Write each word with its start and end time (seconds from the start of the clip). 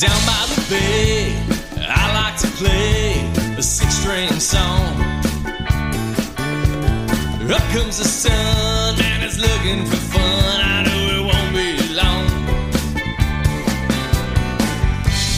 Down 0.00 0.20
by 0.24 0.46
the 0.48 0.64
bay, 0.70 1.36
I 1.76 2.12
like 2.14 2.36
to 2.38 2.46
play 2.56 3.20
a 3.58 3.62
six 3.62 3.96
string 3.96 4.40
song. 4.40 4.96
Up 7.52 7.60
comes 7.74 7.98
the 7.98 8.04
sun, 8.04 8.98
and 8.98 9.22
it's 9.22 9.36
looking 9.36 9.84
for 9.84 9.96
fun. 9.96 10.60
I 10.62 10.84
know 10.86 11.02
it 11.16 11.22
won't 11.30 11.52
be 11.52 11.76
long. 11.92 12.26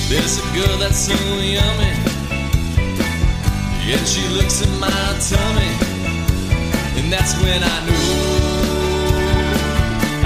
There's 0.09 0.38
a 0.38 0.42
girl 0.55 0.78
that's 0.78 1.08
so 1.08 1.14
yummy, 1.42 1.94
yet 3.84 4.06
she 4.06 4.22
looks 4.28 4.62
at 4.62 4.70
my 4.78 5.19
tummy, 5.28 5.72
and 7.00 7.12
that's 7.12 7.34
when 7.42 7.64
I 7.64 7.86
know 7.88 8.10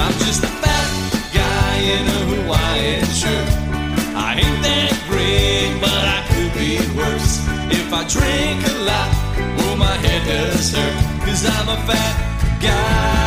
I'm 0.05 0.12
just 0.27 0.45
a 0.45 0.52
fat 0.60 0.88
guy 1.32 1.77
in 1.79 2.07
a 2.07 2.21
Hawaiian 2.34 3.07
shirt. 3.07 3.66
Great, 5.09 5.78
but 5.80 5.91
I 5.91 6.24
could 6.28 6.52
be 6.55 6.78
worse. 6.96 7.41
If 7.70 7.92
I 7.92 8.02
drink 8.09 8.66
a 8.66 8.77
lot, 8.84 9.10
oh, 9.60 9.77
my 9.79 9.96
head 10.05 10.27
does 10.27 10.73
hurt. 10.73 11.24
Cause 11.24 11.45
I'm 11.46 11.69
a 11.69 11.77
fat 11.87 12.60
guy. 12.60 13.27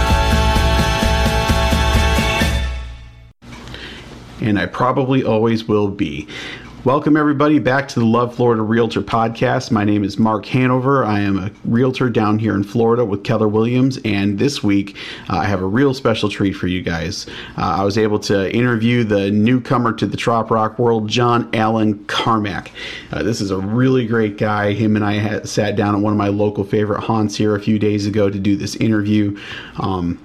and 4.41 4.57
I 4.57 4.65
probably 4.65 5.23
always 5.23 5.67
will 5.67 5.89
be. 5.89 6.27
Welcome, 6.85 7.17
everybody, 7.17 7.59
back 7.59 7.89
to 7.89 7.99
the 7.99 8.05
Love 8.05 8.33
Florida 8.33 8.61
Realtor 8.61 9.01
podcast. 9.01 9.69
My 9.69 9.83
name 9.83 10.05
is 10.05 10.17
Mark 10.17 10.45
Hanover. 10.45 11.03
I 11.03 11.19
am 11.19 11.37
a 11.37 11.51
realtor 11.65 12.09
down 12.09 12.39
here 12.39 12.55
in 12.55 12.63
Florida 12.63 13.03
with 13.03 13.25
Keller 13.25 13.49
Williams, 13.49 13.99
and 14.05 14.39
this 14.39 14.63
week 14.63 14.95
uh, 15.29 15.39
I 15.39 15.43
have 15.43 15.61
a 15.61 15.65
real 15.65 15.93
special 15.93 16.29
treat 16.29 16.53
for 16.53 16.67
you 16.67 16.81
guys. 16.81 17.27
Uh, 17.57 17.79
I 17.79 17.83
was 17.83 17.97
able 17.97 18.17
to 18.19 18.49
interview 18.55 19.03
the 19.03 19.29
newcomer 19.29 19.91
to 19.91 20.05
the 20.05 20.15
Trop 20.15 20.49
Rock 20.51 20.79
world, 20.79 21.09
John 21.09 21.49
Allen 21.53 22.05
Carmack. 22.05 22.71
Uh, 23.11 23.23
this 23.23 23.41
is 23.41 23.51
a 23.51 23.57
really 23.57 24.07
great 24.07 24.37
guy. 24.37 24.71
Him 24.71 24.95
and 24.95 25.03
I 25.03 25.15
had, 25.15 25.49
sat 25.49 25.75
down 25.75 25.95
at 25.95 26.01
one 26.01 26.13
of 26.13 26.17
my 26.17 26.29
local 26.29 26.63
favorite 26.63 27.01
haunts 27.01 27.35
here 27.35 27.57
a 27.57 27.61
few 27.61 27.77
days 27.77 28.05
ago 28.05 28.29
to 28.29 28.39
do 28.39 28.55
this 28.55 28.77
interview. 28.77 29.37
Um, 29.81 30.17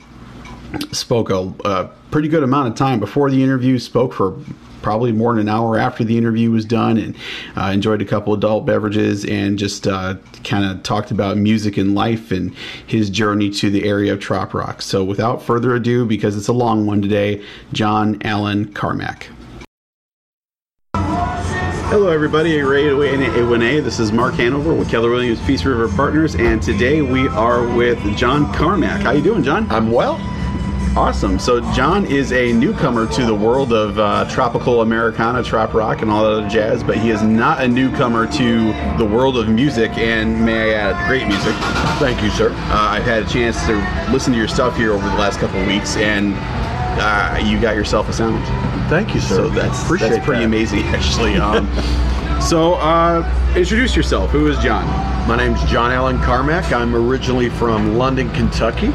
spoke 0.92 1.30
a, 1.30 1.52
a 1.64 1.90
pretty 2.12 2.28
good 2.28 2.44
amount 2.44 2.68
of 2.68 2.76
time 2.76 3.00
before 3.00 3.28
the 3.28 3.42
interview, 3.42 3.80
spoke 3.80 4.12
for 4.12 4.38
probably 4.84 5.12
more 5.12 5.32
than 5.32 5.40
an 5.40 5.48
hour 5.48 5.78
after 5.78 6.04
the 6.04 6.16
interview 6.16 6.50
was 6.50 6.66
done, 6.66 6.98
and 6.98 7.16
uh, 7.56 7.70
enjoyed 7.72 8.02
a 8.02 8.04
couple 8.04 8.34
adult 8.34 8.66
beverages 8.66 9.24
and 9.24 9.58
just 9.58 9.86
uh, 9.86 10.14
kind 10.44 10.62
of 10.62 10.82
talked 10.82 11.10
about 11.10 11.38
music 11.38 11.78
and 11.78 11.94
life 11.94 12.30
and 12.30 12.54
his 12.86 13.08
journey 13.08 13.48
to 13.48 13.70
the 13.70 13.84
area 13.84 14.12
of 14.12 14.20
Trop 14.20 14.52
Rock. 14.52 14.82
So, 14.82 15.02
without 15.02 15.42
further 15.42 15.74
ado, 15.74 16.04
because 16.04 16.36
it's 16.36 16.48
a 16.48 16.52
long 16.52 16.84
one 16.86 17.00
today, 17.00 17.42
John 17.72 18.20
Allen 18.22 18.72
Carmack. 18.74 19.28
Hello, 21.88 22.08
everybody. 22.08 22.58
At 22.58 22.66
Radio 22.66 22.98
One 23.48 23.62
A 23.62 23.80
This 23.80 23.98
is 23.98 24.12
Mark 24.12 24.34
Hanover 24.34 24.74
with 24.74 24.90
Keller 24.90 25.10
Williams 25.10 25.40
Peace 25.46 25.64
River 25.64 25.88
Partners, 25.88 26.34
and 26.34 26.62
today 26.62 27.00
we 27.00 27.26
are 27.28 27.66
with 27.74 27.98
John 28.18 28.52
Carmack. 28.52 29.00
How 29.00 29.12
you 29.12 29.22
doing, 29.22 29.42
John? 29.42 29.66
I'm 29.70 29.90
well. 29.90 30.33
Awesome. 30.96 31.40
So 31.40 31.60
John 31.72 32.06
is 32.06 32.30
a 32.32 32.52
newcomer 32.52 33.08
to 33.14 33.26
the 33.26 33.34
world 33.34 33.72
of 33.72 33.98
uh, 33.98 34.30
tropical 34.30 34.80
Americana, 34.80 35.42
trop 35.42 35.74
rock, 35.74 36.02
and 36.02 36.10
all 36.10 36.22
that 36.22 36.30
other 36.30 36.48
jazz, 36.48 36.84
but 36.84 36.96
he 36.96 37.10
is 37.10 37.20
not 37.20 37.60
a 37.64 37.66
newcomer 37.66 38.28
to 38.34 38.72
the 38.96 39.04
world 39.04 39.36
of 39.36 39.48
music. 39.48 39.90
And 39.98 40.44
may 40.44 40.72
I 40.72 40.90
add, 40.92 41.08
great 41.08 41.26
music. 41.26 41.52
Thank 41.98 42.22
you, 42.22 42.30
sir. 42.30 42.50
Uh, 42.52 42.90
I've 42.90 43.02
had 43.02 43.24
a 43.24 43.28
chance 43.28 43.60
to 43.66 43.74
listen 44.12 44.32
to 44.34 44.38
your 44.38 44.46
stuff 44.46 44.76
here 44.76 44.92
over 44.92 45.04
the 45.08 45.16
last 45.16 45.40
couple 45.40 45.60
of 45.60 45.66
weeks, 45.66 45.96
and 45.96 46.32
uh, 47.00 47.40
you 47.44 47.60
got 47.60 47.74
yourself 47.74 48.08
a 48.08 48.12
sound. 48.12 48.44
Thank 48.88 49.16
you, 49.16 49.20
sir. 49.20 49.34
So 49.34 49.48
that's 49.48 49.82
Appreciate 49.82 50.10
that's 50.10 50.24
pretty 50.24 50.42
that. 50.42 50.46
amazing, 50.46 50.82
actually. 50.84 51.34
Um, 51.38 51.66
so 52.40 52.74
uh, 52.74 53.52
introduce 53.56 53.96
yourself. 53.96 54.30
Who 54.30 54.46
is 54.46 54.56
John? 54.58 54.86
My 55.26 55.36
name's 55.36 55.60
John 55.64 55.90
Allen 55.90 56.18
Carmack. 56.20 56.72
I'm 56.72 56.94
originally 56.94 57.48
from 57.48 57.96
London, 57.98 58.30
Kentucky, 58.30 58.92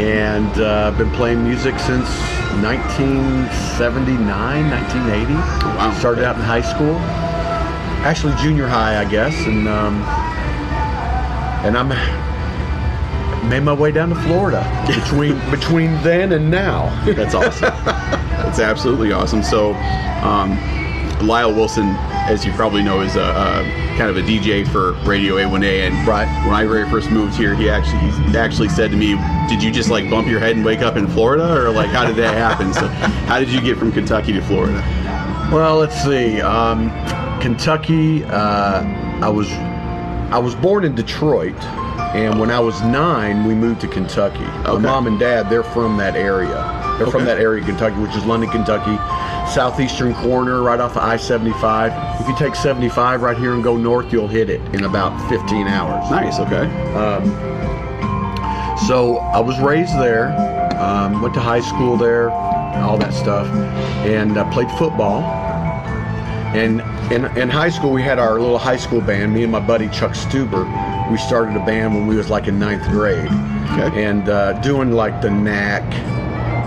and 0.00 0.58
uh, 0.58 0.88
I've 0.88 0.98
been 0.98 1.10
playing 1.12 1.44
music 1.44 1.78
since 1.78 2.08
1979, 2.62 4.70
1980. 4.70 5.34
wow. 5.34 5.94
Started 5.98 6.24
out 6.24 6.36
in 6.36 6.42
high 6.42 6.60
school, 6.60 6.96
actually 8.04 8.34
junior 8.36 8.66
high, 8.66 9.00
I 9.00 9.04
guess, 9.04 9.34
and 9.46 9.68
um, 9.68 10.02
and 11.64 11.76
I'm 11.76 11.88
made 13.48 13.62
my 13.62 13.72
way 13.72 13.92
down 13.92 14.08
to 14.08 14.14
Florida 14.14 14.64
between 15.02 15.38
between 15.50 16.02
then 16.02 16.32
and 16.32 16.50
now. 16.50 16.88
That's 17.04 17.34
awesome. 17.34 17.60
That's 18.42 18.58
absolutely 18.58 19.12
awesome. 19.12 19.42
So, 19.42 19.74
um, 20.24 20.58
Lyle 21.22 21.52
Wilson, 21.52 21.88
as 22.28 22.44
you 22.44 22.52
probably 22.52 22.82
know, 22.82 23.00
is 23.00 23.16
a, 23.16 23.20
a 23.20 23.96
kind 23.98 24.10
of 24.10 24.16
a 24.16 24.22
DJ 24.22 24.66
for 24.66 24.92
Radio 25.08 25.36
A1A. 25.36 25.86
And 25.88 26.06
Right. 26.06 26.26
when 26.46 26.54
I 26.54 26.64
very 26.66 26.88
first 26.90 27.10
moved 27.10 27.34
here, 27.36 27.54
he 27.54 27.68
actually 27.70 28.00
he 28.30 28.36
actually 28.36 28.68
said 28.68 28.90
to 28.90 28.96
me, 28.96 29.16
"Did 29.48 29.62
you 29.62 29.70
just 29.70 29.90
like 29.90 30.08
bump 30.10 30.28
your 30.28 30.40
head 30.40 30.56
and 30.56 30.64
wake 30.64 30.80
up 30.80 30.96
in 30.96 31.06
Florida, 31.08 31.54
or 31.60 31.70
like 31.70 31.90
how 31.90 32.04
did 32.06 32.16
that 32.16 32.34
happen?" 32.34 32.72
so, 32.74 32.86
how 33.28 33.38
did 33.38 33.48
you 33.50 33.60
get 33.60 33.76
from 33.78 33.92
Kentucky 33.92 34.32
to 34.32 34.42
Florida? 34.42 34.82
Well, 35.52 35.76
let's 35.78 36.00
see. 36.02 36.40
Um, 36.40 36.90
Kentucky. 37.40 38.24
Uh, 38.24 38.82
I 39.22 39.28
was 39.28 39.50
I 40.32 40.38
was 40.38 40.54
born 40.54 40.84
in 40.84 40.94
Detroit, 40.94 41.54
and 42.14 42.40
when 42.40 42.50
I 42.50 42.58
was 42.58 42.80
nine, 42.82 43.44
we 43.46 43.54
moved 43.54 43.80
to 43.82 43.88
Kentucky. 43.88 44.44
My 44.64 44.78
mom 44.78 45.06
and 45.06 45.18
dad, 45.18 45.50
they're 45.50 45.62
from 45.62 45.96
that 45.98 46.16
area. 46.16 46.80
They're 47.02 47.10
from 47.10 47.24
that 47.24 47.38
area, 47.40 47.60
of 47.62 47.66
Kentucky, 47.66 47.96
which 48.00 48.14
is 48.14 48.24
London, 48.24 48.48
Kentucky, 48.50 48.96
southeastern 49.52 50.14
corner, 50.14 50.62
right 50.62 50.78
off 50.78 50.92
of 50.92 50.98
I-75. 51.02 52.20
If 52.20 52.28
you 52.28 52.36
take 52.36 52.54
75 52.54 53.22
right 53.22 53.36
here 53.36 53.54
and 53.54 53.62
go 53.64 53.76
north, 53.76 54.12
you'll 54.12 54.28
hit 54.28 54.48
it 54.48 54.60
in 54.72 54.84
about 54.84 55.18
15 55.28 55.66
hours. 55.66 56.08
Nice. 56.10 56.38
Okay. 56.38 56.68
So 58.86 59.18
I 59.18 59.40
was 59.40 59.58
raised 59.60 59.98
there, 59.98 60.28
um, 60.80 61.22
went 61.22 61.34
to 61.34 61.40
high 61.40 61.60
school 61.60 61.96
there, 61.96 62.30
all 62.30 62.98
that 62.98 63.12
stuff, 63.12 63.46
and 64.06 64.36
uh, 64.38 64.48
played 64.52 64.70
football. 64.72 65.22
And 66.54 66.80
in, 67.12 67.24
in 67.36 67.48
high 67.48 67.70
school, 67.70 67.90
we 67.92 68.02
had 68.02 68.18
our 68.18 68.38
little 68.38 68.58
high 68.58 68.76
school 68.76 69.00
band. 69.00 69.32
Me 69.34 69.42
and 69.42 69.50
my 69.50 69.60
buddy 69.60 69.88
Chuck 69.88 70.12
Stuber, 70.12 71.10
we 71.10 71.16
started 71.18 71.56
a 71.56 71.64
band 71.64 71.94
when 71.94 72.06
we 72.06 72.16
was 72.16 72.28
like 72.30 72.46
in 72.46 72.58
ninth 72.58 72.84
grade, 72.90 73.26
Okay. 73.72 74.04
and 74.04 74.28
uh, 74.28 74.52
doing 74.60 74.92
like 74.92 75.22
the 75.22 75.30
Knack 75.30 75.82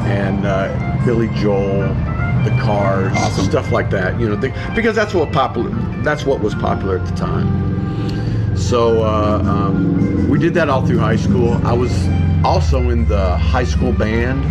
and 0.05 0.45
uh, 0.45 1.05
Billy 1.05 1.27
Joel, 1.35 1.81
the 2.43 2.57
Cars, 2.61 3.11
Awesome. 3.15 3.45
stuff 3.45 3.71
like 3.71 3.89
that. 3.89 4.19
You 4.19 4.29
know, 4.29 4.37
because 4.75 4.95
that's 4.95 5.13
what 5.13 5.31
popular. 5.31 5.69
That's 6.03 6.25
what 6.25 6.39
was 6.41 6.53
popular 6.55 6.97
at 6.99 7.05
the 7.07 7.15
time. 7.15 8.55
So 8.57 9.03
uh, 9.03 9.41
um, 9.43 10.29
we 10.29 10.39
did 10.39 10.53
that 10.53 10.69
all 10.69 10.85
through 10.85 10.99
high 10.99 11.15
school. 11.17 11.53
I 11.65 11.73
was 11.73 11.91
also 12.45 12.89
in 12.89 13.07
the 13.07 13.35
high 13.37 13.63
school 13.65 13.91
band. 13.91 14.45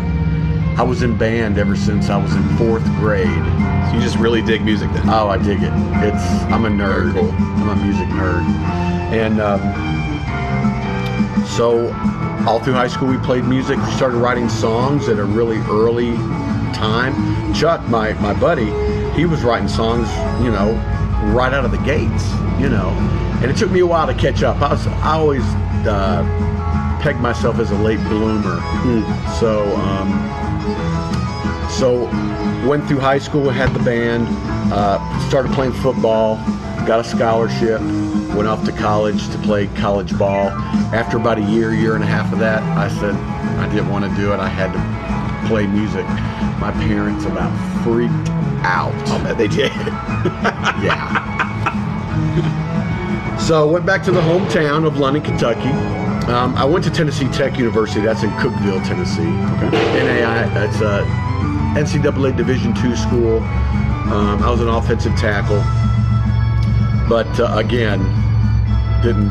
I 0.79 0.83
was 0.83 1.03
in 1.03 1.17
band 1.17 1.57
ever 1.57 1.77
since 1.77 2.11
I 2.11 2.17
was 2.21 2.35
in 2.35 2.43
fourth 2.57 2.85
grade. 2.97 3.29
So 3.29 3.95
you 3.95 4.01
just 4.03 4.17
really 4.19 4.43
dig 4.43 4.63
music 4.63 4.91
then? 4.93 5.09
Oh, 5.09 5.29
I 5.29 5.39
dig 5.39 5.63
it. 5.63 5.73
It's 6.03 6.25
I'm 6.53 6.65
a 6.65 6.69
nerd. 6.69 7.13
Cool. 7.15 7.31
I'm 7.31 7.69
a 7.71 7.77
music 7.77 8.09
nerd. 8.09 8.43
And 9.15 9.41
um, 9.41 9.61
so 11.47 11.89
all 12.47 12.61
through 12.61 12.75
high 12.75 12.89
school 12.89 13.09
we 13.09 13.19
played 13.19 13.45
music. 13.45 13.79
We 13.79 13.91
started 13.93 14.19
writing 14.19 14.49
songs 14.49 15.09
at 15.09 15.19
a 15.19 15.25
really 15.25 15.59
early 15.71 16.15
time. 16.75 17.55
Chuck, 17.55 17.81
my 17.89 18.13
my 18.15 18.39
buddy, 18.39 18.71
he 19.13 19.25
was 19.25 19.43
writing 19.43 19.69
songs, 19.69 20.09
you 20.45 20.51
know, 20.51 20.73
right 21.33 21.53
out 21.53 21.65
of 21.65 21.71
the 21.71 21.79
gates, 21.79 22.31
you 22.61 22.69
know. 22.69 22.91
And 23.41 23.51
it 23.51 23.57
took 23.57 23.71
me 23.71 23.81
a 23.81 23.87
while 23.87 24.07
to 24.07 24.15
catch 24.15 24.43
up. 24.43 24.61
I 24.61 24.73
was 24.73 24.87
I 24.87 25.13
always 25.13 25.45
uh, 25.87 26.99
pegged 27.01 27.21
myself 27.21 27.59
as 27.59 27.71
a 27.71 27.79
late 27.79 28.01
bloomer. 28.01 28.61
So 29.41 29.75
um, 29.77 30.11
so 31.71 32.05
went 32.69 32.87
through 32.87 33.01
high 33.01 33.19
school, 33.19 33.49
had 33.51 33.73
the 33.73 33.83
band, 33.83 34.29
uh, 34.73 35.29
started 35.29 35.53
playing 35.53 35.73
football, 35.73 36.37
got 36.87 37.01
a 37.01 37.05
scholarship, 37.05 37.81
went 38.35 38.49
off 38.49 38.65
to 38.65 38.73
college 38.73 39.29
to 39.31 39.39
play 39.39 39.67
college 39.69 40.17
ball. 40.19 40.49
After 40.93 41.17
about 41.17 41.39
a 41.39 41.43
year, 41.43 41.73
year 41.75 41.95
and 41.95 42.03
a 42.03 42.07
half 42.07 42.33
of 42.33 42.39
that, 42.41 42.63
I 42.63 42.89
said 42.89 43.15
I 43.59 43.69
didn't 43.69 43.89
want 43.91 44.05
to 44.05 44.15
do 44.21 44.33
it. 44.33 44.41
I 44.41 44.49
had 44.49 44.73
to 44.73 45.49
play 45.49 45.67
music. 45.67 46.05
My 46.61 46.73
parents 46.73 47.25
about 47.25 47.53
freaked 47.85 48.13
out. 48.65 48.95
I 49.09 49.23
bet 49.23 49.39
they 49.39 49.49
did. 49.49 49.73
Yeah. 50.85 51.23
so 53.39 53.67
went 53.67 53.87
back 53.87 54.03
to 54.05 54.11
the 54.11 54.21
hometown 54.21 54.87
of 54.87 54.99
London, 54.99 55.23
Kentucky. 55.23 55.71
Um, 56.31 56.55
I 56.57 56.65
went 56.65 56.85
to 56.85 56.91
Tennessee 56.91 57.29
Tech 57.29 57.59
University. 57.59 58.01
That's 58.01 58.23
in 58.23 58.31
Cookeville, 58.31 58.83
Tennessee. 58.87 59.23
Okay. 59.23 59.71
NAI. 60.03 60.49
That's 60.55 60.81
a 60.81 61.05
NCAA 61.79 62.37
Division 62.37 62.75
II 62.79 62.97
school. 62.97 63.39
Um, 64.13 64.43
I 64.43 64.51
was 64.51 64.61
an 64.61 64.69
offensive 64.69 65.15
tackle, 65.17 65.63
but 67.09 67.29
uh, 67.39 67.57
again, 67.57 68.01
didn't 69.05 69.31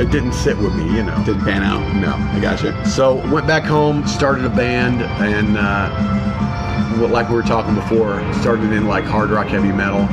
it 0.00 0.10
didn't 0.10 0.32
sit 0.32 0.56
with 0.58 0.74
me, 0.76 0.84
you 0.84 1.02
know. 1.02 1.16
Didn't 1.24 1.44
pan 1.44 1.62
out. 1.62 1.80
No. 1.96 2.12
I 2.14 2.40
gotcha. 2.40 2.84
So 2.86 3.14
went 3.32 3.46
back 3.46 3.64
home, 3.64 4.06
started 4.06 4.44
a 4.44 4.50
band, 4.50 5.02
and 5.02 5.56
uh, 5.58 7.08
like 7.08 7.28
we 7.28 7.34
were 7.34 7.42
talking 7.42 7.74
before, 7.74 8.20
started 8.34 8.72
in 8.72 8.86
like 8.86 9.04
hard 9.04 9.30
rock, 9.30 9.46
heavy 9.46 9.72
metal, 9.72 10.06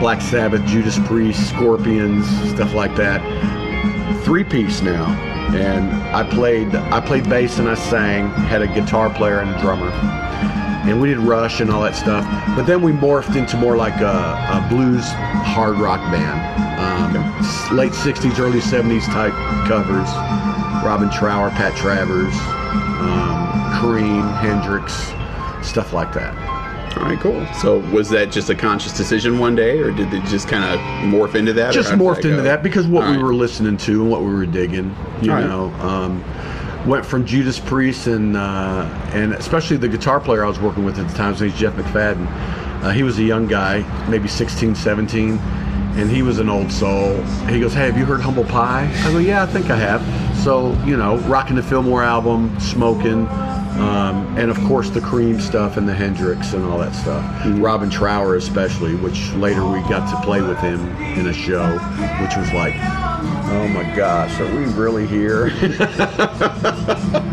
Black 0.00 0.20
Sabbath, 0.20 0.64
Judas 0.66 0.98
Priest, 1.00 1.48
Scorpions, 1.48 2.26
stuff 2.54 2.74
like 2.74 2.94
that. 2.96 3.20
Three 4.24 4.44
piece 4.44 4.82
now, 4.82 5.06
and 5.54 5.92
I 6.14 6.22
played 6.28 6.74
I 6.74 7.00
played 7.00 7.28
bass 7.28 7.58
and 7.58 7.68
I 7.68 7.74
sang. 7.74 8.30
Had 8.30 8.62
a 8.62 8.68
guitar 8.68 9.10
player 9.10 9.40
and 9.40 9.50
a 9.50 9.60
drummer, 9.60 9.90
and 9.90 11.00
we 11.00 11.08
did 11.08 11.18
Rush 11.18 11.60
and 11.60 11.70
all 11.70 11.82
that 11.82 11.96
stuff. 11.96 12.24
But 12.56 12.66
then 12.66 12.82
we 12.82 12.92
morphed 12.92 13.36
into 13.36 13.56
more 13.56 13.76
like 13.76 14.00
a, 14.00 14.06
a 14.06 14.66
blues 14.70 15.04
hard 15.08 15.76
rock 15.78 16.00
band. 16.12 16.55
Um, 16.86 17.76
Late 17.76 17.92
'60s, 17.92 18.38
early 18.38 18.60
'70s 18.60 19.04
type 19.06 19.32
covers. 19.68 20.08
Robin 20.84 21.10
Trower, 21.10 21.50
Pat 21.50 21.76
Travers, 21.76 22.32
um, 23.00 23.80
Cream, 23.80 24.22
Hendrix, 24.22 24.92
stuff 25.68 25.92
like 25.92 26.12
that. 26.14 26.34
All 26.96 27.02
right, 27.02 27.18
cool. 27.20 27.44
So 27.60 27.78
was 27.90 28.08
that 28.10 28.30
just 28.30 28.48
a 28.50 28.54
conscious 28.54 28.96
decision 28.96 29.38
one 29.38 29.54
day, 29.56 29.78
or 29.80 29.90
did 29.90 30.12
it 30.14 30.24
just 30.26 30.48
kind 30.48 30.64
of 30.64 30.78
morph 31.12 31.34
into 31.34 31.52
that? 31.54 31.72
just 31.74 31.92
morphed 31.92 32.24
into 32.24 32.40
that 32.42 32.62
because 32.62 32.86
what 32.86 33.04
All 33.04 33.10
we 33.10 33.16
right. 33.16 33.24
were 33.24 33.34
listening 33.34 33.76
to 33.78 34.02
and 34.02 34.10
what 34.10 34.20
we 34.20 34.32
were 34.32 34.46
digging, 34.46 34.94
you 35.20 35.30
All 35.32 35.38
right. 35.38 35.46
know. 35.46 35.64
Um, 35.86 36.24
went 36.86 37.04
from 37.04 37.26
Judas 37.26 37.58
Priest 37.58 38.06
and 38.06 38.36
uh, 38.36 38.88
and 39.12 39.34
especially 39.34 39.76
the 39.76 39.88
guitar 39.88 40.20
player 40.20 40.44
I 40.44 40.48
was 40.48 40.60
working 40.60 40.84
with 40.84 40.98
at 40.98 41.08
the 41.08 41.14
time, 41.14 41.32
his 41.32 41.42
name's 41.42 41.58
Jeff 41.58 41.74
McFadden. 41.74 42.26
Uh, 42.82 42.90
he 42.90 43.02
was 43.02 43.18
a 43.18 43.24
young 43.24 43.46
guy, 43.48 43.80
maybe 44.08 44.28
16, 44.28 44.74
17, 44.76 45.38
and 45.96 46.10
he 46.10 46.22
was 46.22 46.38
an 46.38 46.48
old 46.48 46.70
soul. 46.70 47.22
He 47.48 47.60
goes, 47.60 47.74
"Hey, 47.74 47.86
have 47.86 47.98
you 47.98 48.04
heard 48.04 48.20
Humble 48.20 48.44
Pie?" 48.44 48.90
I 49.04 49.12
go, 49.12 49.18
"Yeah, 49.18 49.42
I 49.42 49.46
think 49.46 49.70
I 49.70 49.76
have." 49.76 50.02
So 50.38 50.72
you 50.84 50.96
know, 50.96 51.16
rocking 51.20 51.56
the 51.56 51.62
Fillmore 51.62 52.02
album, 52.02 52.58
smoking. 52.60 53.28
Um, 53.76 54.38
and 54.38 54.50
of 54.50 54.56
course 54.64 54.88
the 54.88 55.02
Cream 55.02 55.38
stuff 55.38 55.76
and 55.76 55.86
the 55.86 55.92
Hendrix 55.92 56.54
and 56.54 56.64
all 56.64 56.78
that 56.78 56.94
stuff. 56.94 57.22
Robin 57.60 57.90
Trower 57.90 58.36
especially, 58.36 58.94
which 58.94 59.30
later 59.34 59.66
we 59.66 59.80
got 59.80 60.10
to 60.10 60.24
play 60.24 60.40
with 60.40 60.56
him 60.60 60.80
in 61.18 61.26
a 61.26 61.32
show, 61.34 61.76
which 62.22 62.34
was 62.36 62.50
like, 62.54 62.72
oh 62.74 63.68
my 63.74 63.84
gosh, 63.94 64.40
are 64.40 64.56
we 64.56 64.64
really 64.72 65.06
here? 65.06 65.50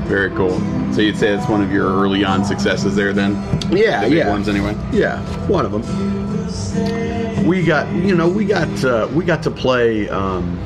Very 0.06 0.32
cool. 0.32 0.60
So 0.94 1.00
you'd 1.00 1.18
say 1.18 1.34
it's 1.34 1.48
one 1.48 1.64
of 1.64 1.72
your 1.72 1.88
early 1.88 2.26
on 2.26 2.44
successes 2.44 2.94
there, 2.94 3.14
then? 3.14 3.36
Yeah, 3.72 4.10
the 4.10 4.16
yeah. 4.16 4.30
ones 4.30 4.50
anyway. 4.50 4.76
yeah, 4.92 5.22
one 5.48 5.66
of 5.66 5.72
them. 5.72 7.23
We 7.46 7.64
got, 7.64 7.92
you 7.94 8.16
know, 8.16 8.30
we 8.30 8.46
got 8.46 8.84
uh, 8.86 9.08
we 9.14 9.26
got 9.26 9.44
to 9.44 9.52
play 9.52 10.08
um, 10.10 10.58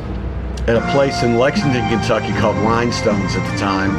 at 0.67 0.75
a 0.75 0.91
place 0.91 1.23
in 1.23 1.37
Lexington, 1.37 1.87
Kentucky 1.89 2.31
called 2.39 2.55
Rhinestones 2.57 3.35
at 3.35 3.51
the 3.51 3.57
time, 3.57 3.91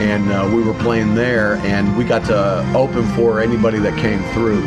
and 0.00 0.30
uh, 0.32 0.48
we 0.54 0.62
were 0.62 0.74
playing 0.74 1.14
there, 1.14 1.56
and 1.58 1.96
we 1.96 2.04
got 2.04 2.24
to 2.26 2.72
open 2.76 3.06
for 3.14 3.40
anybody 3.40 3.78
that 3.80 3.98
came 3.98 4.22
through. 4.32 4.62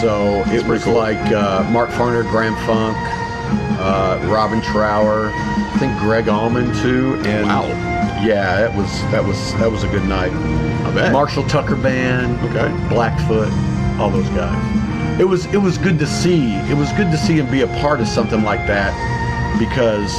So 0.00 0.42
it 0.54 0.66
was 0.66 0.84
cool. 0.84 0.94
like 0.94 1.18
uh, 1.32 1.68
Mark 1.70 1.90
Farner, 1.90 2.22
Grand 2.30 2.56
Funk, 2.66 2.96
uh, 3.80 4.20
Robin 4.30 4.60
Trower, 4.60 5.30
I 5.34 5.76
think 5.78 5.98
Gregg 6.00 6.28
Allman 6.28 6.72
too, 6.82 7.20
and 7.24 7.46
Wow. 7.46 7.66
yeah, 8.22 8.60
that 8.60 8.76
was 8.76 8.90
that 9.12 9.24
was 9.24 9.52
that 9.54 9.70
was 9.70 9.82
a 9.84 9.88
good 9.88 10.04
night. 10.04 10.32
I 10.32 10.94
bet. 10.94 11.12
Marshall 11.12 11.44
Tucker 11.44 11.76
Band, 11.76 12.38
Okay. 12.50 12.88
Blackfoot, 12.88 13.50
all 13.98 14.10
those 14.10 14.28
guys. 14.30 14.79
It 15.20 15.24
was 15.28 15.44
it 15.46 15.58
was 15.58 15.76
good 15.76 15.98
to 15.98 16.06
see. 16.06 16.54
It 16.70 16.74
was 16.76 16.90
good 16.92 17.10
to 17.10 17.18
see 17.18 17.34
him 17.38 17.50
be 17.50 17.60
a 17.60 17.66
part 17.82 18.00
of 18.00 18.08
something 18.08 18.42
like 18.42 18.66
that 18.66 18.92
because 19.58 20.10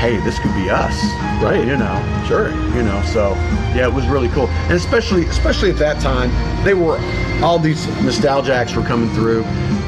hey, 0.00 0.16
this 0.24 0.38
could 0.40 0.52
be 0.54 0.68
us, 0.68 0.94
Right. 1.42 1.64
You 1.64 1.76
know, 1.76 2.24
Sure. 2.26 2.50
you 2.74 2.82
know. 2.82 3.00
So 3.02 3.34
yeah, 3.76 3.86
it 3.86 3.92
was 3.92 4.06
really 4.08 4.28
cool, 4.30 4.48
and 4.48 4.72
especially 4.72 5.26
especially 5.26 5.70
at 5.70 5.76
that 5.76 6.00
time, 6.02 6.30
they 6.64 6.74
were 6.74 6.98
all 7.40 7.60
these 7.60 7.86
nostalgia 8.02 8.52
acts 8.52 8.74
were 8.74 8.82
coming 8.82 9.10
through, 9.10 9.44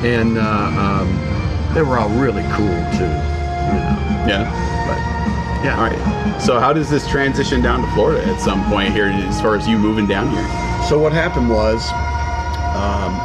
and 0.07 0.39
uh, 0.39 0.41
um, 0.43 1.09
they 1.75 1.83
were 1.83 1.99
all 1.99 2.09
really 2.11 2.45
cool 2.53 2.79
too. 2.95 3.11
You 3.67 3.77
know, 3.81 3.97
Yeah. 4.31 4.45
but 4.87 5.65
yeah. 5.65 5.77
All 5.77 5.91
right. 5.91 6.41
So 6.41 6.61
how 6.61 6.73
does 6.73 6.89
this 6.89 7.09
transition 7.09 7.61
down 7.61 7.83
to 7.83 7.91
Florida 7.93 8.25
at 8.25 8.41
some 8.41 8.65
point 8.71 8.93
here, 8.93 9.07
as 9.07 9.41
far 9.41 9.57
as 9.57 9.67
you 9.67 9.79
moving 9.79 10.07
down 10.07 10.31
here? 10.31 10.47
So 10.89 10.97
what 10.99 11.13
happened 11.13 11.51
was, 11.51 11.91
um, 12.75 13.21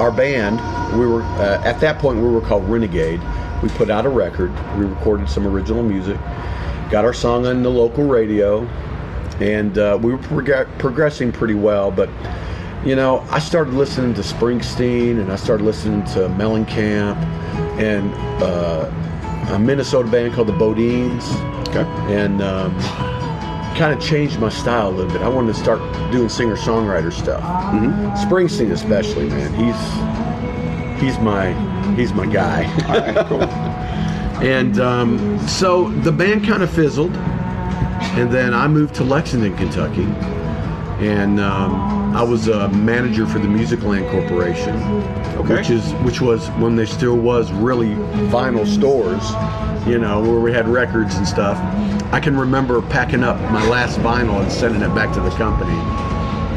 our 0.00 0.10
band, 0.10 0.56
we 0.98 1.06
were 1.06 1.22
uh, 1.22 1.62
at 1.64 1.80
that 1.80 1.98
point 1.98 2.18
we 2.18 2.28
were 2.28 2.40
called 2.40 2.68
Renegade. 2.68 3.20
We 3.62 3.68
put 3.70 3.90
out 3.90 4.06
a 4.06 4.08
record. 4.08 4.52
We 4.78 4.84
recorded 4.86 5.28
some 5.28 5.46
original 5.46 5.82
music, 5.82 6.16
got 6.90 7.04
our 7.04 7.12
song 7.14 7.46
on 7.46 7.62
the 7.62 7.70
local 7.70 8.04
radio, 8.04 8.62
and 9.40 9.78
uh, 9.78 9.98
we 10.02 10.12
were 10.12 10.18
prog- 10.18 10.68
progressing 10.78 11.30
pretty 11.32 11.54
well. 11.54 11.90
But 11.90 12.08
you 12.84 12.96
know, 12.96 13.20
I 13.30 13.38
started 13.38 13.74
listening 13.74 14.14
to 14.14 14.22
Springsteen, 14.22 15.20
and 15.20 15.30
I 15.30 15.36
started 15.36 15.62
listening 15.64 16.04
to 16.06 16.28
Mellencamp, 16.30 17.16
and 17.78 18.12
uh, 18.42 18.90
a 19.54 19.58
Minnesota 19.58 20.10
band 20.10 20.34
called 20.34 20.48
the 20.48 20.52
BoDeans 20.52 21.22
Okay. 21.68 21.84
and 22.12 22.42
um, 22.42 22.76
kind 23.76 23.92
of 23.92 24.00
changed 24.00 24.38
my 24.38 24.48
style 24.48 24.88
a 24.88 24.90
little 24.90 25.10
bit. 25.12 25.22
I 25.22 25.28
wanted 25.28 25.54
to 25.54 25.58
start 25.60 25.80
doing 26.12 26.28
singer 26.28 26.56
songwriter 26.56 27.12
stuff. 27.12 27.42
Springsteen, 28.26 28.70
especially, 28.72 29.28
man. 29.28 29.52
He's 29.54 31.02
he's 31.02 31.18
my 31.20 31.52
he's 31.94 32.12
my 32.12 32.26
guy. 32.26 32.64
All 32.88 33.00
right. 33.00 33.26
Cool. 33.26 33.42
and 34.42 34.78
um, 34.80 35.38
so 35.48 35.88
the 35.90 36.12
band 36.12 36.44
kind 36.46 36.62
of 36.62 36.70
fizzled, 36.70 37.14
and 37.16 38.30
then 38.32 38.54
I 38.54 38.66
moved 38.68 38.94
to 38.96 39.04
Lexington, 39.04 39.56
Kentucky, 39.56 40.04
and 41.04 41.40
um, 41.40 42.14
I 42.16 42.22
was 42.22 42.48
a 42.48 42.68
manager 42.70 43.26
for 43.26 43.38
the 43.38 43.48
Musicland 43.48 44.10
Corporation, 44.10 44.76
Okay. 45.38 45.54
which 45.54 45.70
is 45.70 45.92
which 46.04 46.20
was 46.20 46.48
when 46.52 46.76
they 46.76 46.86
still 46.86 47.16
was 47.16 47.50
really 47.52 47.94
vinyl 48.30 48.66
stores, 48.66 49.22
you 49.86 49.98
know, 49.98 50.20
where 50.20 50.40
we 50.40 50.52
had 50.52 50.68
records 50.68 51.14
and 51.16 51.26
stuff. 51.26 51.58
I 52.12 52.20
can 52.20 52.36
remember 52.36 52.80
packing 52.82 53.24
up 53.24 53.36
my 53.50 53.66
last 53.68 53.98
vinyl 53.98 54.40
and 54.42 54.50
sending 54.52 54.82
it 54.82 54.94
back 54.94 55.12
to 55.14 55.20
the 55.20 55.30
company 55.30 55.74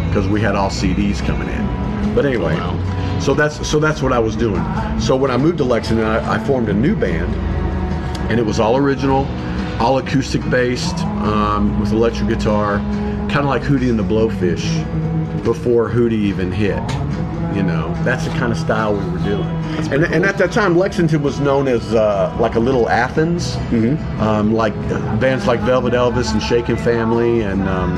because 0.07 0.27
we 0.27 0.41
had 0.41 0.55
all 0.55 0.69
CDs 0.69 1.25
coming 1.25 1.49
in. 1.49 2.13
But 2.13 2.25
anyway, 2.25 2.53
Wow. 2.55 3.19
so 3.19 3.33
that's 3.33 3.67
so 3.67 3.79
that's 3.79 4.01
what 4.01 4.13
I 4.13 4.19
was 4.19 4.35
doing. 4.35 4.63
So 4.99 5.15
when 5.15 5.31
I 5.31 5.37
moved 5.37 5.57
to 5.59 5.63
Lexington, 5.63 6.05
I, 6.05 6.35
I 6.35 6.39
formed 6.39 6.69
a 6.69 6.73
new 6.73 6.95
band, 6.95 7.33
and 8.31 8.39
it 8.39 8.45
was 8.45 8.59
all 8.59 8.77
original, 8.77 9.25
all 9.79 9.97
acoustic 9.97 10.47
based, 10.49 10.97
um, 10.99 11.79
with 11.79 11.91
electric 11.91 12.29
guitar, 12.29 12.77
kind 13.29 13.37
of 13.39 13.45
like 13.45 13.61
Hootie 13.63 13.89
and 13.89 13.99
the 13.99 14.03
Blowfish, 14.03 14.63
before 15.43 15.89
Hootie 15.89 16.13
even 16.13 16.51
hit. 16.51 16.79
You 17.55 17.63
know, 17.63 17.93
that's 18.03 18.25
the 18.25 18.31
kind 18.31 18.51
of 18.51 18.57
style 18.57 18.93
we 18.93 19.09
were 19.09 19.19
doing. 19.19 19.47
And, 19.91 20.03
and 20.03 20.25
at 20.25 20.37
that 20.39 20.51
time, 20.51 20.77
Lexington 20.77 21.23
was 21.23 21.39
known 21.39 21.69
as 21.69 21.93
uh, 21.93 22.35
like 22.37 22.55
a 22.55 22.59
little 22.59 22.89
Athens, 22.89 23.55
um, 24.19 24.53
like 24.53 24.73
uh, 24.91 25.15
bands 25.17 25.47
like 25.47 25.61
Velvet 25.61 25.93
Elvis 25.93 26.33
and 26.33 26.43
Shaking 26.43 26.75
Family, 26.75 27.41
and 27.41 27.63
um, 27.69 27.95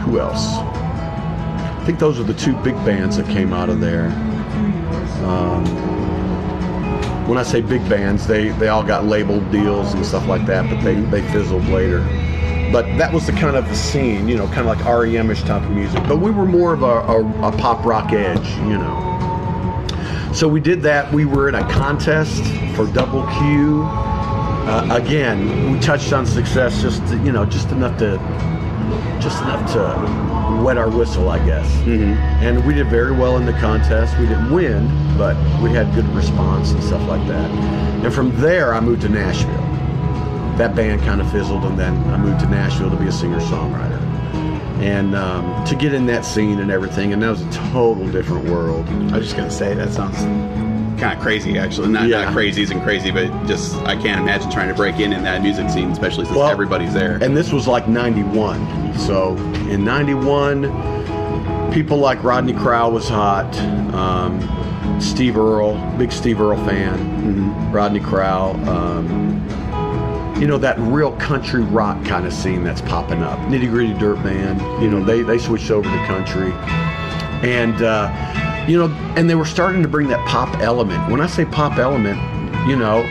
who 0.00 0.18
else? 0.18 0.56
I 0.56 1.82
think 1.86 2.00
those 2.00 2.18
are 2.18 2.24
the 2.24 2.34
two 2.34 2.56
big 2.62 2.74
bands 2.84 3.16
that 3.16 3.26
came 3.26 3.52
out 3.52 3.68
of 3.68 3.78
there. 3.80 4.06
Um, 5.24 5.64
when 7.28 7.38
I 7.38 7.44
say 7.44 7.60
big 7.60 7.88
bands, 7.88 8.26
they, 8.26 8.48
they 8.50 8.68
all 8.68 8.82
got 8.82 9.04
labeled 9.04 9.50
deals 9.52 9.94
and 9.94 10.04
stuff 10.04 10.26
like 10.26 10.44
that, 10.46 10.68
but 10.68 10.80
they, 10.82 10.94
they 10.94 11.22
fizzled 11.30 11.64
later. 11.66 12.00
But 12.72 12.84
that 12.98 13.12
was 13.12 13.26
the 13.26 13.32
kind 13.32 13.56
of 13.56 13.68
the 13.68 13.74
scene, 13.74 14.28
you 14.28 14.36
know, 14.36 14.46
kind 14.48 14.60
of 14.60 14.66
like 14.66 14.84
REM-ish 14.84 15.42
type 15.42 15.62
of 15.62 15.70
music. 15.70 16.02
But 16.08 16.18
we 16.18 16.30
were 16.30 16.46
more 16.46 16.74
of 16.74 16.82
a, 16.82 16.86
a, 16.86 17.48
a 17.48 17.52
pop 17.56 17.84
rock 17.84 18.12
edge, 18.12 18.48
you 18.68 18.78
know. 18.78 19.02
So 20.34 20.48
we 20.48 20.60
did 20.60 20.82
that. 20.82 21.10
We 21.12 21.24
were 21.24 21.48
in 21.48 21.54
a 21.54 21.66
contest 21.70 22.42
for 22.74 22.86
Double 22.86 23.26
Q. 23.38 23.84
Uh, 23.84 24.88
again, 24.90 25.72
we 25.72 25.78
touched 25.80 26.12
on 26.12 26.26
success 26.26 26.82
just 26.82 27.06
to, 27.08 27.16
you 27.18 27.32
know 27.32 27.46
just 27.46 27.70
enough 27.70 27.96
to 27.98 28.18
just 29.20 29.40
enough 29.42 29.72
to 29.72 30.62
wet 30.62 30.76
our 30.76 30.90
whistle, 30.90 31.28
I 31.28 31.44
guess. 31.44 31.66
Mm-hmm. 31.82 32.12
And 32.44 32.64
we 32.66 32.74
did 32.74 32.88
very 32.88 33.12
well 33.12 33.36
in 33.36 33.46
the 33.46 33.52
contest. 33.54 34.18
We 34.18 34.26
didn't 34.26 34.50
win, 34.50 34.88
but 35.16 35.36
we 35.62 35.70
had 35.70 35.92
good 35.94 36.08
response 36.08 36.72
and 36.72 36.82
stuff 36.82 37.06
like 37.08 37.26
that. 37.28 37.50
And 38.04 38.12
from 38.12 38.38
there, 38.40 38.74
I 38.74 38.80
moved 38.80 39.02
to 39.02 39.08
Nashville. 39.08 39.65
That 40.56 40.74
band 40.74 41.02
kind 41.02 41.20
of 41.20 41.30
fizzled, 41.30 41.64
and 41.64 41.78
then 41.78 41.94
I 42.10 42.16
moved 42.16 42.40
to 42.40 42.46
Nashville 42.48 42.90
to 42.90 42.96
be 42.96 43.06
a 43.06 43.12
singer 43.12 43.40
songwriter. 43.40 44.00
And 44.80 45.14
um, 45.14 45.64
to 45.66 45.74
get 45.74 45.92
in 45.94 46.06
that 46.06 46.24
scene 46.24 46.58
and 46.60 46.70
everything, 46.70 47.12
and 47.12 47.22
that 47.22 47.30
was 47.30 47.42
a 47.42 47.50
total 47.72 48.06
different 48.10 48.44
world. 48.48 48.86
I 49.12 49.16
was 49.18 49.24
just 49.26 49.36
gonna 49.36 49.50
say 49.50 49.74
that 49.74 49.90
sounds 49.92 50.16
kind 51.00 51.14
of 51.16 51.20
crazy, 51.20 51.58
actually. 51.58 51.88
Not, 51.88 52.08
Yeah. 52.08 52.24
not 52.24 52.32
crazy 52.32 52.62
isn't 52.62 52.80
crazy, 52.82 53.10
but 53.10 53.28
just 53.46 53.74
I 53.84 53.96
can't 53.96 54.20
imagine 54.20 54.50
trying 54.50 54.68
to 54.68 54.74
break 54.74 54.98
in 54.98 55.12
in 55.12 55.22
that 55.24 55.42
music 55.42 55.68
scene, 55.70 55.90
especially 55.90 56.24
since 56.26 56.36
Well, 56.36 56.48
everybody's 56.48 56.94
there. 56.94 57.18
And 57.22 57.36
this 57.36 57.52
was 57.52 57.66
like 57.66 57.86
91. 57.88 58.94
So 58.98 59.34
in 59.70 59.84
91, 59.84 61.70
people 61.72 61.98
like 61.98 62.22
Rodney 62.24 62.54
Crowell 62.54 62.92
was 62.92 63.08
hot. 63.08 63.54
Um, 63.94 64.40
Steve 65.00 65.36
Earle, 65.36 65.76
big 65.98 66.12
Steve 66.12 66.40
Earle 66.40 66.56
fan. 66.64 67.72
Rodney 67.72 68.00
Crowell. 68.00 68.56
Um, 68.68 69.42
you 70.38 70.46
know, 70.46 70.58
that 70.58 70.78
real 70.78 71.12
country 71.16 71.62
rock 71.62 72.04
kind 72.04 72.26
of 72.26 72.32
scene 72.32 72.62
that's 72.62 72.82
popping 72.82 73.22
up. 73.22 73.38
Nitty 73.48 73.70
Gritty 73.70 73.94
Dirt 73.94 74.22
Band, 74.22 74.60
you 74.82 74.90
know, 74.90 75.02
they, 75.02 75.22
they 75.22 75.38
switched 75.38 75.70
over 75.70 75.88
to 75.88 76.06
country. 76.06 76.52
And, 77.42 77.80
uh, 77.82 78.64
you 78.68 78.78
know, 78.78 78.92
and 79.16 79.30
they 79.30 79.34
were 79.34 79.46
starting 79.46 79.82
to 79.82 79.88
bring 79.88 80.08
that 80.08 80.26
pop 80.26 80.58
element. 80.58 81.10
When 81.10 81.20
I 81.20 81.26
say 81.26 81.46
pop 81.46 81.78
element, 81.78 82.18
you 82.68 82.76
know, 82.76 83.04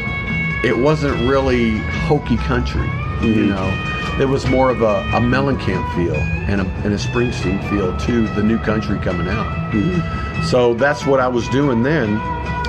it 0.63 0.77
wasn't 0.77 1.15
really 1.29 1.77
hokey 2.07 2.37
country, 2.37 2.89
you 3.21 3.47
know. 3.47 3.91
It 4.19 4.29
was 4.29 4.47
more 4.47 4.69
of 4.69 4.81
a, 4.81 5.01
a 5.15 5.19
Mellencamp 5.19 5.93
feel 5.95 6.15
and 6.15 6.61
a, 6.61 6.65
and 6.85 6.93
a 6.93 6.97
Springsteen 6.97 7.67
feel 7.69 7.97
to 7.97 8.27
the 8.35 8.43
new 8.43 8.57
country 8.59 8.97
coming 8.99 9.27
out. 9.27 10.43
So 10.45 10.73
that's 10.73 11.05
what 11.05 11.19
I 11.19 11.27
was 11.27 11.49
doing 11.49 11.83
then 11.83 12.17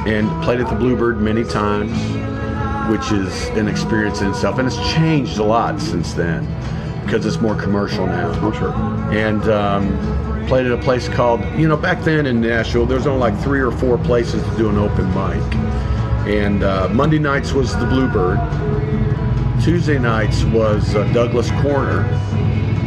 and 0.06 0.28
played 0.42 0.60
at 0.60 0.68
the 0.68 0.76
Bluebird 0.76 1.20
many 1.20 1.44
times, 1.44 1.92
which 2.88 3.12
is 3.12 3.49
an 3.50 3.69
experience 3.69 4.21
in 4.21 4.31
itself. 4.31 4.59
And 4.59 4.66
it's 4.66 4.76
changed 4.95 5.38
a 5.38 5.45
lot 5.45 5.81
since 5.81 6.14
then 6.14 6.45
because 7.05 7.25
it's 7.25 7.40
more 7.40 7.55
commercial 7.55 8.07
now. 8.07 8.31
Oh, 8.43 8.52
sure. 8.52 8.73
And 9.12 9.49
um, 9.49 10.47
played 10.47 10.66
at 10.66 10.73
a 10.73 10.83
place 10.83 11.09
called, 11.09 11.40
you 11.59 11.69
know, 11.69 11.76
back 11.76 12.02
then 12.02 12.26
in 12.26 12.40
Nashville, 12.40 12.87
there's 12.87 13.07
only 13.07 13.21
like 13.21 13.38
three 13.43 13.61
or 13.61 13.71
four 13.71 13.99
places 13.99 14.43
to 14.43 14.57
do 14.57 14.69
an 14.69 14.76
open 14.76 15.07
mic. 15.09 15.55
And 16.26 16.64
uh, 16.64 16.88
Monday 16.88 17.19
nights 17.19 17.52
was 17.52 17.76
the 17.76 17.87
Bluebird. 17.87 18.38
Tuesday 19.62 19.99
nights 19.99 20.45
was 20.45 20.95
uh, 20.95 21.05
Douglas 21.12 21.50
Corner, 21.62 22.00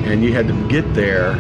and 0.05 0.23
you 0.23 0.33
had 0.33 0.47
to 0.47 0.67
get 0.67 0.93
there 0.93 1.31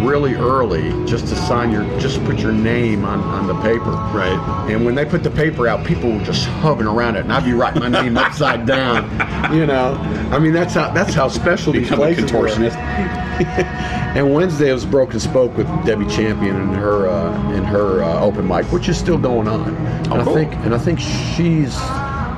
really 0.00 0.34
early 0.34 0.90
just 1.06 1.26
to 1.28 1.36
sign 1.36 1.70
your, 1.70 1.84
just 1.98 2.22
put 2.24 2.38
your 2.38 2.52
name 2.52 3.04
on, 3.04 3.20
on 3.20 3.46
the 3.46 3.54
paper. 3.62 3.90
Right. 3.90 4.66
And 4.70 4.84
when 4.84 4.94
they 4.94 5.04
put 5.04 5.22
the 5.22 5.30
paper 5.30 5.68
out, 5.68 5.86
people 5.86 6.10
were 6.10 6.24
just 6.24 6.46
hovering 6.46 6.88
around 6.88 7.16
it, 7.16 7.20
and 7.20 7.32
I'd 7.32 7.44
be 7.44 7.52
writing 7.52 7.80
my 7.80 7.88
name 7.88 8.16
upside 8.16 8.66
down. 8.66 9.10
You 9.52 9.66
know, 9.66 9.94
I 10.30 10.38
mean 10.38 10.52
that's 10.54 10.72
how 10.72 10.92
that's 10.92 11.12
how 11.12 11.28
special 11.28 11.74
these 11.74 11.82
Become 11.90 11.98
places 11.98 12.32
were. 12.32 12.48
And 14.14 14.34
Wednesday 14.34 14.70
was 14.72 14.84
Broken 14.84 15.18
Spoke 15.18 15.56
with 15.56 15.66
Debbie 15.86 16.06
Champion 16.06 16.54
and 16.54 16.76
her 16.76 17.08
uh, 17.08 17.52
in 17.52 17.64
her 17.64 18.02
uh, 18.02 18.20
open 18.20 18.46
mic, 18.46 18.70
which 18.70 18.88
is 18.88 18.98
still 18.98 19.16
going 19.16 19.48
on. 19.48 19.74
and 19.74 20.12
I 20.12 20.24
cool. 20.24 20.34
think 20.34 20.54
and 20.56 20.74
I 20.74 20.78
think 20.78 21.00
she's 21.00 21.74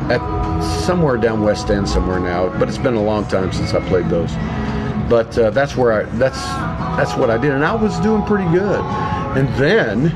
at 0.09 0.21
somewhere 0.85 1.17
down 1.17 1.43
West 1.43 1.69
End 1.71 1.89
somewhere 1.89 2.21
now, 2.21 2.49
but 2.59 2.69
it's 2.69 2.79
been 2.79 2.95
a 2.95 3.03
long 3.03 3.27
time 3.27 3.53
since 3.53 3.75
I 3.75 3.81
played 3.89 4.09
those. 4.09 4.33
But 5.09 5.37
uh, 5.37 5.51
that's 5.51 5.77
where 5.77 5.93
I 5.93 6.03
that's 6.17 6.41
that's 6.97 7.15
what 7.17 7.31
I 7.31 7.39
did, 7.39 7.53
and 7.53 7.65
I 7.65 7.75
was 7.75 7.99
doing 8.01 8.23
pretty 8.25 8.51
good. 8.51 8.81
And 9.37 9.49
then 9.57 10.13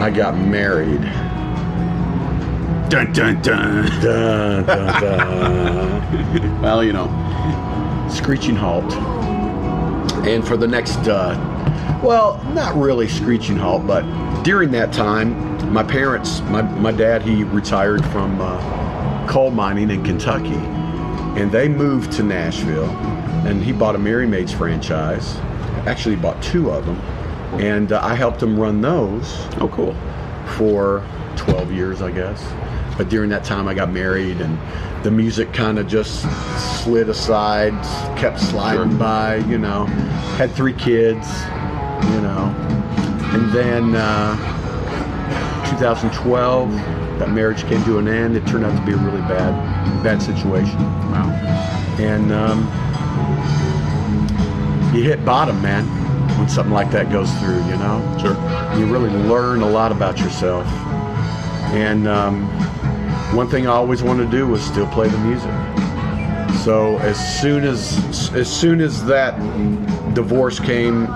I 0.00 0.10
got 0.10 0.36
married. 0.36 1.02
Dun 2.90 3.12
dun 3.12 3.40
dun. 3.42 3.86
Dun, 4.00 4.64
dun, 4.66 5.00
dun. 5.00 6.62
Well, 6.62 6.84
you 6.84 6.92
know. 6.92 7.08
screeching 8.10 8.56
halt. 8.56 8.92
And 10.26 10.46
for 10.46 10.56
the 10.56 10.66
next, 10.68 11.08
uh, 11.08 11.34
well, 12.02 12.42
not 12.52 12.74
really 12.76 13.08
screeching 13.08 13.56
halt, 13.56 13.86
but 13.86 14.02
during 14.44 14.70
that 14.72 14.92
time, 14.92 15.72
my 15.72 15.82
parents, 15.82 16.40
my, 16.42 16.62
my 16.62 16.92
dad, 16.92 17.22
he 17.22 17.44
retired 17.44 18.04
from 18.06 18.38
uh, 18.40 19.26
coal 19.28 19.50
mining 19.50 19.90
in 19.90 20.04
Kentucky, 20.04 20.54
and 21.40 21.50
they 21.50 21.68
moved 21.68 22.12
to 22.12 22.22
Nashville, 22.22 22.90
and 23.46 23.62
he 23.62 23.72
bought 23.72 23.94
a 23.94 23.98
Merry 23.98 24.26
Maids 24.26 24.52
franchise. 24.52 25.36
Actually, 25.86 26.16
bought 26.16 26.40
two 26.42 26.70
of 26.70 26.86
them, 26.86 26.96
and 27.60 27.92
uh, 27.92 28.00
I 28.02 28.14
helped 28.14 28.42
him 28.42 28.58
run 28.58 28.80
those 28.80 29.24
Oh, 29.60 29.68
cool. 29.72 29.94
for 30.56 31.04
12 31.36 31.72
years, 31.72 32.02
I 32.02 32.10
guess. 32.12 32.42
But 32.96 33.08
during 33.08 33.30
that 33.30 33.42
time, 33.42 33.66
I 33.68 33.74
got 33.74 33.90
married, 33.90 34.40
and 34.40 34.58
the 35.04 35.10
music 35.10 35.52
kind 35.52 35.78
of 35.78 35.88
just 35.88 36.20
slid 36.84 37.08
aside, 37.08 37.72
kept 38.16 38.38
sliding 38.38 38.90
Sure. 38.90 38.98
by, 38.98 39.36
you 39.36 39.58
know. 39.58 39.86
Had 40.36 40.52
three 40.52 40.74
kids, 40.74 41.26
you 42.12 42.20
know. 42.20 42.54
And 43.34 43.50
then 43.50 43.94
uh, 43.96 44.36
2012, 45.70 46.70
that 47.18 47.30
marriage 47.30 47.64
came 47.64 47.82
to 47.84 47.98
an 47.98 48.06
end. 48.06 48.36
It 48.36 48.46
turned 48.46 48.64
out 48.64 48.76
to 48.78 48.86
be 48.86 48.92
a 48.92 48.96
really 48.98 49.22
bad, 49.22 49.52
bad 50.04 50.22
situation. 50.22 50.78
Wow. 51.10 51.30
And 51.98 52.30
um, 52.32 52.68
you 54.94 55.02
hit 55.02 55.24
bottom, 55.24 55.60
man, 55.62 55.86
when 56.38 56.48
something 56.48 56.72
like 56.72 56.90
that 56.90 57.10
goes 57.10 57.32
through, 57.38 57.64
you 57.64 57.76
know? 57.76 58.16
Sure. 58.20 58.34
You 58.78 58.86
really 58.92 59.10
learn 59.10 59.62
a 59.62 59.68
lot 59.68 59.92
about 59.92 60.18
yourself. 60.18 60.66
And 61.72 62.06
um, 62.06 62.46
one 63.34 63.48
thing 63.48 63.66
I 63.66 63.70
always 63.70 64.02
wanted 64.02 64.26
to 64.26 64.30
do 64.30 64.46
was 64.46 64.62
still 64.62 64.86
play 64.88 65.08
the 65.08 65.18
music. 65.18 65.50
So 66.62 66.98
as 66.98 67.18
soon 67.40 67.64
as 67.64 68.30
as 68.34 68.48
soon 68.48 68.80
as 68.80 69.04
that 69.06 69.36
divorce 70.14 70.60
came 70.60 71.08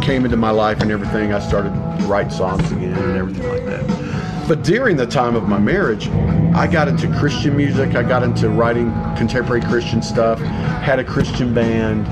came 0.00 0.24
into 0.24 0.36
my 0.36 0.50
life 0.50 0.80
and 0.80 0.90
everything, 0.90 1.32
I 1.32 1.38
started 1.38 1.70
write 2.06 2.32
songs 2.32 2.72
again 2.72 2.94
and 2.94 3.16
everything 3.16 3.48
like 3.48 3.64
that. 3.66 4.48
But 4.48 4.64
during 4.64 4.96
the 4.96 5.06
time 5.06 5.36
of 5.36 5.48
my 5.48 5.58
marriage, 5.58 6.08
I 6.56 6.66
got 6.66 6.88
into 6.88 7.06
Christian 7.18 7.56
music. 7.56 7.94
I 7.94 8.02
got 8.02 8.24
into 8.24 8.48
writing 8.48 8.90
contemporary 9.16 9.60
Christian 9.60 10.02
stuff. 10.02 10.40
Had 10.40 10.98
a 10.98 11.04
Christian 11.04 11.54
band, 11.54 12.08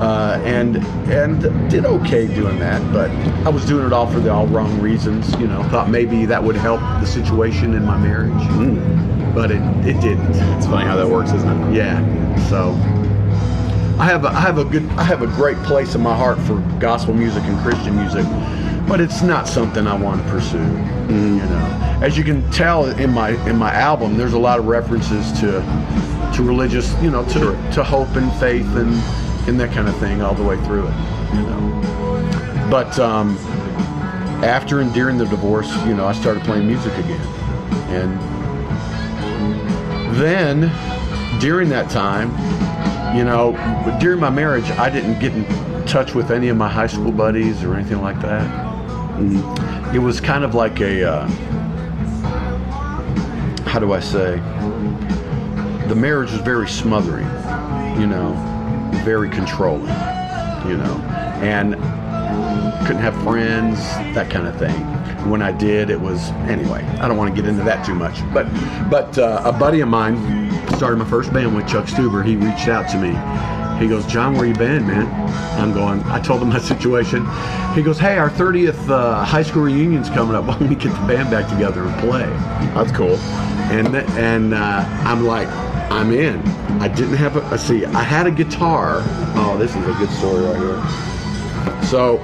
uh, 0.00 0.40
and 0.44 0.76
and 1.10 1.40
did 1.70 1.84
okay 1.84 2.26
doing 2.26 2.58
that. 2.58 2.80
But 2.92 3.10
I 3.46 3.48
was 3.48 3.64
doing 3.66 3.86
it 3.86 3.92
all 3.92 4.06
for 4.06 4.20
the 4.20 4.32
all 4.32 4.46
wrong 4.46 4.80
reasons. 4.80 5.32
You 5.40 5.48
know, 5.48 5.62
thought 5.64 5.90
maybe 5.90 6.24
that 6.26 6.42
would 6.42 6.56
help 6.56 6.80
the 7.00 7.06
situation 7.06 7.74
in 7.74 7.84
my 7.84 7.98
marriage, 7.98 9.34
but 9.34 9.50
it 9.50 9.62
it 9.86 10.00
didn't. 10.00 10.34
It's 10.56 10.66
funny 10.66 10.86
how 10.86 10.96
that 10.96 11.08
works, 11.08 11.32
isn't 11.32 11.48
it? 11.48 11.74
Yeah. 11.74 12.48
So 12.48 12.72
I 13.98 14.04
have 14.04 14.24
a, 14.24 14.28
I 14.28 14.40
have 14.40 14.58
a 14.58 14.64
good 14.64 14.88
I 14.90 15.02
have 15.02 15.22
a 15.22 15.26
great 15.26 15.56
place 15.64 15.96
in 15.96 16.00
my 16.00 16.16
heart 16.16 16.38
for 16.40 16.60
gospel 16.78 17.14
music 17.14 17.42
and 17.44 17.58
Christian 17.58 17.96
music, 17.96 18.24
but 18.86 19.00
it's 19.00 19.22
not 19.22 19.48
something 19.48 19.88
I 19.88 19.96
want 19.96 20.22
to 20.22 20.30
pursue. 20.30 20.58
You 21.08 21.36
know, 21.36 21.98
as 22.00 22.16
you 22.16 22.22
can 22.22 22.48
tell 22.52 22.84
in 22.84 23.10
my 23.10 23.30
in 23.48 23.56
my 23.56 23.72
album, 23.74 24.16
there's 24.16 24.34
a 24.34 24.38
lot 24.38 24.60
of 24.60 24.66
references 24.66 25.32
to 25.40 25.60
to 26.36 26.42
religious, 26.44 26.94
you 27.02 27.10
know, 27.10 27.24
to 27.30 27.70
to 27.72 27.82
hope 27.82 28.14
and 28.14 28.32
faith 28.34 28.68
and 28.76 28.94
and 29.48 29.58
that 29.58 29.72
kind 29.72 29.88
of 29.88 29.96
thing 29.96 30.20
all 30.22 30.34
the 30.34 30.44
way 30.44 30.56
through 30.64 30.86
it. 30.86 30.94
You 31.34 31.42
know, 31.42 32.68
but 32.70 32.98
um, 32.98 33.36
after 34.44 34.80
and 34.80 34.92
during 34.92 35.16
the 35.18 35.24
divorce, 35.24 35.74
you 35.86 35.94
know, 35.94 36.06
I 36.06 36.12
started 36.12 36.44
playing 36.44 36.66
music 36.66 36.92
again, 36.98 37.20
and 37.88 38.20
then 40.16 40.70
during 41.40 41.68
that 41.70 41.90
time, 41.90 42.30
you 43.16 43.24
know, 43.24 43.52
during 44.00 44.20
my 44.20 44.30
marriage, 44.30 44.70
I 44.72 44.90
didn't 44.90 45.18
get 45.18 45.32
in 45.32 45.46
touch 45.86 46.14
with 46.14 46.30
any 46.30 46.48
of 46.48 46.56
my 46.56 46.68
high 46.68 46.86
school 46.86 47.12
buddies 47.12 47.62
or 47.64 47.74
anything 47.74 48.02
like 48.02 48.20
that. 48.20 48.68
It 49.94 50.00
was 50.00 50.20
kind 50.20 50.44
of 50.44 50.54
like 50.54 50.80
a, 50.80 51.10
uh, 51.10 51.26
how 53.64 53.78
do 53.78 53.94
I 53.94 54.00
say? 54.00 54.36
The 55.88 55.94
marriage 55.94 56.30
was 56.32 56.42
very 56.42 56.68
smothering, 56.68 57.26
you 57.98 58.06
know, 58.06 58.34
very 59.04 59.28
controlling, 59.28 59.82
you 60.66 60.76
know, 60.76 60.94
and 61.42 61.74
couldn't 62.86 63.02
have 63.02 63.20
friends, 63.22 63.78
that 64.14 64.30
kind 64.30 64.46
of 64.46 64.56
thing. 64.58 64.74
When 65.28 65.42
I 65.42 65.52
did, 65.52 65.90
it 65.90 66.00
was 66.00 66.30
anyway. 66.48 66.82
I 67.00 67.08
don't 67.08 67.16
want 67.16 67.34
to 67.34 67.40
get 67.40 67.48
into 67.48 67.62
that 67.64 67.84
too 67.84 67.94
much, 67.94 68.20
but 68.32 68.44
but 68.88 69.18
uh, 69.18 69.42
a 69.44 69.52
buddy 69.52 69.80
of 69.80 69.88
mine 69.88 70.16
started 70.76 70.96
my 70.96 71.04
first 71.08 71.32
band 71.32 71.54
with 71.54 71.68
Chuck 71.68 71.86
Stuber. 71.86 72.24
He 72.24 72.36
reached 72.36 72.68
out 72.68 72.88
to 72.90 72.98
me. 72.98 73.10
He 73.82 73.88
goes, 73.88 74.06
John, 74.06 74.34
where 74.36 74.44
you 74.46 74.54
been, 74.54 74.86
man? 74.86 75.06
I'm 75.58 75.72
going. 75.72 76.02
I 76.04 76.20
told 76.20 76.42
him 76.42 76.48
my 76.48 76.58
situation. 76.72 77.26
He 77.74 77.82
goes, 77.82 77.98
Hey, 77.98 78.16
our 78.18 78.30
30th 78.30 78.88
uh, 78.88 79.24
high 79.24 79.42
school 79.42 79.62
reunion's 79.62 80.08
coming 80.08 80.34
up. 80.34 80.44
Why 80.46 80.58
don't 80.58 80.68
we 80.68 80.74
get 80.74 80.90
the 80.92 81.06
band 81.06 81.30
back 81.30 81.48
together 81.48 81.82
and 81.84 82.00
play? 82.00 82.26
That's 82.74 82.92
cool. 82.92 83.16
and 83.70 83.94
and 84.18 84.54
uh, 84.54 84.84
I'm 85.04 85.24
like, 85.26 85.48
I'm 85.90 86.12
in. 86.12 86.40
I 86.80 86.88
didn't 86.88 87.16
have 87.16 87.36
a, 87.36 87.58
see. 87.58 87.84
I 87.84 88.02
had 88.02 88.26
a 88.26 88.30
guitar. 88.30 89.02
Oh, 89.36 89.56
this 89.58 89.74
is 89.74 89.86
a 89.86 89.94
good 89.94 90.10
story 90.10 90.44
right 90.44 90.56
here. 90.56 91.84
So, 91.84 92.18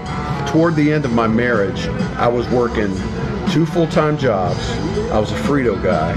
toward 0.46 0.76
the 0.76 0.92
end 0.92 1.04
of 1.04 1.12
my 1.12 1.26
marriage, 1.26 1.86
I 2.16 2.28
was 2.28 2.48
working 2.48 2.94
two 3.50 3.66
full-time 3.66 4.18
jobs. 4.18 4.70
I 5.10 5.18
was 5.18 5.32
a 5.32 5.36
Frito 5.36 5.82
guy, 5.82 6.14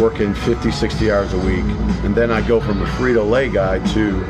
working 0.00 0.34
50, 0.34 0.70
60 0.70 1.10
hours 1.10 1.32
a 1.32 1.38
week, 1.38 1.64
and 2.04 2.14
then 2.14 2.30
I 2.30 2.46
go 2.46 2.60
from 2.60 2.82
a 2.82 2.86
Frito-Lay 2.86 3.48
guy 3.48 3.78
to 3.94 4.24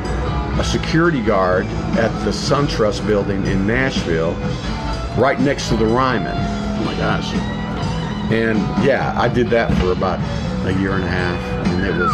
a 0.59 0.63
security 0.63 1.21
guard 1.21 1.65
at 1.97 2.11
the 2.23 2.31
SunTrust 2.31 3.05
building 3.05 3.45
in 3.47 3.67
Nashville, 3.67 4.33
right 5.17 5.39
next 5.39 5.69
to 5.69 5.77
the 5.77 5.85
Ryman. 5.85 6.35
Oh 6.37 6.85
my 6.85 6.95
gosh. 6.95 7.33
And 8.31 8.57
yeah, 8.85 9.13
I 9.19 9.27
did 9.27 9.49
that 9.49 9.75
for 9.79 9.91
about 9.91 10.19
a 10.65 10.79
year 10.79 10.93
and 10.93 11.03
a 11.03 11.07
half, 11.07 11.67
and 11.67 11.85
it 11.85 11.95
was 11.95 12.11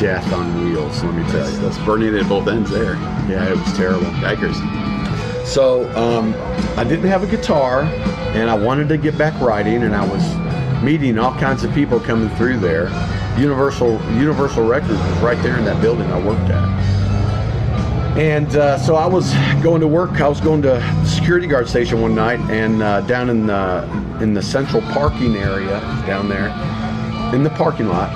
death 0.00 0.32
on 0.32 0.64
wheels. 0.64 1.02
Let 1.02 1.14
me 1.14 1.22
tell 1.30 1.50
you. 1.50 1.58
That's 1.58 1.78
burning 1.78 2.16
at 2.16 2.28
both 2.28 2.48
ends 2.48 2.70
there. 2.70 2.94
Yeah, 3.28 3.48
it 3.48 3.56
was 3.56 3.76
terrible. 3.76 4.06
Yikers. 4.22 4.56
So 5.46 5.88
um, 5.96 6.34
I 6.78 6.84
didn't 6.84 7.08
have 7.08 7.22
a 7.22 7.26
guitar, 7.26 7.82
and 8.34 8.50
I 8.50 8.54
wanted 8.54 8.88
to 8.90 8.98
get 8.98 9.16
back 9.16 9.40
writing, 9.40 9.82
and 9.82 9.94
I 9.94 10.06
was 10.06 10.22
meeting 10.82 11.18
all 11.18 11.34
kinds 11.34 11.64
of 11.64 11.72
people 11.74 11.98
coming 12.00 12.28
through 12.36 12.58
there, 12.58 12.88
Universal 13.38 14.00
Universal 14.14 14.66
Records 14.66 14.98
was 14.98 15.18
right 15.18 15.40
there 15.42 15.56
in 15.58 15.64
that 15.64 15.80
building 15.80 16.10
I 16.10 16.24
worked 16.24 16.50
at. 16.50 16.68
And 18.18 18.56
uh, 18.56 18.78
so 18.78 18.96
I 18.96 19.06
was 19.06 19.32
going 19.62 19.80
to 19.80 19.86
work. 19.86 20.20
I 20.20 20.28
was 20.28 20.40
going 20.40 20.60
to 20.62 20.68
the 20.68 21.04
security 21.04 21.46
guard 21.46 21.68
station 21.68 22.00
one 22.00 22.14
night, 22.14 22.40
and 22.50 22.82
uh, 22.82 23.00
down 23.02 23.30
in 23.30 23.46
the 23.46 23.84
in 24.20 24.34
the 24.34 24.42
central 24.42 24.82
parking 24.82 25.36
area 25.36 25.80
down 26.06 26.28
there, 26.28 26.48
in 27.34 27.42
the 27.42 27.50
parking 27.50 27.88
lot, 27.88 28.12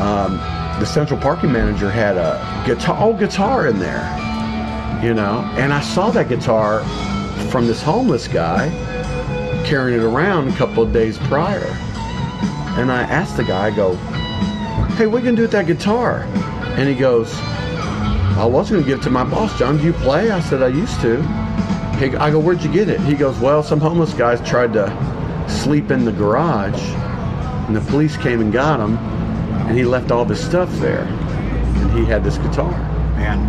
um, 0.00 0.36
the 0.80 0.86
central 0.86 1.20
parking 1.20 1.52
manager 1.52 1.90
had 1.90 2.16
a 2.16 2.64
guitar, 2.66 3.00
old 3.00 3.18
guitar 3.18 3.66
in 3.66 3.78
there, 3.78 4.02
you 5.02 5.14
know. 5.14 5.40
And 5.56 5.72
I 5.72 5.80
saw 5.80 6.10
that 6.10 6.28
guitar 6.28 6.82
from 7.50 7.66
this 7.66 7.82
homeless 7.82 8.26
guy 8.26 8.70
carrying 9.64 10.00
it 10.00 10.04
around 10.04 10.48
a 10.48 10.56
couple 10.56 10.82
of 10.82 10.92
days 10.92 11.18
prior. 11.18 11.64
And 12.78 12.90
I 12.90 13.02
asked 13.02 13.36
the 13.36 13.44
guy, 13.44 13.66
I 13.66 13.70
go, 13.70 13.94
hey, 14.96 15.06
what 15.06 15.18
you 15.18 15.24
gonna 15.24 15.36
do 15.36 15.42
with 15.42 15.52
that 15.52 15.66
guitar? 15.66 16.22
And 16.76 16.88
he 16.88 16.94
goes, 16.94 17.32
I 18.38 18.46
was 18.46 18.70
gonna 18.70 18.82
give 18.82 19.00
it 19.00 19.02
to 19.02 19.10
my 19.10 19.24
boss, 19.24 19.56
John. 19.58 19.76
Do 19.76 19.84
you 19.84 19.92
play? 19.92 20.30
I 20.30 20.40
said, 20.40 20.62
I 20.62 20.68
used 20.68 21.00
to. 21.02 21.22
He, 21.98 22.16
I 22.16 22.30
go, 22.30 22.40
where'd 22.40 22.62
you 22.62 22.72
get 22.72 22.88
it? 22.88 22.98
He 23.00 23.14
goes, 23.14 23.38
well, 23.38 23.62
some 23.62 23.78
homeless 23.78 24.14
guys 24.14 24.40
tried 24.48 24.72
to 24.72 24.88
sleep 25.48 25.90
in 25.90 26.04
the 26.04 26.12
garage, 26.12 26.80
and 27.74 27.86
the 27.86 27.90
police 27.90 28.18
came 28.18 28.42
and 28.42 28.52
got 28.52 28.78
him, 28.78 28.98
and 29.66 29.78
he 29.78 29.82
left 29.82 30.10
all 30.10 30.26
this 30.26 30.44
stuff 30.44 30.70
there, 30.72 31.04
and 31.04 31.98
he 31.98 32.04
had 32.04 32.22
this 32.22 32.36
guitar. 32.36 32.70
Man. 33.16 33.40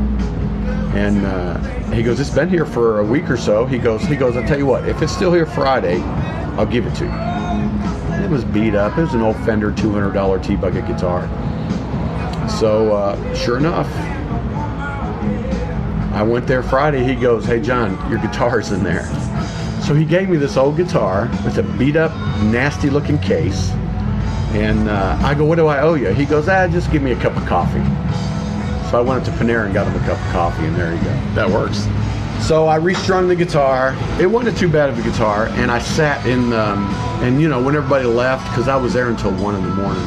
And 0.95 1.25
uh, 1.25 1.57
he 1.91 2.03
goes, 2.03 2.21
it's 2.21 2.29
been 2.29 2.47
here 2.47 2.65
for 2.65 3.01
a 3.01 3.03
week 3.03 3.29
or 3.29 3.35
so. 3.35 3.65
He 3.65 3.77
goes, 3.77 4.01
he 4.03 4.15
goes, 4.15 4.37
I'll 4.37 4.47
tell 4.47 4.57
you 4.57 4.65
what, 4.65 4.87
if 4.87 5.01
it's 5.01 5.11
still 5.11 5.33
here 5.33 5.45
Friday, 5.45 6.01
I'll 6.55 6.65
give 6.65 6.85
it 6.85 6.95
to 6.95 7.03
you. 7.03 7.09
And 7.09 8.23
it 8.23 8.31
was 8.31 8.45
beat 8.45 8.75
up. 8.75 8.97
It 8.97 9.01
was 9.01 9.13
an 9.13 9.21
old 9.21 9.35
Fender 9.43 9.73
$200 9.73 10.41
T-bucket 10.41 10.87
guitar. 10.87 11.27
So 12.47 12.95
uh, 12.95 13.35
sure 13.35 13.57
enough, 13.57 13.91
I 16.13 16.23
went 16.23 16.47
there 16.47 16.63
Friday. 16.63 17.03
He 17.03 17.15
goes, 17.15 17.43
hey 17.45 17.59
John, 17.59 17.91
your 18.09 18.19
guitar's 18.19 18.71
in 18.71 18.85
there. 18.85 19.03
So 19.81 19.93
he 19.93 20.05
gave 20.05 20.29
me 20.29 20.37
this 20.37 20.55
old 20.55 20.77
guitar 20.77 21.29
with 21.43 21.57
a 21.57 21.63
beat 21.77 21.97
up, 21.97 22.15
nasty 22.43 22.89
looking 22.89 23.17
case. 23.19 23.73
And 24.53 24.87
uh, 24.89 25.17
I 25.21 25.33
go, 25.33 25.45
what 25.45 25.55
do 25.55 25.67
I 25.67 25.79
owe 25.81 25.95
you? 25.95 26.09
He 26.09 26.25
goes, 26.25 26.47
ah, 26.47 26.67
just 26.67 26.91
give 26.91 27.01
me 27.01 27.11
a 27.11 27.19
cup 27.19 27.35
of 27.35 27.45
coffee. 27.47 27.83
So 28.89 28.99
I 28.99 29.01
went 29.01 29.21
up 29.21 29.25
to 29.25 29.43
Panera 29.43 29.65
and 29.65 29.73
got 29.73 29.87
him 29.87 29.95
a 29.99 30.05
cup 30.05 30.19
of 30.19 30.31
coffee, 30.31 30.65
and 30.65 30.75
there 30.75 30.93
you 30.93 31.01
go. 31.01 31.09
That 31.33 31.49
works. 31.49 31.87
So 32.45 32.67
I 32.67 32.75
restrung 32.75 33.27
the 33.27 33.35
guitar. 33.35 33.95
It 34.19 34.27
wasn't 34.27 34.57
too 34.57 34.69
bad 34.69 34.89
of 34.89 34.99
a 34.99 35.01
guitar, 35.01 35.47
and 35.53 35.71
I 35.71 35.79
sat 35.79 36.25
in, 36.27 36.53
um, 36.53 36.85
and 37.23 37.41
you 37.41 37.49
know, 37.49 37.63
when 37.63 37.75
everybody 37.75 38.05
left, 38.05 38.47
because 38.49 38.67
I 38.67 38.75
was 38.75 38.93
there 38.93 39.09
until 39.09 39.31
one 39.31 39.55
in 39.55 39.63
the 39.63 39.73
morning, 39.73 40.03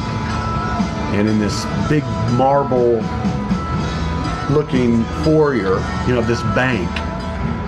and 1.16 1.28
in 1.28 1.40
this 1.40 1.64
big 1.88 2.04
marble 2.36 3.02
looking 4.54 5.02
foyer, 5.24 5.80
you 6.06 6.14
know, 6.14 6.22
this 6.22 6.42
bank, 6.54 6.88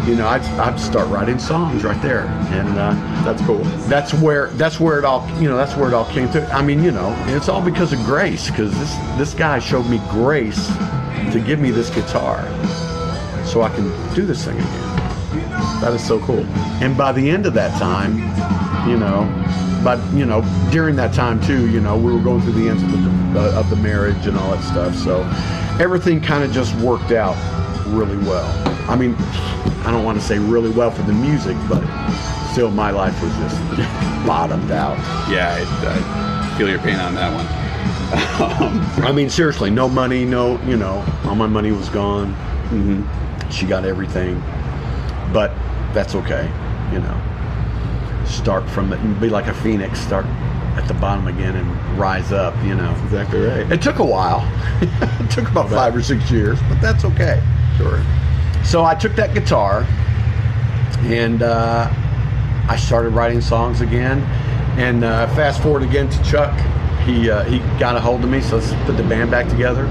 you 0.09 0.17
know, 0.17 0.27
I'd, 0.27 0.43
I'd 0.59 0.81
start 0.81 1.09
writing 1.09 1.39
songs 1.39 1.85
right 1.85 2.01
there, 2.01 2.23
and 2.51 2.69
uh, 2.79 2.93
That's 3.25 3.43
cool. 3.43 3.59
that's 3.89 4.15
where 4.15 4.49
that's 4.53 4.81
where 4.81 4.99
it 4.99 5.05
all 5.05 5.29
you 5.41 5.49
know 5.49 5.57
that's 5.57 5.77
where 5.77 5.89
it 5.89 5.95
all 5.95 6.07
came 6.07 6.31
to. 6.31 6.47
I 6.53 6.63
mean, 6.63 6.83
you 6.83 6.91
know, 6.91 7.15
it's 7.29 7.49
all 7.49 7.61
because 7.63 7.93
of 7.93 7.99
grace, 8.01 8.49
because 8.51 8.73
this 8.79 8.97
this 9.19 9.35
guy 9.35 9.59
showed 9.59 9.87
me 9.89 10.01
grace 10.11 10.67
to 11.33 11.43
give 11.47 11.61
me 11.61 11.71
this 11.71 11.91
guitar, 11.91 12.43
so 13.45 13.61
I 13.63 13.69
can 13.69 13.85
do 14.15 14.25
this 14.25 14.45
thing 14.45 14.57
again. 14.57 14.85
That 15.83 15.93
is 15.95 16.05
so 16.05 16.19
cool. 16.21 16.45
And 16.83 16.97
by 16.97 17.13
the 17.13 17.29
end 17.29 17.45
of 17.47 17.53
that 17.55 17.79
time, 17.79 18.17
you 18.89 18.97
know, 18.97 19.29
but 19.85 20.01
you 20.15 20.25
know, 20.25 20.41
during 20.73 20.97
that 20.97 21.13
time 21.13 21.41
too, 21.43 21.69
you 21.71 21.81
know, 21.81 21.97
we 21.99 22.13
were 22.13 22.23
going 22.23 22.41
through 22.41 22.55
the 22.55 22.69
ends 22.69 22.83
of 22.83 22.91
the 22.93 23.41
uh, 23.41 23.61
of 23.61 23.69
the 23.69 23.77
marriage 23.77 24.27
and 24.27 24.37
all 24.39 24.53
that 24.53 24.65
stuff. 24.65 24.95
So 24.95 25.21
everything 25.83 26.21
kind 26.21 26.43
of 26.43 26.51
just 26.51 26.75
worked 26.77 27.13
out 27.13 27.37
really 27.89 28.17
well. 28.19 28.47
I 28.91 28.97
mean, 28.97 29.15
I 29.89 29.91
don't 29.91 30.05
want 30.05 30.21
to 30.21 30.25
say 30.27 30.39
really 30.39 30.69
well 30.69 30.91
for 30.91 31.01
the 31.05 31.15
music, 31.15 31.57
but 31.67 31.83
still, 32.53 32.71
my 32.71 32.91
life 32.91 33.19
was 33.23 33.33
just 33.37 33.57
bottomed 34.27 34.71
out. 34.71 34.99
Yeah, 35.31 35.57
I, 35.57 36.53
I 36.53 36.59
feel 36.59 36.69
your 36.69 36.79
pain 36.81 36.97
on 36.97 37.15
that 37.15 37.33
one. 37.35 37.47
I 39.07 39.13
mean, 39.13 39.31
seriously, 39.31 39.71
no 39.71 39.89
money, 39.89 40.27
no, 40.27 40.61
you 40.65 40.77
know, 40.77 41.03
all 41.25 41.35
my 41.35 41.47
money 41.47 41.73
was 41.73 41.89
gone. 41.89 42.35
hmm 42.69 43.03
She 43.51 43.65
got 43.65 43.87
everything, 43.87 44.39
but 45.33 45.55
that's 45.95 46.15
okay, 46.17 46.51
you 46.93 46.99
know. 46.99 48.25
Start 48.27 48.69
from 48.69 48.93
it, 48.93 49.01
and 49.01 49.19
be 49.19 49.31
like 49.31 49.47
a 49.47 49.55
phoenix, 49.55 49.99
start 50.01 50.27
at 50.77 50.87
the 50.87 50.95
bottom 50.95 51.29
again 51.29 51.57
and 51.57 51.99
rise 51.99 52.31
up, 52.31 52.55
you 52.63 52.75
know. 52.75 52.95
Exactly 53.05 53.41
right. 53.41 53.73
It 53.73 53.81
took 53.81 54.01
a 54.01 54.05
while. 54.05 54.43
it 54.83 55.31
took 55.31 55.49
about 55.51 55.71
five 55.71 55.97
or 55.97 56.03
six 56.03 56.31
years, 56.31 56.59
but 56.69 56.79
that's 56.83 57.07
okay. 57.07 57.43
Sure. 57.79 58.03
So 58.69 58.85
I 58.85 58.95
took 58.95 59.17
that 59.17 59.33
guitar 59.33 59.87
and 61.05 61.43
uh, 61.43 61.91
I 62.69 62.77
started 62.77 63.15
writing 63.15 63.41
songs 63.41 63.81
again. 63.81 64.21
And 64.79 65.05
uh, 65.05 65.27
fast 65.29 65.63
forward 65.63 65.83
again 65.83 66.11
to 66.11 66.23
Chuck, 66.23 66.55
he 67.07 67.31
uh, 67.31 67.45
he 67.45 67.61
got 67.81 67.97
a 67.97 68.01
hold 68.01 68.23
of 68.23 68.29
me, 68.29 68.43
so 68.43 68.59
let's 68.59 68.75
put 68.85 68.99
the 68.99 69.03
band 69.05 69.31
back 69.31 69.49
together. 69.49 69.87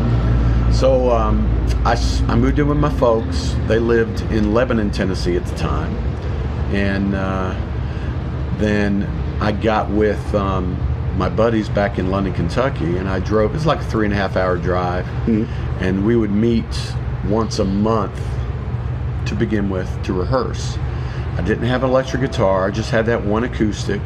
So 0.71 1.09
um, 1.09 1.47
I, 1.85 1.95
I 2.27 2.35
moved 2.35 2.59
in 2.59 2.67
with 2.67 2.77
my 2.77 2.91
folks. 2.91 3.55
They 3.65 3.79
lived 3.79 4.21
in 4.31 4.53
Lebanon, 4.53 4.91
Tennessee 4.91 5.35
at 5.35 5.45
the 5.47 5.55
time, 5.55 5.91
and 6.71 7.15
uh, 7.15 7.59
then 8.59 9.03
I 9.41 9.53
got 9.53 9.89
with 9.89 10.35
um, 10.35 10.77
my 11.17 11.29
buddies 11.29 11.67
back 11.67 11.97
in 11.97 12.11
London, 12.11 12.31
Kentucky, 12.31 12.97
and 12.97 13.09
I 13.09 13.21
drove. 13.21 13.55
It's 13.55 13.65
like 13.65 13.79
a 13.79 13.85
three 13.85 14.05
and 14.05 14.13
a 14.13 14.17
half 14.17 14.35
hour 14.35 14.55
drive, 14.55 15.07
and 15.81 16.05
we 16.05 16.15
would 16.15 16.31
meet 16.31 16.93
once 17.25 17.57
a 17.57 17.65
month 17.65 18.21
to 19.27 19.35
begin 19.35 19.69
with 19.69 19.89
to 20.03 20.13
rehearse. 20.13 20.77
I 21.37 21.41
didn't 21.41 21.65
have 21.65 21.83
an 21.83 21.89
electric 21.89 22.21
guitar; 22.21 22.67
I 22.67 22.71
just 22.71 22.91
had 22.91 23.05
that 23.07 23.23
one 23.23 23.43
acoustic. 23.43 24.01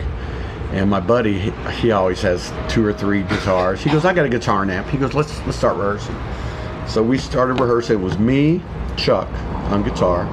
And 0.72 0.90
my 0.90 1.02
buddy, 1.02 1.52
he, 1.82 1.92
always 1.92 2.22
has 2.22 2.52
two 2.70 2.86
or 2.86 2.94
three 2.94 3.24
guitars. 3.24 3.82
He 3.82 3.90
goes, 3.90 4.06
"I 4.06 4.14
got 4.14 4.26
a 4.26 4.30
guitar 4.30 4.64
amp." 4.64 4.88
He 4.88 4.98
goes, 4.98 5.14
"Let's 5.14 5.38
let's 5.46 5.58
start 5.58 5.76
rehearsing." 5.76 6.16
So 6.88 7.04
we 7.04 7.18
started 7.18 7.60
rehearsing. 7.60 8.00
It 8.00 8.04
was 8.04 8.18
me, 8.18 8.62
Chuck 8.96 9.28
on 9.72 9.84
guitar, 9.84 10.26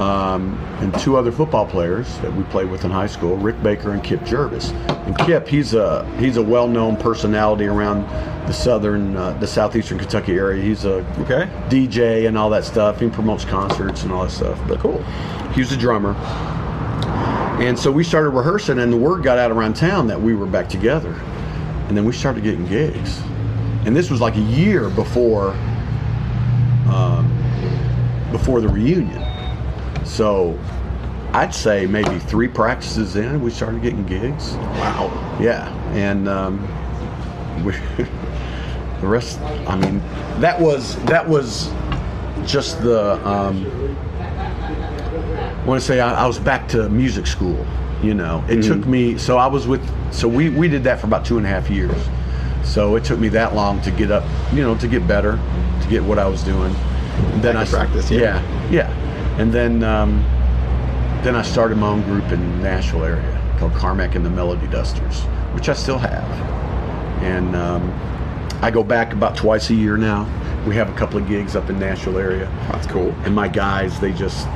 um, 0.00 0.58
and 0.80 0.98
two 0.98 1.16
other 1.16 1.30
football 1.30 1.66
players 1.66 2.18
that 2.18 2.34
we 2.34 2.42
played 2.44 2.70
with 2.70 2.84
in 2.84 2.90
high 2.90 3.06
school, 3.06 3.36
Rick 3.36 3.62
Baker 3.62 3.92
and 3.92 4.02
Kip 4.02 4.24
Jervis. 4.24 4.70
And 4.88 5.16
Kip, 5.18 5.46
he's 5.46 5.74
a 5.74 6.06
he's 6.18 6.36
a 6.38 6.42
well-known 6.42 6.96
personality 6.96 7.66
around 7.66 8.02
the 8.46 8.52
southern, 8.52 9.16
uh, 9.16 9.32
the 9.34 9.46
southeastern 9.46 9.98
Kentucky 9.98 10.32
area. 10.36 10.62
He's 10.62 10.84
a 10.84 11.04
Okay. 11.20 11.48
DJ 11.68 12.26
and 12.26 12.36
all 12.38 12.48
that 12.50 12.64
stuff. 12.64 12.98
He 13.00 13.08
promotes 13.10 13.44
concerts 13.44 14.02
and 14.02 14.10
all 14.12 14.24
that 14.24 14.30
stuff. 14.30 14.58
But 14.66 14.78
Cool. 14.80 15.02
he 15.52 15.60
was 15.60 15.70
a 15.72 15.76
drummer. 15.76 16.14
And 17.60 17.78
so 17.78 17.92
we 17.92 18.02
started 18.02 18.30
rehearsing, 18.30 18.78
and 18.78 18.90
the 18.90 18.96
word 18.96 19.22
got 19.22 19.36
out 19.36 19.50
around 19.50 19.74
town 19.76 20.06
that 20.06 20.20
we 20.20 20.34
were 20.34 20.46
back 20.46 20.68
together. 20.68 21.14
And 21.88 21.96
then 21.96 22.06
we 22.06 22.12
started 22.12 22.42
getting 22.42 22.64
gigs. 22.66 23.20
And 23.84 23.94
this 23.94 24.10
was 24.10 24.20
like 24.20 24.36
a 24.36 24.40
year 24.40 24.88
before, 24.88 25.50
um, 26.90 27.30
before 28.32 28.62
the 28.62 28.68
reunion. 28.68 29.22
So 30.10 30.58
I'd 31.32 31.54
say 31.54 31.86
maybe 31.86 32.18
three 32.18 32.48
practices 32.48 33.14
in, 33.14 33.40
we 33.40 33.50
started 33.50 33.80
getting 33.80 34.04
gigs. 34.04 34.54
Wow. 34.54 35.38
Yeah, 35.40 35.72
and 35.94 36.28
um, 36.28 36.60
we, 37.64 37.72
the 39.00 39.06
rest. 39.06 39.40
I 39.40 39.76
mean, 39.76 40.00
that 40.40 40.60
was 40.60 40.96
that 41.04 41.26
was 41.26 41.70
just 42.44 42.82
the. 42.82 43.24
Um, 43.26 43.64
I 44.18 45.64
want 45.64 45.80
to 45.80 45.86
say 45.86 46.00
I, 46.00 46.24
I 46.24 46.26
was 46.26 46.40
back 46.40 46.66
to 46.70 46.88
music 46.88 47.26
school. 47.26 47.64
You 48.02 48.14
know, 48.14 48.44
it 48.48 48.62
took 48.62 48.86
me. 48.86 49.16
So 49.16 49.38
I 49.38 49.46
was 49.46 49.68
with. 49.68 49.82
So 50.12 50.26
we 50.26 50.50
we 50.50 50.66
did 50.66 50.82
that 50.84 50.98
for 50.98 51.06
about 51.06 51.24
two 51.24 51.36
and 51.36 51.46
a 51.46 51.48
half 51.48 51.70
years. 51.70 51.96
So 52.64 52.96
it 52.96 53.04
took 53.04 53.20
me 53.20 53.28
that 53.28 53.54
long 53.54 53.80
to 53.82 53.92
get 53.92 54.10
up. 54.10 54.24
You 54.52 54.62
know, 54.62 54.76
to 54.78 54.88
get 54.88 55.06
better, 55.06 55.32
to 55.82 55.88
get 55.88 56.02
what 56.02 56.18
I 56.18 56.26
was 56.26 56.42
doing. 56.42 56.74
And 57.28 57.42
then 57.42 57.56
I 57.56 57.64
practice, 57.64 58.10
yeah. 58.10 58.20
yeah, 58.20 58.70
yeah, 58.70 58.99
and 59.40 59.52
then. 59.52 59.82
Um, 59.82 60.24
then 61.22 61.36
I 61.36 61.42
started 61.42 61.76
my 61.76 61.88
own 61.88 62.00
group 62.04 62.24
in 62.32 62.62
Nashville 62.62 63.04
area 63.04 63.54
called 63.58 63.74
Carmack 63.74 64.14
and 64.14 64.24
the 64.24 64.30
Melody 64.30 64.66
Dusters, 64.68 65.20
which 65.52 65.68
I 65.68 65.74
still 65.74 65.98
have. 65.98 66.24
And 67.22 67.54
um, 67.54 67.92
I 68.62 68.70
go 68.70 68.82
back 68.82 69.12
about 69.12 69.36
twice 69.36 69.68
a 69.68 69.74
year 69.74 69.98
now. 69.98 70.24
We 70.66 70.74
have 70.76 70.88
a 70.88 70.94
couple 70.94 71.18
of 71.20 71.28
gigs 71.28 71.56
up 71.56 71.68
in 71.68 71.78
Nashville 71.78 72.16
area, 72.16 72.46
That's 72.72 72.86
cool. 72.86 73.14
and 73.26 73.34
my 73.34 73.48
guys 73.48 74.00
they 74.00 74.12
just 74.14 74.48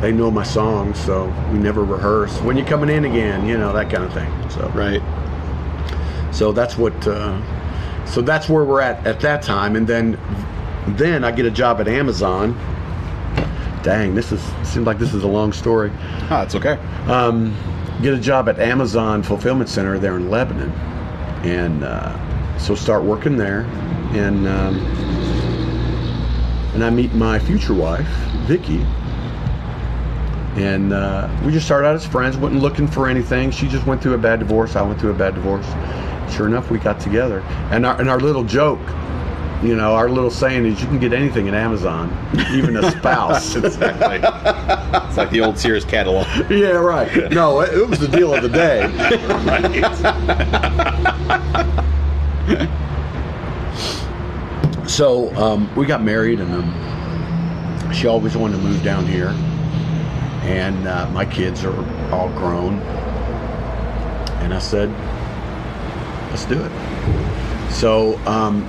they 0.00 0.10
know 0.10 0.32
my 0.32 0.42
songs, 0.42 0.98
so 0.98 1.26
we 1.52 1.58
never 1.60 1.84
rehearse. 1.84 2.36
When 2.40 2.56
you're 2.56 2.66
coming 2.66 2.90
in 2.90 3.04
again, 3.04 3.46
you 3.46 3.56
know 3.56 3.72
that 3.72 3.88
kind 3.88 4.02
of 4.02 4.12
thing. 4.12 4.32
So 4.50 4.68
Right. 4.70 5.00
so 6.34 6.50
that's 6.50 6.76
what. 6.76 7.06
Uh, 7.06 7.40
so 8.04 8.20
that's 8.20 8.48
where 8.48 8.64
we're 8.64 8.80
at 8.80 9.06
at 9.06 9.20
that 9.20 9.42
time, 9.42 9.76
and 9.76 9.86
then 9.86 10.18
then 10.98 11.22
I 11.22 11.30
get 11.30 11.46
a 11.46 11.52
job 11.52 11.80
at 11.80 11.86
Amazon. 11.86 12.58
Dang, 13.82 14.14
this 14.14 14.30
is 14.30 14.42
seems 14.62 14.86
like 14.86 14.98
this 14.98 15.14
is 15.14 15.22
a 15.24 15.28
long 15.28 15.52
story 15.54 15.90
Ah, 16.28 16.42
it's 16.42 16.54
okay. 16.54 16.74
um, 17.08 17.56
get 18.02 18.12
a 18.12 18.18
job 18.18 18.48
at 18.48 18.58
Amazon 18.58 19.22
Fulfillment 19.22 19.70
Center 19.70 19.98
there 19.98 20.16
in 20.16 20.28
Lebanon, 20.30 20.70
and 21.44 21.82
uh, 21.82 22.58
so 22.58 22.74
start 22.74 23.02
working 23.04 23.36
there, 23.38 23.62
and 24.12 24.46
um, 24.46 24.76
and 26.74 26.84
I 26.84 26.90
meet 26.90 27.14
my 27.14 27.38
future 27.38 27.72
wife, 27.74 28.06
Vicky, 28.46 28.84
and 30.56 30.92
uh, 30.92 31.28
we 31.44 31.50
just 31.52 31.64
started 31.64 31.88
out 31.88 31.94
as 31.94 32.06
friends. 32.06 32.36
wasn't 32.36 32.60
looking 32.60 32.86
for 32.86 33.08
anything. 33.08 33.50
She 33.50 33.66
just 33.66 33.86
went 33.86 34.02
through 34.02 34.14
a 34.14 34.18
bad 34.18 34.40
divorce. 34.40 34.76
I 34.76 34.82
went 34.82 35.00
through 35.00 35.12
a 35.12 35.18
bad 35.18 35.34
divorce. 35.34 35.66
Sure 36.30 36.46
enough, 36.46 36.70
we 36.70 36.78
got 36.78 37.00
together, 37.00 37.40
and 37.70 37.86
our 37.86 37.98
and 37.98 38.10
our 38.10 38.20
little 38.20 38.44
joke. 38.44 38.80
You 39.62 39.76
know, 39.76 39.94
our 39.94 40.08
little 40.08 40.30
saying 40.30 40.64
is 40.64 40.80
you 40.80 40.86
can 40.86 40.98
get 40.98 41.12
anything 41.12 41.46
at 41.46 41.54
Amazon, 41.54 42.10
even 42.52 42.76
a 42.78 42.90
spouse. 42.92 43.56
exactly. 43.56 44.16
it's 45.06 45.16
like 45.18 45.30
the 45.30 45.42
old 45.42 45.58
Sears 45.58 45.84
catalog. 45.84 46.26
yeah, 46.50 46.70
right. 46.70 47.30
No, 47.30 47.60
it, 47.60 47.74
it 47.74 47.86
was 47.86 47.98
the 47.98 48.08
deal 48.08 48.34
of 48.34 48.42
the 48.42 48.48
day. 48.48 48.86
So 54.90 55.32
um, 55.36 55.72
we 55.76 55.86
got 55.86 56.02
married, 56.02 56.40
and 56.40 56.52
um, 56.52 57.92
she 57.92 58.08
always 58.08 58.36
wanted 58.36 58.56
to 58.56 58.62
move 58.62 58.82
down 58.82 59.06
here. 59.06 59.28
And 60.42 60.86
uh, 60.86 61.08
my 61.10 61.24
kids 61.24 61.64
are 61.64 62.12
all 62.12 62.28
grown, 62.30 62.80
and 64.40 64.52
I 64.52 64.58
said, 64.58 64.90
"Let's 66.30 66.44
do 66.44 66.60
it." 66.60 67.70
So 67.70 68.18
um, 68.26 68.66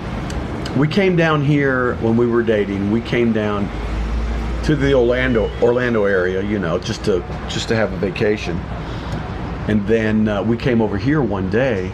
we 0.77 0.87
came 0.87 1.15
down 1.15 1.43
here 1.43 1.95
when 1.95 2.15
we 2.15 2.25
were 2.25 2.43
dating. 2.43 2.91
We 2.91 3.01
came 3.01 3.33
down 3.33 3.69
to 4.63 4.75
the 4.75 4.93
Orlando 4.93 5.49
Orlando 5.61 6.05
area, 6.05 6.41
you 6.41 6.59
know, 6.59 6.79
just 6.79 7.03
to 7.05 7.19
just 7.49 7.67
to 7.69 7.75
have 7.75 7.91
a 7.93 7.97
vacation. 7.97 8.57
And 9.67 9.85
then 9.87 10.27
uh, 10.27 10.41
we 10.43 10.57
came 10.57 10.81
over 10.81 10.97
here 10.97 11.21
one 11.21 11.49
day, 11.49 11.91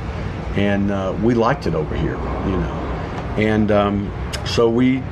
and 0.55 0.91
uh, 0.91 1.15
we 1.21 1.33
liked 1.33 1.67
it 1.67 1.75
over 1.75 1.95
here, 1.95 2.15
you 2.15 2.57
know. 2.57 2.73
And 3.37 3.71
um, 3.71 4.31
so 4.45 4.69
we 4.69 5.03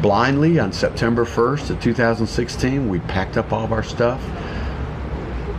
blindly 0.00 0.58
on 0.58 0.72
September 0.72 1.24
1st 1.24 1.70
of 1.70 1.80
2016, 1.80 2.88
we 2.88 2.98
packed 3.00 3.36
up 3.36 3.52
all 3.52 3.64
of 3.64 3.72
our 3.72 3.84
stuff, 3.84 4.20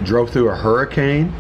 drove 0.04 0.30
through 0.30 0.50
a 0.50 0.56
hurricane. 0.56 1.34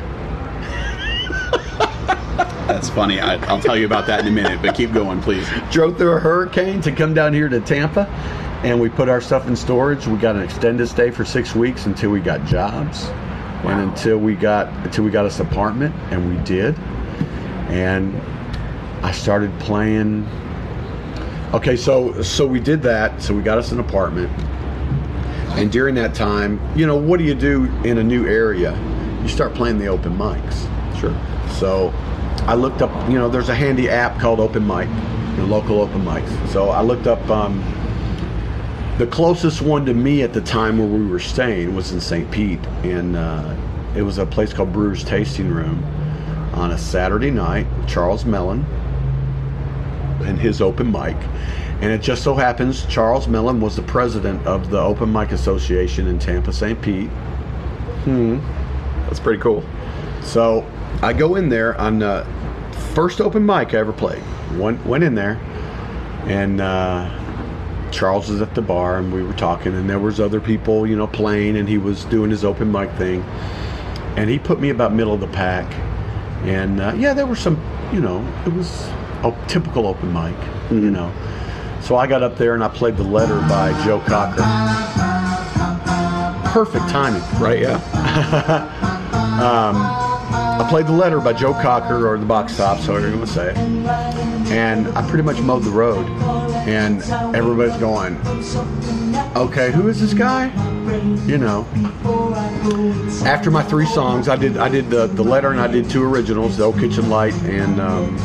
That's 2.73 2.89
funny. 2.89 3.19
I, 3.19 3.36
I'll 3.45 3.62
tell 3.62 3.77
you 3.77 3.86
about 3.86 4.07
that 4.07 4.21
in 4.21 4.27
a 4.27 4.31
minute, 4.31 4.59
but 4.59 4.73
keep 4.73 4.93
going, 4.93 5.21
please. 5.21 5.47
drove 5.69 5.95
through 5.95 6.13
a 6.13 6.19
hurricane 6.19 6.81
to 6.81 6.91
come 6.91 7.13
down 7.13 7.31
here 7.31 7.47
to 7.47 7.62
Tampa, 7.62 8.07
and 8.63 8.81
we 8.81 8.89
put 8.89 9.09
our 9.09 9.21
stuff 9.21 9.47
in 9.47 9.55
storage. 9.55 10.07
We 10.07 10.17
got 10.17 10.36
an 10.36 10.41
extended 10.41 10.88
stay 10.88 11.12
for 11.12 11.23
six 11.23 11.53
weeks 11.53 11.86
until 11.86 12.09
we 12.09 12.19
got 12.19 12.43
jobs, 12.45 13.05
and 13.63 13.79
until 13.91 14.17
we 14.17 14.33
got 14.33 14.69
until 14.86 15.03
we 15.03 15.12
got 15.12 15.23
us 15.23 15.39
an 15.39 15.45
apartment, 15.45 15.93
and 16.09 16.27
we 16.27 16.43
did. 16.45 16.75
And 17.69 18.19
I 19.05 19.12
started 19.12 19.51
playing. 19.59 20.27
Okay, 21.53 21.77
so 21.77 22.23
so 22.23 22.47
we 22.47 22.59
did 22.59 22.81
that. 22.81 23.21
So 23.21 23.36
we 23.36 23.43
got 23.43 23.59
us 23.59 23.71
an 23.71 23.81
apartment, 23.81 24.31
and 25.59 25.71
during 25.71 25.93
that 25.93 26.15
time, 26.15 26.59
you 26.75 26.88
know, 26.88 26.97
what 26.97 27.19
do 27.19 27.23
you 27.23 27.36
do 27.36 27.65
in 27.83 27.99
a 27.99 28.03
new 28.03 28.25
area? 28.25 28.75
You 29.21 29.27
start 29.27 29.53
playing 29.53 29.77
the 29.77 29.89
open 29.89 30.17
mics. 30.17 30.67
Sure. 30.99 31.15
So 31.59 31.93
I 32.45 32.56
looked 32.56 32.82
up, 32.82 32.91
you 33.10 33.17
know, 33.17 33.29
there's 33.29 33.47
a 33.47 33.56
handy 33.56 33.89
app 33.89 34.19
called 34.19 34.41
Open 34.41 34.67
Mic, 34.67 34.89
your 35.38 35.45
local 35.45 35.79
open 35.79 36.03
mics. 36.03 36.49
So 36.49 36.69
I 36.69 36.82
looked 36.82 37.08
up 37.08 37.25
um, 37.29 37.63
the 38.97 39.08
closest 39.08 39.62
one 39.62 39.86
to 39.86 39.93
me 39.93 40.23
at 40.23 40.34
the 40.34 40.41
time 40.41 40.77
where 40.77 40.88
we 40.88 41.08
were 41.08 41.21
staying 41.21 41.73
was 41.73 41.93
in 41.93 42.01
St. 42.01 42.29
Pete, 42.32 42.60
and 42.84 43.15
uh, 43.15 43.56
it 43.95 44.01
was 44.01 44.17
a 44.17 44.25
place 44.25 44.51
called 44.51 44.73
Brewer's 44.73 45.06
Tasting 45.06 45.49
Room 45.49 45.82
on 46.53 46.71
a 46.71 46.77
Saturday 46.77 47.32
night. 47.32 47.65
With 47.77 47.88
Charles 47.88 48.25
Mellon 48.25 48.65
and 50.25 50.38
his 50.38 50.62
open 50.62 50.91
mic. 50.91 51.15
And 51.82 51.93
it 51.93 52.01
just 52.01 52.23
so 52.23 52.36
happens 52.36 52.86
Charles 52.88 53.25
Mellon 53.25 53.62
was 53.62 53.77
the 53.77 53.84
president 53.84 54.45
of 54.45 54.69
the 54.69 54.79
Open 54.79 55.12
Mic 55.12 55.32
Association 55.32 56.08
in 56.08 56.19
Tampa, 56.19 56.51
St. 56.51 56.82
Pete. 56.82 57.10
Hmm. 58.03 58.39
That's 59.06 59.21
pretty 59.21 59.41
cool. 59.41 59.63
So 60.23 60.65
I 61.01 61.13
go 61.13 61.36
in 61.36 61.49
there 61.49 61.79
on 61.79 61.99
the 61.99 62.25
first 62.93 63.21
open 63.21 63.45
mic 63.45 63.73
I 63.73 63.77
ever 63.77 63.93
played. 63.93 64.23
Went, 64.58 64.86
went 64.86 65.03
in 65.03 65.15
there, 65.15 65.39
and 66.25 66.62
uh, 66.62 67.10
Charles 67.91 68.29
was 68.29 68.41
at 68.41 68.53
the 68.56 68.62
bar, 68.62 68.97
and 68.97 69.12
we 69.12 69.23
were 69.23 69.34
talking, 69.34 69.73
and 69.73 69.89
there 69.89 69.99
was 69.99 70.19
other 70.19 70.39
people, 70.39 70.88
you 70.88 70.95
know, 70.95 71.08
playing, 71.08 71.58
and 71.58 71.67
he 71.67 71.77
was 71.77 72.06
doing 72.06 72.29
his 72.29 72.45
open 72.45 72.71
mic 72.71 72.91
thing, 72.93 73.21
and 74.15 74.29
he 74.29 74.39
put 74.39 74.60
me 74.60 74.69
about 74.69 74.93
middle 74.93 75.13
of 75.13 75.19
the 75.19 75.27
pack, 75.27 75.71
and 76.43 76.79
uh, 76.79 76.93
yeah, 76.95 77.13
there 77.13 77.25
were 77.25 77.36
some, 77.36 77.60
you 77.91 77.99
know, 77.99 78.25
it 78.45 78.53
was 78.53 78.88
a 79.23 79.45
typical 79.47 79.88
open 79.88 80.13
mic, 80.13 80.36
you 80.69 80.91
know. 80.91 81.12
So 81.82 81.97
I 81.97 82.08
got 82.08 82.23
up 82.23 82.38
there 82.38 82.53
and 82.53 82.63
I 82.63 82.69
played 82.69 82.95
the 82.95 83.03
letter 83.03 83.39
by 83.41 83.73
Joe 83.84 83.99
Cocker. 84.01 84.41
Perfect 86.51 86.88
timing. 86.89 87.21
Right, 87.41 87.60
yeah. 87.60 89.99
I 90.53 90.67
played 90.69 90.85
the 90.85 90.93
letter 90.93 91.19
by 91.19 91.33
Joe 91.33 91.53
Cocker 91.53 92.07
or 92.07 92.17
the 92.17 92.25
Box 92.25 92.55
Tops, 92.57 92.85
however 92.85 93.09
you 93.09 93.17
want 93.17 93.27
to 93.27 93.33
say 93.33 93.49
it. 93.51 93.57
And 93.57 94.87
I 94.89 95.07
pretty 95.09 95.23
much 95.23 95.39
mowed 95.39 95.63
the 95.63 95.71
road. 95.71 96.05
And 96.67 97.01
everybody's 97.35 97.77
going, 97.77 98.15
okay, 99.35 99.71
who 99.71 99.87
is 99.87 99.99
this 99.99 100.13
guy? 100.13 100.47
You 101.25 101.39
know. 101.39 101.65
After 103.25 103.49
my 103.49 103.63
three 103.63 103.87
songs, 103.87 104.27
I 104.27 104.35
did 104.35 104.57
I 104.57 104.69
did 104.69 104.89
the, 104.89 105.07
the 105.07 105.23
letter 105.23 105.51
and 105.51 105.59
I 105.59 105.67
did 105.67 105.89
two 105.89 106.03
originals, 106.03 106.57
the 106.57 106.65
Old 106.65 106.79
Kitchen 106.79 107.09
Light 107.09 107.33
and 107.43 107.81
um, 107.81 108.17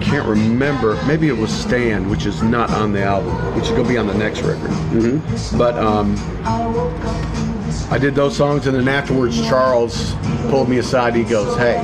can't 0.00 0.26
remember. 0.26 1.00
Maybe 1.06 1.28
it 1.28 1.36
was 1.36 1.50
Stand, 1.52 2.10
which 2.10 2.24
is 2.24 2.42
not 2.42 2.70
on 2.70 2.92
the 2.92 3.02
album, 3.02 3.34
which 3.54 3.64
is 3.64 3.70
going 3.70 3.84
to 3.84 3.88
be 3.88 3.98
on 3.98 4.06
the 4.06 4.14
next 4.14 4.40
record. 4.40 4.70
Mm-hmm. 4.70 5.58
But 5.58 5.76
um, 5.76 6.16
I 7.90 7.96
did 7.98 8.14
those 8.14 8.36
songs, 8.36 8.66
and 8.66 8.76
then 8.76 8.86
afterwards, 8.86 9.40
Charles 9.48 10.14
pulled 10.50 10.68
me 10.68 10.76
aside. 10.78 11.14
He 11.14 11.24
goes, 11.24 11.56
"Hey, 11.56 11.82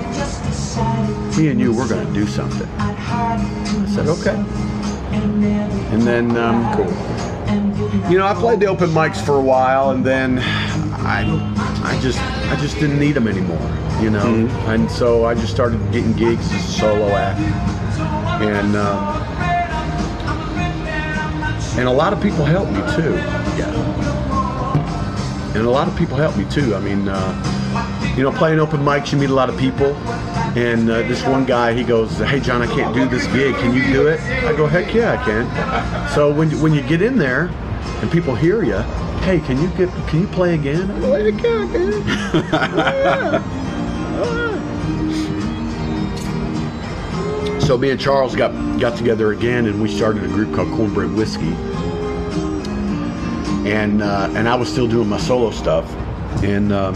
me 1.39 1.49
and 1.49 1.59
you, 1.59 1.73
we're 1.73 1.89
going 1.89 2.07
to 2.07 2.13
do 2.13 2.27
something." 2.27 2.69
I 2.79 3.87
said, 3.89 4.09
"Okay." 4.09 4.37
And 5.95 6.03
then, 6.03 6.37
um, 6.37 6.75
cool. 6.75 8.11
You 8.11 8.19
know, 8.19 8.27
I 8.27 8.35
played 8.35 8.61
the 8.61 8.67
open 8.67 8.91
mics 8.91 9.25
for 9.25 9.39
a 9.39 9.41
while, 9.41 9.93
and 9.93 10.05
then 10.05 10.41
I, 10.41 11.25
I 11.83 11.99
just, 12.03 12.19
I 12.51 12.57
just 12.57 12.79
didn't 12.79 12.99
need 12.99 13.13
them 13.13 13.27
anymore. 13.27 13.71
You 14.03 14.11
know, 14.11 14.47
and 14.67 14.91
so 14.91 15.25
I 15.25 15.35
just 15.35 15.53
started 15.55 15.81
getting 15.91 16.13
gigs 16.13 16.53
as 16.53 16.65
a 16.69 16.73
solo 16.73 17.09
act, 17.13 17.41
and 18.43 18.77
um, 18.77 19.23
and 21.79 21.89
a 21.89 21.93
lot 21.93 22.13
of 22.13 22.21
people 22.21 22.45
helped 22.45 22.73
me 22.73 22.81
too. 22.95 23.15
And 25.55 25.67
a 25.67 25.71
lot 25.71 25.87
of 25.89 25.97
people 25.97 26.17
helped 26.17 26.37
me 26.37 26.45
too. 26.51 26.75
I 26.75 26.81
mean, 26.81 27.09
uh, 27.09 28.15
you 28.17 28.23
know, 28.23 28.33
playing 28.33 28.61
open 28.61 28.81
mics, 28.81 29.13
you 29.13 29.19
meet 29.19 29.31
a 29.31 29.35
lot 29.35 29.49
of 29.49 29.57
people. 29.59 29.95
And 30.57 30.91
uh, 30.91 31.03
this 31.03 31.25
one 31.25 31.45
guy, 31.45 31.73
he 31.73 31.83
goes, 31.83 32.19
"Hey, 32.19 32.41
John, 32.41 32.63
I 32.63 32.67
can't 32.67 32.95
do 32.95 33.09
this 33.09 33.27
gig. 33.29 33.55
Can 33.57 33.75
you 33.75 33.83
do 33.93 34.07
it?" 34.09 34.21
I 34.21 34.55
go, 34.57 34.67
"Heck 34.67 34.95
yeah, 34.95 35.13
I 35.13 35.25
can." 35.25 36.09
So 36.15 36.33
when 36.33 36.51
when 36.61 36.73
you 36.73 36.83
get 36.83 37.03
in 37.03 37.17
there, 37.19 37.51
and 38.01 38.11
people 38.11 38.35
hear 38.35 38.63
you, 38.63 38.79
"Hey, 39.23 39.41
can 39.41 39.61
you 39.61 39.69
get 39.71 39.89
can 40.09 40.21
you 40.21 40.27
play 40.29 40.55
again?" 40.55 40.91
I 40.91 41.01
go, 41.01 41.13
"Heck 41.31 41.43
yeah, 41.43 41.63
I 41.63 43.39
can." 43.39 43.61
So 47.65 47.79
me 47.79 47.89
and 47.89 47.99
Charles 47.99 48.37
got 48.37 48.53
got 48.79 48.95
together 48.99 49.33
again, 49.33 49.65
and 49.65 49.81
we 49.81 49.89
started 49.89 50.23
a 50.23 50.29
group 50.29 50.55
called 50.55 50.69
Cornbread 50.73 51.15
Whiskey. 51.15 51.57
And 53.65 54.03
uh, 54.03 54.31
and 54.35 54.49
I 54.49 54.55
was 54.55 54.71
still 54.71 54.87
doing 54.87 55.09
my 55.09 55.19
solo 55.19 55.51
stuff, 55.51 55.91
and 56.43 56.73
um, 56.73 56.95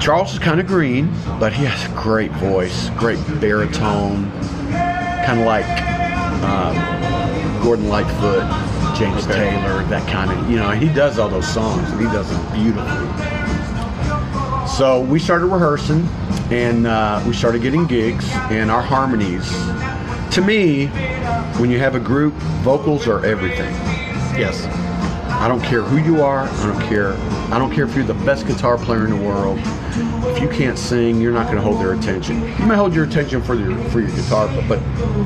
Charles 0.00 0.32
is 0.32 0.38
kind 0.38 0.60
of 0.60 0.66
green, 0.66 1.12
but 1.38 1.52
he 1.52 1.64
has 1.64 1.90
a 1.90 1.94
great 2.00 2.30
voice, 2.32 2.90
great 2.90 3.18
baritone, 3.40 4.30
kind 5.26 5.40
of 5.40 5.46
like 5.46 5.66
um, 6.44 7.62
Gordon 7.62 7.88
Lightfoot, 7.88 8.44
James 8.96 9.26
Taylor, 9.26 9.82
that 9.84 10.08
kind 10.08 10.30
of 10.30 10.50
you 10.50 10.56
know. 10.56 10.70
He 10.70 10.88
does 10.88 11.18
all 11.18 11.28
those 11.28 11.52
songs, 11.52 11.90
and 11.90 12.00
he 12.00 12.06
does 12.06 12.30
them 12.30 12.52
beautifully. 12.52 13.30
So 14.76 15.00
we 15.02 15.18
started 15.18 15.46
rehearsing 15.46 16.08
and 16.50 16.86
uh, 16.86 17.22
we 17.26 17.34
started 17.34 17.60
getting 17.60 17.86
gigs 17.86 18.24
and 18.50 18.70
our 18.70 18.80
harmonies. 18.80 19.46
To 20.34 20.40
me, 20.40 20.86
when 21.58 21.70
you 21.70 21.78
have 21.78 21.94
a 21.94 22.00
group, 22.00 22.32
vocals 22.62 23.06
are 23.06 23.24
everything. 23.26 23.74
Yes. 24.38 24.79
I 25.40 25.48
don't 25.48 25.62
care 25.62 25.80
who 25.80 25.96
you 25.96 26.22
are. 26.22 26.40
I 26.40 26.66
don't 26.66 26.82
care. 26.82 27.14
I 27.50 27.58
don't 27.58 27.72
care 27.72 27.84
if 27.84 27.96
you're 27.96 28.04
the 28.04 28.12
best 28.12 28.46
guitar 28.46 28.76
player 28.76 29.04
in 29.06 29.10
the 29.10 29.24
world. 29.24 29.58
If 30.26 30.42
you 30.42 30.50
can't 30.50 30.78
sing, 30.78 31.18
you're 31.18 31.32
not 31.32 31.46
going 31.46 31.56
to 31.56 31.62
hold 31.62 31.80
their 31.80 31.94
attention. 31.94 32.42
You 32.58 32.66
may 32.66 32.76
hold 32.76 32.94
your 32.94 33.04
attention 33.04 33.42
for 33.42 33.54
your 33.54 33.74
for 33.84 34.00
your 34.00 34.10
guitar, 34.10 34.48
but, 34.48 34.68
but 34.68 34.78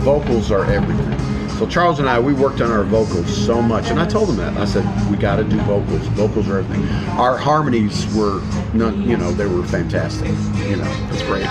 vocals 0.04 0.52
are 0.52 0.64
everything. 0.66 1.18
So 1.58 1.66
Charles 1.66 1.98
and 1.98 2.08
I, 2.08 2.20
we 2.20 2.32
worked 2.32 2.60
on 2.60 2.70
our 2.70 2.84
vocals 2.84 3.26
so 3.44 3.60
much, 3.60 3.88
and 3.90 3.98
I 3.98 4.06
told 4.06 4.28
him 4.28 4.36
that. 4.36 4.56
I 4.56 4.64
said, 4.66 4.84
we 5.10 5.16
got 5.16 5.36
to 5.36 5.44
do 5.44 5.56
vocals. 5.62 6.06
Vocals 6.08 6.48
are 6.48 6.58
everything. 6.58 6.88
Our 7.18 7.36
harmonies 7.36 8.12
were, 8.14 8.40
none, 8.72 9.02
you 9.08 9.16
know, 9.16 9.32
they 9.32 9.46
were 9.46 9.64
fantastic. 9.64 10.28
You 10.68 10.76
know, 10.76 11.08
it's 11.10 11.22
great. 11.22 11.46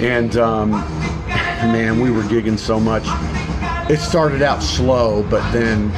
and 0.00 0.36
um, 0.36 0.70
man, 1.30 1.98
we 2.00 2.12
were 2.12 2.22
gigging 2.22 2.58
so 2.58 2.78
much. 2.78 3.04
It 3.90 3.98
started 3.98 4.42
out 4.42 4.62
slow, 4.62 5.24
but 5.24 5.50
then 5.52 5.90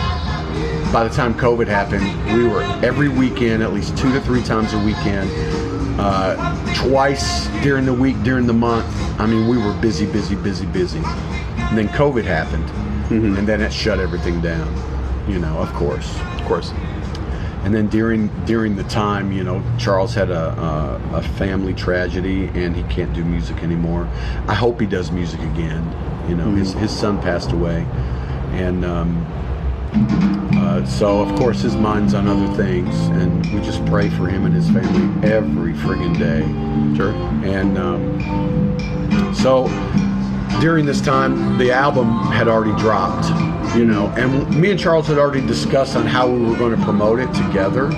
by 0.92 1.04
the 1.04 1.14
time 1.14 1.34
COVID 1.34 1.68
happened, 1.68 2.04
we 2.34 2.48
were 2.48 2.62
every 2.84 3.08
weekend, 3.08 3.62
at 3.62 3.72
least 3.72 3.96
two 3.96 4.12
to 4.12 4.20
three 4.20 4.42
times 4.42 4.72
a 4.72 4.78
weekend, 4.78 5.30
uh, 6.00 6.74
twice 6.74 7.46
during 7.62 7.86
the 7.86 7.92
week, 7.92 8.20
during 8.22 8.46
the 8.46 8.52
month. 8.52 8.86
I 9.20 9.26
mean, 9.26 9.48
we 9.48 9.56
were 9.56 9.72
busy, 9.80 10.06
busy, 10.06 10.34
busy, 10.34 10.66
busy. 10.66 10.98
And 10.98 11.78
then 11.78 11.88
COVID 11.88 12.24
happened, 12.24 12.68
and 13.10 13.46
then 13.46 13.60
it 13.60 13.72
shut 13.72 14.00
everything 14.00 14.40
down. 14.40 14.68
You 15.30 15.38
know, 15.38 15.58
of 15.58 15.72
course. 15.74 16.18
Of 16.38 16.44
course. 16.46 16.72
And 17.62 17.74
then 17.74 17.88
during 17.88 18.28
during 18.46 18.74
the 18.74 18.84
time, 18.84 19.30
you 19.30 19.44
know, 19.44 19.62
Charles 19.78 20.14
had 20.14 20.30
a, 20.30 21.00
a 21.12 21.16
a 21.18 21.22
family 21.22 21.74
tragedy, 21.74 22.46
and 22.54 22.74
he 22.74 22.82
can't 22.84 23.12
do 23.12 23.24
music 23.24 23.62
anymore. 23.62 24.08
I 24.48 24.54
hope 24.54 24.80
he 24.80 24.86
does 24.86 25.12
music 25.12 25.40
again. 25.40 25.84
You 26.28 26.36
know, 26.36 26.50
his 26.50 26.72
his 26.72 26.90
son 26.90 27.20
passed 27.20 27.52
away, 27.52 27.86
and 28.52 28.84
um, 28.84 29.26
uh, 29.92 30.84
so 30.84 31.20
of 31.20 31.38
course 31.38 31.60
his 31.60 31.76
mind's 31.76 32.14
on 32.14 32.28
other 32.28 32.52
things, 32.54 32.94
and 33.08 33.44
we 33.52 33.60
just 33.60 33.84
pray 33.86 34.10
for 34.10 34.26
him 34.26 34.46
and 34.46 34.54
his 34.54 34.70
family 34.70 35.28
every 35.28 35.72
friggin' 35.72 36.18
day. 36.18 36.40
Sure. 36.96 37.12
And 37.44 37.78
um, 37.78 39.34
so 39.34 39.66
during 40.60 40.84
this 40.84 41.00
time, 41.00 41.56
the 41.56 41.72
album 41.72 42.10
had 42.26 42.46
already 42.46 42.78
dropped, 42.78 43.28
you 43.74 43.84
know, 43.84 44.08
and 44.16 44.54
me 44.60 44.70
and 44.70 44.78
Charles 44.78 45.06
had 45.06 45.18
already 45.18 45.46
discussed 45.46 45.96
on 45.96 46.06
how 46.06 46.28
we 46.28 46.44
were 46.44 46.56
going 46.56 46.76
to 46.76 46.84
promote 46.84 47.18
it 47.18 47.32
together 47.32 47.90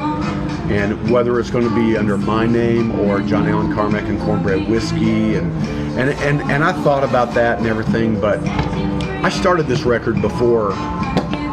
and 0.72 1.10
whether 1.10 1.40
it's 1.40 1.50
going 1.50 1.68
to 1.68 1.74
be 1.74 1.96
under 1.96 2.16
my 2.16 2.46
name 2.46 2.92
or 3.00 3.20
John 3.20 3.48
Allen 3.48 3.74
Carmack 3.74 4.04
and 4.04 4.18
Cornbread 4.20 4.68
Whiskey. 4.68 5.34
And, 5.34 5.52
and, 5.98 6.10
and, 6.20 6.40
and 6.50 6.64
I 6.64 6.72
thought 6.84 7.04
about 7.04 7.34
that 7.34 7.58
and 7.58 7.66
everything, 7.66 8.20
but 8.20 8.38
I 9.24 9.28
started 9.28 9.66
this 9.66 9.82
record 9.82 10.22
before 10.22 10.72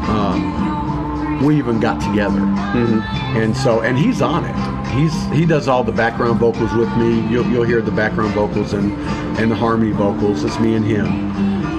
um, 0.10 1.43
we 1.45 1.58
even 1.58 1.80
got 1.80 2.02
together. 2.02 2.39
And 2.39 3.56
so, 3.56 3.82
and 3.82 3.98
he's 3.98 4.22
on 4.22 4.45
it. 4.45 4.56
He's 4.89 5.13
he 5.28 5.45
does 5.45 5.67
all 5.67 5.84
the 5.84 5.91
background 5.91 6.39
vocals 6.39 6.74
with 6.74 6.89
me. 6.98 7.22
You'll, 7.30 7.45
you'll 7.48 7.63
hear 7.63 7.82
the 7.82 7.91
background 7.91 8.34
vocals 8.34 8.74
and 8.74 8.91
and 9.39 9.52
the 9.52 9.56
harmony 9.56 9.91
vocals. 9.91 10.43
It's 10.43 10.60
me 10.60 10.76
and 10.76 10.84
him. 10.84 11.08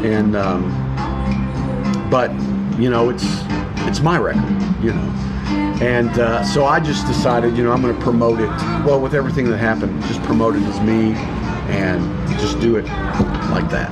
And 0.04 0.36
um, 0.36 0.70
but 2.10 2.30
you 2.80 2.88
know, 2.88 3.10
it's 3.10 3.24
it's 3.86 4.00
my 4.00 4.18
record. 4.18 4.44
You 4.82 4.94
know. 4.94 5.16
And 5.82 6.10
uh, 6.18 6.44
so 6.44 6.66
I 6.66 6.78
just 6.78 7.06
decided, 7.06 7.56
you 7.56 7.64
know, 7.64 7.72
I'm 7.72 7.80
going 7.80 7.96
to 7.96 8.02
promote 8.02 8.38
it. 8.38 8.50
Well, 8.84 9.00
with 9.00 9.14
everything 9.14 9.50
that 9.50 9.56
happened, 9.56 10.02
just 10.02 10.22
promote 10.22 10.54
it 10.54 10.62
as 10.62 10.78
me, 10.80 11.14
and 11.72 12.28
just 12.38 12.60
do 12.60 12.76
it 12.76 12.84
like 13.50 13.68
that. 13.70 13.90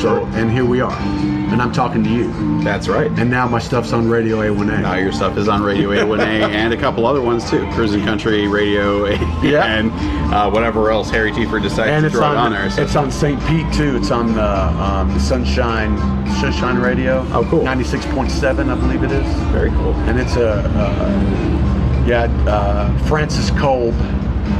So, 0.00 0.24
and 0.32 0.50
here 0.50 0.64
we 0.64 0.80
are, 0.80 0.92
and 0.92 1.60
I'm 1.60 1.72
talking 1.72 2.02
to 2.04 2.08
you. 2.10 2.32
That's 2.64 2.88
right. 2.88 3.10
And 3.18 3.28
now 3.30 3.46
my 3.46 3.58
stuff's 3.58 3.92
on 3.92 4.08
Radio 4.08 4.38
A1A. 4.38 4.80
Now 4.80 4.94
your 4.94 5.12
stuff 5.12 5.36
is 5.36 5.46
on 5.46 5.62
Radio 5.62 5.90
A1A 5.90 6.20
and 6.54 6.72
a 6.72 6.76
couple 6.76 7.04
other 7.04 7.20
ones 7.20 7.50
too. 7.50 7.68
Cruising 7.72 8.02
Country, 8.02 8.48
Radio, 8.48 9.06
Yeah. 9.42 9.66
and 9.66 9.92
uh, 10.32 10.50
whatever 10.50 10.90
else 10.90 11.10
Harry 11.10 11.32
Tiefert 11.32 11.62
decides 11.62 11.90
and 11.90 12.04
to 12.04 12.10
throw 12.10 12.24
on, 12.24 12.36
on 12.36 12.52
there. 12.52 12.70
So 12.70 12.82
it's 12.82 12.96
on 12.96 13.10
St. 13.10 13.38
Pete 13.46 13.70
too. 13.74 13.96
It's 13.96 14.10
on 14.10 14.32
the, 14.32 14.42
um, 14.42 15.08
the 15.12 15.20
Sunshine 15.20 15.98
Sunshine 16.40 16.78
Radio. 16.78 17.26
Oh, 17.32 17.46
cool. 17.50 17.60
96.7, 17.60 18.70
I 18.70 18.74
believe 18.80 19.02
it 19.02 19.12
is. 19.12 19.26
very 19.50 19.68
cool. 19.70 19.92
And 20.08 20.18
it's 20.18 20.36
a 20.36 20.62
uh, 20.64 22.04
yeah, 22.06 22.22
uh, 22.48 22.96
Francis 23.06 23.50
Kolb. 23.50 23.94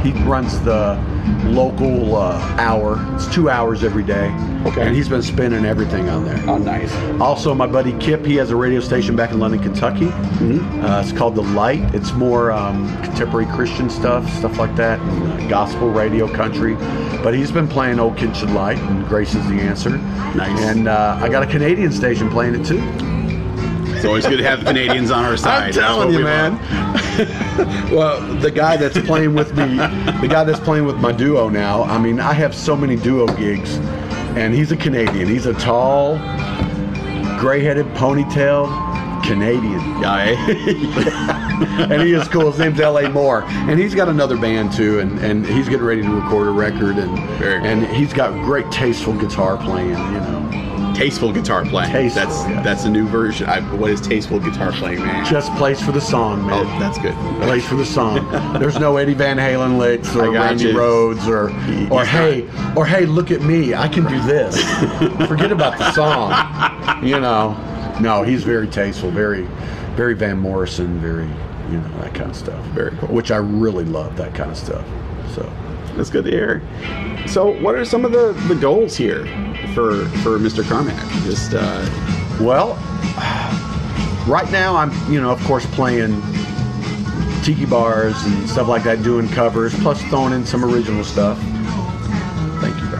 He 0.03 0.11
runs 0.23 0.59
the 0.61 0.99
local 1.45 2.15
uh, 2.15 2.37
hour. 2.57 2.97
It's 3.15 3.27
two 3.33 3.49
hours 3.49 3.83
every 3.83 4.03
day. 4.03 4.27
Okay. 4.65 4.81
And 4.81 4.95
he's 4.95 5.09
been 5.09 5.21
spinning 5.21 5.65
everything 5.65 6.09
on 6.09 6.25
there. 6.25 6.39
Oh, 6.47 6.57
nice. 6.57 6.93
Also, 7.19 7.53
my 7.53 7.67
buddy 7.67 7.97
Kip, 7.99 8.25
he 8.25 8.35
has 8.35 8.51
a 8.51 8.55
radio 8.55 8.79
station 8.79 9.15
back 9.15 9.31
in 9.31 9.39
London, 9.39 9.61
Kentucky. 9.61 10.07
Mm-hmm. 10.07 10.83
Uh, 10.83 11.01
it's 11.01 11.11
called 11.11 11.35
The 11.35 11.43
Light. 11.43 11.93
It's 11.93 12.13
more 12.13 12.51
um, 12.51 12.87
contemporary 13.03 13.47
Christian 13.47 13.89
stuff, 13.89 14.27
stuff 14.33 14.57
like 14.57 14.75
that, 14.75 14.99
and, 14.99 15.43
uh, 15.43 15.49
gospel 15.49 15.89
radio, 15.89 16.27
country. 16.31 16.75
But 17.23 17.33
he's 17.33 17.51
been 17.51 17.67
playing 17.67 17.99
Old 17.99 18.19
Should 18.19 18.51
Light, 18.51 18.77
and 18.77 19.07
Grace 19.07 19.35
is 19.35 19.47
the 19.47 19.55
answer. 19.55 19.91
Nice. 20.35 20.59
And 20.61 20.87
uh, 20.87 21.19
I 21.21 21.29
got 21.29 21.43
a 21.43 21.47
Canadian 21.47 21.91
station 21.91 22.29
playing 22.29 22.55
it 22.55 22.65
too. 22.65 22.79
It's 24.01 24.07
always 24.07 24.25
good 24.25 24.37
to 24.37 24.43
have 24.43 24.61
the 24.61 24.65
Canadians 24.65 25.11
on 25.11 25.25
our 25.25 25.37
side. 25.37 25.67
I'm 25.67 25.73
telling 25.73 26.11
you, 26.11 26.17
we 26.17 26.23
man. 26.23 26.55
well, 27.91 28.19
the 28.37 28.49
guy 28.49 28.75
that's 28.75 28.99
playing 29.05 29.35
with 29.35 29.55
me, 29.55 29.75
the 29.75 30.27
guy 30.27 30.43
that's 30.43 30.59
playing 30.59 30.85
with 30.85 30.97
my 30.97 31.11
duo 31.11 31.49
now. 31.49 31.83
I 31.83 31.99
mean, 31.99 32.19
I 32.19 32.33
have 32.33 32.55
so 32.55 32.75
many 32.75 32.95
duo 32.95 33.27
gigs, 33.35 33.77
and 34.35 34.55
he's 34.55 34.71
a 34.71 34.75
Canadian. 34.75 35.27
He's 35.27 35.45
a 35.45 35.53
tall, 35.53 36.17
gray-headed 37.37 37.85
ponytail 37.89 38.65
Canadian. 39.23 40.03
Eh? 40.03 40.35
and 41.91 42.01
he 42.01 42.13
is 42.13 42.27
cool. 42.27 42.49
His 42.49 42.59
name's 42.59 42.79
L.A. 42.79 43.07
Moore, 43.07 43.43
and 43.43 43.79
he's 43.79 43.93
got 43.93 44.09
another 44.09 44.35
band 44.35 44.73
too, 44.73 44.97
and, 44.97 45.19
and 45.19 45.45
he's 45.45 45.69
getting 45.69 45.85
ready 45.85 46.01
to 46.01 46.09
record 46.09 46.47
a 46.47 46.51
record, 46.51 46.97
and 46.97 47.15
cool. 47.15 47.47
and 47.47 47.85
he's 47.85 48.13
got 48.13 48.33
great 48.45 48.71
tasteful 48.71 49.13
guitar 49.13 49.57
playing, 49.57 49.89
you 49.89 49.95
know. 49.95 50.70
Tasteful 51.01 51.31
guitar 51.31 51.65
playing. 51.65 51.91
Tasteful, 51.91 52.25
that's 52.25 52.43
that's 52.63 52.85
a 52.85 52.89
new 52.89 53.07
version. 53.07 53.47
I, 53.49 53.59
what 53.75 53.89
is 53.89 53.99
tasteful 53.99 54.39
guitar 54.39 54.71
playing, 54.71 54.99
man? 54.99 55.25
Just 55.25 55.51
plays 55.55 55.81
for 55.81 55.91
the 55.91 56.01
song, 56.01 56.45
man. 56.45 56.65
oh, 56.65 56.79
that's 56.79 56.99
good. 56.99 57.15
plays 57.41 57.65
for 57.67 57.75
the 57.75 57.85
song. 57.85 58.29
There's 58.59 58.77
no 58.77 58.97
Eddie 58.97 59.15
Van 59.15 59.37
Halen 59.37 59.79
licks 59.79 60.15
or 60.15 60.31
Randy 60.31 60.65
you. 60.65 60.77
Rhodes 60.77 61.27
or 61.27 61.49
or 61.89 62.05
hey 62.05 62.47
or 62.75 62.85
hey 62.85 63.05
look 63.05 63.31
at 63.31 63.41
me 63.41 63.73
I 63.73 63.87
can 63.87 64.03
do 64.03 64.21
this. 64.23 64.55
Forget 65.27 65.51
about 65.51 65.79
the 65.79 65.91
song. 65.91 67.03
You 67.03 67.19
know, 67.19 67.57
no, 67.99 68.21
he's 68.21 68.43
very 68.43 68.67
tasteful, 68.67 69.09
very 69.09 69.47
very 69.95 70.13
Van 70.13 70.37
Morrison, 70.37 70.99
very 70.99 71.27
you 71.71 71.79
know 71.79 72.01
that 72.01 72.13
kind 72.13 72.29
of 72.29 72.35
stuff. 72.35 72.63
Very 72.67 72.95
cool. 72.97 73.09
Which 73.09 73.31
I 73.31 73.37
really 73.37 73.85
love 73.85 74.17
that 74.17 74.35
kind 74.35 74.51
of 74.51 74.57
stuff. 74.57 74.85
So 75.33 75.41
That's 75.95 76.11
good 76.11 76.25
to 76.25 76.31
hear. 76.31 76.61
So, 77.27 77.59
what 77.61 77.75
are 77.75 77.85
some 77.85 78.03
of 78.05 78.11
the, 78.11 78.33
the 78.47 78.55
goals 78.55 78.97
here 78.97 79.25
for 79.73 80.05
for 80.23 80.39
Mr. 80.39 80.67
Carmack? 80.67 81.07
Just 81.23 81.53
uh, 81.53 81.85
well, 82.39 82.75
right 84.27 84.49
now 84.51 84.75
I'm 84.75 84.91
you 85.11 85.19
know 85.21 85.31
of 85.31 85.43
course 85.43 85.65
playing 85.67 86.21
tiki 87.43 87.65
bars 87.65 88.15
and 88.23 88.49
stuff 88.49 88.67
like 88.67 88.83
that, 88.83 89.03
doing 89.03 89.27
covers, 89.29 89.73
plus 89.79 90.01
throwing 90.03 90.33
in 90.33 90.45
some 90.45 90.63
original 90.63 91.03
stuff. 91.03 91.39
Thank 92.61 92.75
you, 92.79 92.87
bro. 92.89 92.99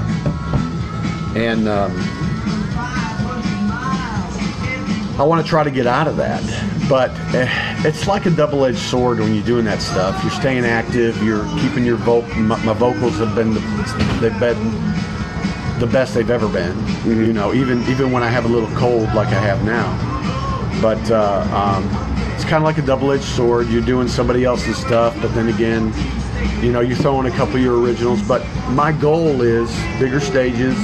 And 1.40 1.68
um, 1.68 1.92
I 5.20 5.24
want 5.24 5.44
to 5.46 5.48
try 5.48 5.64
to 5.64 5.70
get 5.72 5.86
out 5.86 6.08
of 6.08 6.18
that, 6.18 6.42
but 6.90 7.12
eh, 7.36 7.48
it's 7.88 8.08
like 8.08 8.26
a 8.26 8.32
double-edged 8.32 8.78
sword 8.78 9.20
when 9.20 9.36
you're 9.36 9.46
doing 9.46 9.66
that 9.66 9.82
stuff. 9.82 10.20
You're 10.24 10.32
staying 10.32 10.66
active. 10.66 11.22
You're 11.24 11.46
keeping 11.60 11.86
your 11.86 11.98
vocal. 11.98 12.34
My, 12.36 12.64
my 12.64 12.74
vocals 12.74 13.18
have 13.20 13.36
been 13.36 13.54
the, 13.54 13.60
they've 14.20 14.40
been 14.40 14.58
the 15.82 15.88
best 15.88 16.14
they've 16.14 16.30
ever 16.30 16.48
been. 16.48 16.78
You 17.06 17.34
know, 17.34 17.54
even 17.54 17.82
even 17.90 18.12
when 18.12 18.24
I 18.24 18.30
have 18.30 18.46
a 18.46 18.48
little 18.48 18.70
cold 18.78 19.14
like 19.14 19.28
I 19.30 19.42
have 19.42 19.66
now. 19.66 19.90
But 20.82 21.12
uh, 21.12 21.42
um, 21.54 21.84
it's 22.36 22.44
kind 22.44 22.56
of 22.56 22.64
like 22.64 22.78
a 22.78 22.84
double-edged 22.84 23.24
sword. 23.24 23.68
You're 23.68 23.82
doing 23.82 24.08
somebody 24.08 24.46
else's 24.46 24.78
stuff, 24.78 25.20
but 25.22 25.34
then 25.34 25.50
again, 25.50 25.94
you 26.64 26.72
know, 26.72 26.80
you 26.80 26.96
throw 26.96 27.20
in 27.20 27.26
a 27.26 27.32
couple 27.32 27.56
of 27.56 27.62
your 27.62 27.80
originals. 27.80 28.22
But 28.22 28.48
my 28.70 28.92
goal 28.92 29.42
is 29.42 29.70
bigger 30.00 30.20
stages, 30.20 30.78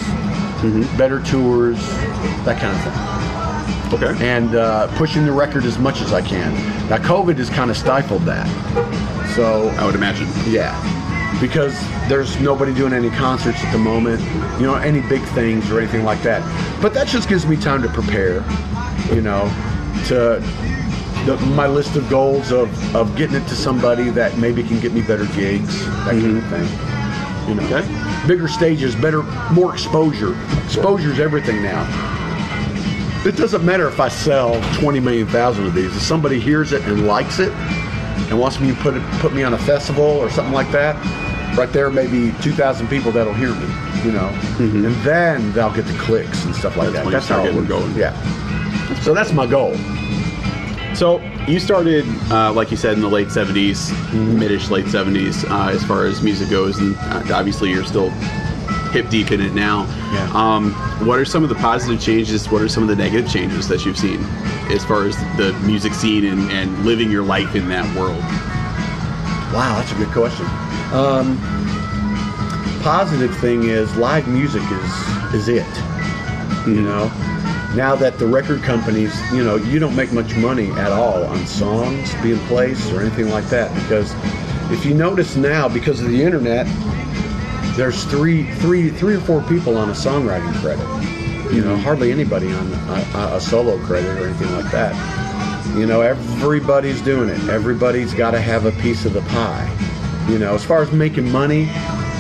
better 0.97 1.21
tours, 1.21 1.79
that 2.43 2.59
kind 2.59 2.75
of 2.75 2.83
thing 2.83 3.17
okay. 3.93 4.27
and 4.27 4.55
uh, 4.55 4.87
pushing 4.97 5.25
the 5.25 5.31
record 5.31 5.63
as 5.63 5.77
much 5.77 6.01
as 6.01 6.11
I 6.11 6.21
can. 6.21 6.53
Now, 6.89 6.97
COVID 6.97 7.37
has 7.37 7.49
kind 7.49 7.71
of 7.71 7.77
stifled 7.77 8.23
that. 8.23 8.47
So, 9.35 9.69
I 9.69 9.85
would 9.85 9.95
imagine. 9.95 10.27
yeah, 10.45 10.73
because 11.39 11.79
there's 12.09 12.39
nobody 12.39 12.73
doing 12.73 12.93
any 12.93 13.09
concerts 13.09 13.63
at 13.63 13.71
the 13.71 13.77
moment, 13.77 14.19
you 14.59 14.65
know, 14.65 14.75
any 14.75 15.01
big 15.01 15.21
things 15.29 15.69
or 15.71 15.79
anything 15.79 16.03
like 16.03 16.21
that. 16.23 16.41
But 16.81 16.93
that 16.93 17.07
just 17.07 17.29
gives 17.29 17.45
me 17.45 17.55
time 17.55 17.81
to 17.83 17.89
prepare, 17.89 18.43
you 19.13 19.21
know, 19.21 19.43
to 20.07 20.41
the, 21.25 21.37
my 21.55 21.67
list 21.67 21.95
of 21.95 22.09
goals 22.09 22.51
of, 22.51 22.95
of 22.95 23.15
getting 23.15 23.35
it 23.35 23.47
to 23.47 23.55
somebody 23.55 24.09
that 24.11 24.37
maybe 24.37 24.63
can 24.63 24.79
get 24.79 24.93
me 24.93 25.01
better 25.01 25.25
gigs, 25.35 25.85
that 25.85 26.11
kind 26.11 26.37
of 26.37 26.43
mm-hmm. 26.43 26.65
thing. 26.65 27.49
You 27.49 27.55
know, 27.55 27.77
Okay. 27.77 28.27
bigger 28.27 28.47
stages, 28.47 28.95
better, 28.95 29.23
more 29.53 29.73
exposure. 29.73 30.35
Exposure's 30.65 31.19
everything 31.19 31.61
now. 31.61 31.85
It 33.25 33.35
doesn't 33.35 33.65
matter 33.65 33.87
if 33.87 33.99
I 33.99 34.07
sell 34.09 34.61
20 34.79 34.99
million 34.99 35.27
thousand 35.27 35.65
of 35.65 35.73
these. 35.73 35.95
If 35.95 36.01
somebody 36.01 36.39
hears 36.39 36.71
it 36.71 36.81
and 36.83 37.07
likes 37.07 37.39
it 37.39 37.51
and 38.29 38.39
wants 38.39 38.59
me 38.59 38.69
to 38.73 38.75
put 38.81 39.01
put 39.19 39.33
me 39.33 39.43
on 39.43 39.53
a 39.53 39.57
festival 39.59 40.03
or 40.05 40.29
something 40.29 40.53
like 40.53 40.71
that, 40.71 40.95
right 41.57 41.71
there 41.71 41.89
maybe 41.89 42.33
2,000 42.41 42.87
people 42.87 43.11
that'll 43.11 43.33
hear 43.33 43.53
me, 43.53 43.67
you 44.03 44.11
know, 44.11 44.27
and 44.59 44.85
then 45.03 45.51
they'll 45.53 45.73
get 45.73 45.85
the 45.85 45.97
clicks 45.97 46.45
and 46.45 46.55
stuff 46.55 46.75
like 46.77 46.91
That's 46.91 47.05
that. 47.05 47.11
That's 47.11 47.27
how 47.27 47.45
it 47.45 47.53
works. 47.53 47.67
going. 47.67 47.95
Yeah. 47.95 48.13
So 49.01 49.13
that's 49.13 49.31
my 49.33 49.45
goal. 49.45 49.75
So 50.95 51.19
you 51.47 51.59
started, 51.59 52.05
uh, 52.31 52.51
like 52.53 52.71
you 52.71 52.77
said, 52.77 52.93
in 52.93 53.01
the 53.01 53.07
late 53.09 53.27
'70s, 53.27 53.91
mid-ish 54.37 54.69
late 54.69 54.85
'70s, 54.85 55.47
uh, 55.49 55.69
as 55.69 55.83
far 55.83 56.05
as 56.05 56.21
music 56.23 56.49
goes, 56.49 56.79
and 56.79 56.95
uh, 56.97 57.23
obviously 57.33 57.69
you're 57.69 57.83
still 57.85 58.09
hip 58.91 59.09
deep 59.09 59.31
in 59.31 59.41
it 59.41 59.53
now. 59.53 59.85
Yeah. 60.11 60.31
Um, 60.33 60.73
what 61.05 61.19
are 61.19 61.25
some 61.25 61.43
of 61.43 61.49
the 61.49 61.55
positive 61.55 62.01
changes? 62.01 62.49
What 62.49 62.61
are 62.61 62.69
some 62.69 62.83
of 62.83 62.89
the 62.89 62.95
negative 62.95 63.29
changes 63.31 63.67
that 63.67 63.85
you've 63.85 63.97
seen 63.97 64.23
as 64.69 64.83
far 64.85 65.05
as 65.05 65.15
the 65.37 65.53
music 65.65 65.93
scene 65.93 66.25
and, 66.25 66.51
and 66.51 66.85
living 66.85 67.11
your 67.11 67.23
life 67.23 67.55
in 67.55 67.67
that 67.69 67.85
world? 67.97 68.23
Wow, 69.53 69.75
that's 69.79 69.91
a 69.91 69.95
good 69.95 70.09
question. 70.09 70.45
Um, 70.93 71.37
positive 72.81 73.35
thing 73.37 73.63
is 73.63 73.95
live 73.97 74.27
music 74.27 74.63
is 74.63 75.33
is 75.33 75.47
it. 75.47 75.67
You 76.67 76.81
know, 76.81 77.07
now 77.75 77.95
that 77.95 78.17
the 78.17 78.27
record 78.27 78.61
companies, 78.63 79.13
you 79.31 79.43
know, 79.43 79.55
you 79.55 79.79
don't 79.79 79.95
make 79.95 80.11
much 80.11 80.35
money 80.35 80.71
at 80.71 80.91
all 80.91 81.23
on 81.25 81.45
songs 81.45 82.13
being 82.21 82.39
placed 82.47 82.91
or 82.91 83.01
anything 83.01 83.29
like 83.29 83.45
that 83.45 83.73
because 83.83 84.13
if 84.71 84.85
you 84.85 84.93
notice 84.93 85.35
now, 85.35 85.69
because 85.69 86.01
of 86.01 86.09
the 86.09 86.21
internet, 86.21 86.65
there's 87.77 88.03
three, 88.05 88.51
three, 88.55 88.89
three 88.89 89.15
or 89.15 89.19
four 89.19 89.41
people 89.43 89.77
on 89.77 89.89
a 89.89 89.93
songwriting 89.93 90.51
credit. 90.61 91.53
You 91.53 91.63
know, 91.63 91.77
hardly 91.77 92.11
anybody 92.11 92.51
on 92.51 92.73
a, 92.73 93.35
a 93.35 93.39
solo 93.39 93.77
credit 93.85 94.17
or 94.19 94.27
anything 94.27 94.51
like 94.53 94.69
that. 94.71 94.95
You 95.77 95.85
know, 95.85 96.01
everybody's 96.01 97.01
doing 97.03 97.29
it. 97.29 97.39
Everybody's 97.49 98.15
got 98.15 98.31
to 98.31 98.41
have 98.41 98.65
a 98.65 98.71
piece 98.81 99.05
of 99.05 99.13
the 99.13 99.21
pie. 99.21 99.71
You 100.27 100.39
know, 100.39 100.55
as 100.55 100.65
far 100.65 100.81
as 100.81 100.91
making 100.91 101.31
money, 101.31 101.67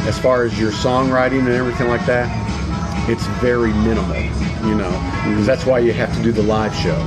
as 0.05 0.17
far 0.19 0.43
as 0.43 0.57
your 0.59 0.71
songwriting 0.71 1.39
and 1.39 1.49
everything 1.49 1.87
like 1.87 2.05
that, 2.05 2.29
it's 3.09 3.25
very 3.41 3.73
minimal. 3.73 4.15
You 4.67 4.75
know, 4.75 4.91
that's 5.43 5.65
why 5.65 5.79
you 5.79 5.91
have 5.91 6.15
to 6.15 6.21
do 6.21 6.31
the 6.31 6.43
live 6.43 6.75
show. 6.75 6.97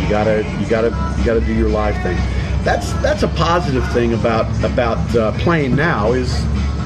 You 0.00 0.08
gotta, 0.08 0.44
you 0.60 0.68
gotta, 0.68 0.90
you 1.18 1.24
gotta 1.24 1.40
do 1.40 1.52
your 1.52 1.68
live 1.68 2.00
thing. 2.04 2.16
That's 2.62 2.92
that's 2.94 3.24
a 3.24 3.28
positive 3.28 3.86
thing 3.92 4.14
about 4.14 4.46
about 4.64 5.16
uh, 5.16 5.32
playing 5.40 5.74
now 5.74 6.12
is, 6.12 6.44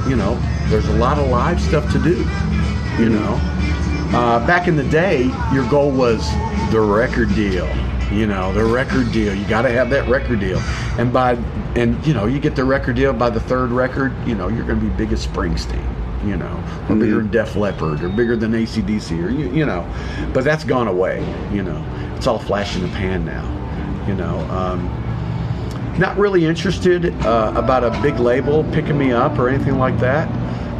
you 0.08 0.16
know, 0.16 0.40
there's 0.72 0.88
a 0.88 0.96
lot 0.96 1.18
of 1.18 1.28
live 1.28 1.60
stuff 1.60 1.92
to 1.92 1.98
do. 1.98 2.16
You 2.98 3.10
know, 3.10 3.38
uh, 4.14 4.44
back 4.46 4.68
in 4.68 4.74
the 4.74 4.84
day, 4.84 5.24
your 5.52 5.68
goal 5.68 5.90
was 5.90 6.26
the 6.70 6.80
record 6.80 7.28
deal. 7.34 7.68
You 8.10 8.26
know, 8.26 8.54
the 8.54 8.64
record 8.64 9.12
deal. 9.12 9.34
You 9.34 9.46
got 9.46 9.62
to 9.62 9.70
have 9.70 9.90
that 9.90 10.08
record 10.08 10.40
deal. 10.40 10.58
And 10.98 11.12
by 11.12 11.32
and 11.76 12.04
you 12.06 12.14
know, 12.14 12.24
you 12.24 12.40
get 12.40 12.56
the 12.56 12.64
record 12.64 12.96
deal 12.96 13.12
by 13.12 13.28
the 13.28 13.40
third 13.40 13.70
record. 13.70 14.14
You 14.26 14.34
know, 14.34 14.48
you're 14.48 14.64
going 14.64 14.80
to 14.80 14.86
be 14.86 14.94
big 14.96 15.12
as 15.12 15.26
Springsteen. 15.26 15.86
You 16.26 16.36
know, 16.36 16.64
or 16.88 16.96
bigger 16.96 17.16
than 17.16 17.30
Def 17.30 17.56
Leppard, 17.56 18.02
or 18.02 18.08
bigger 18.08 18.36
than 18.36 18.52
ACDC, 18.52 19.22
or 19.22 19.28
you, 19.28 19.50
you 19.50 19.66
know. 19.66 19.84
But 20.32 20.44
that's 20.44 20.64
gone 20.64 20.88
away. 20.88 21.20
You 21.52 21.64
know, 21.64 21.84
it's 22.16 22.26
all 22.26 22.38
flash 22.38 22.76
in 22.76 22.82
the 22.82 22.88
pan 22.88 23.26
now. 23.26 23.44
You 24.08 24.14
know. 24.14 24.38
Um, 24.50 24.88
not 25.98 26.16
really 26.16 26.46
interested 26.46 27.12
uh, 27.26 27.52
about 27.54 27.84
a 27.84 27.90
big 28.00 28.18
label 28.18 28.64
picking 28.72 28.96
me 28.96 29.12
up 29.12 29.38
or 29.38 29.50
anything 29.50 29.78
like 29.78 29.98
that. 29.98 30.30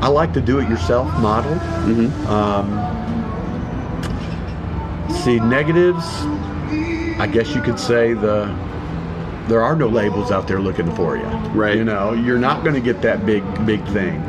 I 0.03 0.09
like 0.09 0.33
the 0.33 0.41
do-it-yourself 0.41 1.07
model. 1.21 1.53
Um, 2.29 2.69
see 5.23 5.39
negatives. 5.39 6.05
I 7.21 7.29
guess 7.33 7.55
you 7.55 7.63
could 7.63 7.79
say 7.79 8.13
the 8.13 8.47
there 9.49 9.63
are 9.63 9.77
no 9.77 9.89
labels 9.89 10.31
out 10.31 10.49
there 10.49 10.61
looking 10.61 10.93
for 10.95 11.17
you. 11.17 11.25
Right. 11.55 11.77
You 11.77 11.85
know, 11.85 12.13
you're 12.13 12.39
not 12.39 12.65
going 12.65 12.75
to 12.75 12.81
get 12.81 13.01
that 13.03 13.25
big 13.25 13.45
big 13.65 13.85
thing. 13.89 14.21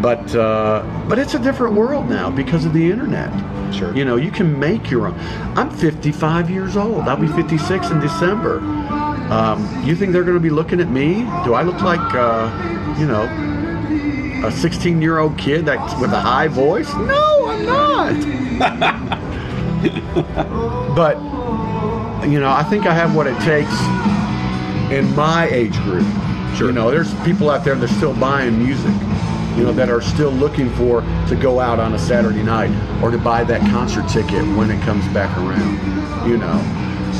But 0.00 0.34
uh, 0.34 0.82
but 1.08 1.20
it's 1.20 1.34
a 1.34 1.38
different 1.38 1.74
world 1.74 2.08
now 2.08 2.28
because 2.28 2.64
of 2.64 2.72
the 2.72 2.90
internet. 2.90 3.30
Sure. 3.72 3.94
You 3.94 4.04
know, 4.04 4.16
you 4.16 4.32
can 4.32 4.58
make 4.58 4.90
your 4.90 5.06
own. 5.06 5.14
I'm 5.56 5.70
55 5.70 6.50
years 6.50 6.76
old. 6.76 7.02
I'll 7.02 7.16
be 7.16 7.28
56 7.28 7.90
in 7.90 8.00
December. 8.00 8.58
Um, 9.30 9.84
you 9.84 9.94
think 9.94 10.12
they're 10.12 10.24
going 10.24 10.36
to 10.36 10.40
be 10.40 10.50
looking 10.50 10.80
at 10.80 10.88
me? 10.88 11.20
Do 11.44 11.54
I 11.54 11.62
look 11.62 11.80
like, 11.80 12.14
uh, 12.14 12.96
you 12.98 13.06
know, 13.06 13.24
a 14.44 14.50
16 14.50 15.00
year 15.00 15.18
old 15.18 15.38
kid 15.38 15.64
that 15.66 16.00
with 16.00 16.12
a 16.12 16.20
high 16.20 16.48
voice? 16.48 16.92
No, 16.94 17.48
I'm 17.48 17.64
not. 17.64 18.62
but 20.96 21.16
you 22.28 22.40
know, 22.40 22.50
I 22.50 22.62
think 22.62 22.86
I 22.86 22.94
have 22.94 23.14
what 23.14 23.26
it 23.26 23.38
takes 23.40 23.72
in 24.92 25.14
my 25.16 25.48
age 25.50 25.76
group. 25.82 26.06
Sure. 26.56 26.68
You 26.68 26.72
know, 26.72 26.90
there's 26.90 27.12
people 27.24 27.50
out 27.50 27.64
there 27.64 27.74
that 27.74 27.90
are 27.90 27.94
still 27.94 28.14
buying 28.14 28.62
music. 28.62 28.94
You 29.56 29.64
know, 29.64 29.72
that 29.72 29.90
are 29.90 30.00
still 30.00 30.30
looking 30.30 30.70
for 30.70 31.02
to 31.28 31.36
go 31.36 31.60
out 31.60 31.78
on 31.78 31.92
a 31.92 31.98
Saturday 31.98 32.42
night 32.42 32.70
or 33.02 33.10
to 33.10 33.18
buy 33.18 33.44
that 33.44 33.60
concert 33.70 34.08
ticket 34.08 34.42
when 34.56 34.70
it 34.70 34.80
comes 34.82 35.06
back 35.08 35.36
around. 35.36 36.26
You 36.26 36.38
know, 36.38 36.58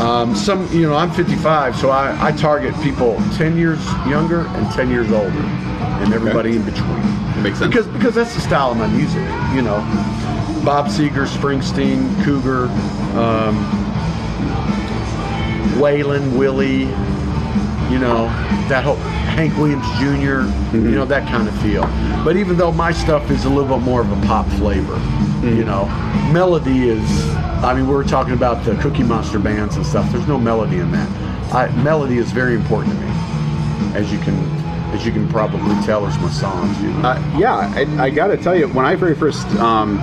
um, 0.01 0.35
some. 0.35 0.71
You 0.73 0.89
know, 0.89 0.95
I'm 0.95 1.11
55, 1.11 1.77
so 1.77 1.91
I, 1.91 2.29
I 2.29 2.33
target 2.33 2.75
people 2.83 3.17
10 3.35 3.57
years 3.57 3.85
younger 4.07 4.47
and 4.47 4.73
10 4.73 4.91
years 4.91 5.11
older, 5.13 5.29
and 5.31 6.13
everybody 6.13 6.57
in 6.57 6.65
between. 6.65 7.43
Makes 7.43 7.59
sense. 7.59 7.69
Because 7.75 7.87
because 7.89 8.15
that's 8.15 8.35
the 8.35 8.41
style 8.41 8.73
of 8.73 8.77
my 8.79 8.89
music. 8.89 9.23
You 9.55 9.63
know, 9.63 9.79
Bob 10.65 10.87
Seger, 10.87 11.27
Springsteen, 11.27 12.23
Cougar, 12.25 12.65
um, 13.19 13.57
Waylon, 15.81 16.37
Willie, 16.39 16.85
you 17.93 17.99
know, 17.99 18.27
that 18.69 18.85
whole 18.85 18.97
Hank 18.97 19.57
Williams 19.57 19.87
junior 19.99 20.43
you 20.73 20.95
know, 20.95 21.05
that 21.05 21.29
kind 21.29 21.49
of 21.49 21.55
feel. 21.61 21.83
But 22.25 22.37
even 22.37 22.57
though 22.57 22.73
my 22.73 22.93
stuff 22.93 23.31
is 23.31 23.45
a 23.45 23.49
little 23.49 23.77
bit 23.77 23.85
more 23.85 24.01
of 24.01 24.11
a 24.11 24.27
pop 24.27 24.47
flavor, 24.59 24.97
you 25.43 25.65
know, 25.65 25.87
melody 26.33 26.89
is, 26.89 27.35
I 27.65 27.75
mean, 27.75 27.89
we 27.89 27.95
are 27.95 28.05
talking 28.05 28.33
about 28.33 28.65
the 28.65 28.77
Cookie 28.77 29.03
Monster 29.03 29.39
bands 29.39 29.77
and 29.77 29.85
stuff. 29.85 30.11
There's 30.13 30.29
no 30.29 30.39
melody 30.39 30.79
in 30.79 30.91
that. 30.93 31.53
I, 31.53 31.71
melody 31.83 32.19
is 32.19 32.31
very 32.33 32.55
important 32.55 32.95
to 32.95 33.01
me, 33.01 33.11
as 33.95 34.13
you 34.13 34.19
can, 34.21 34.35
as 34.95 35.05
you 35.05 35.13
can 35.13 35.29
probably 35.29 35.75
tell, 35.85 36.03
there's 36.03 36.19
my 36.19 36.31
songs. 36.31 36.81
You 36.81 36.91
know? 36.91 37.09
Uh, 37.09 37.39
yeah, 37.39 37.73
I, 37.75 38.05
I 38.05 38.11
got 38.11 38.29
to 38.29 38.37
tell 38.37 38.55
you, 38.55 38.69
when 38.69 38.85
I 38.85 38.95
very 38.95 39.17
first, 39.17 39.47
um, 39.57 39.99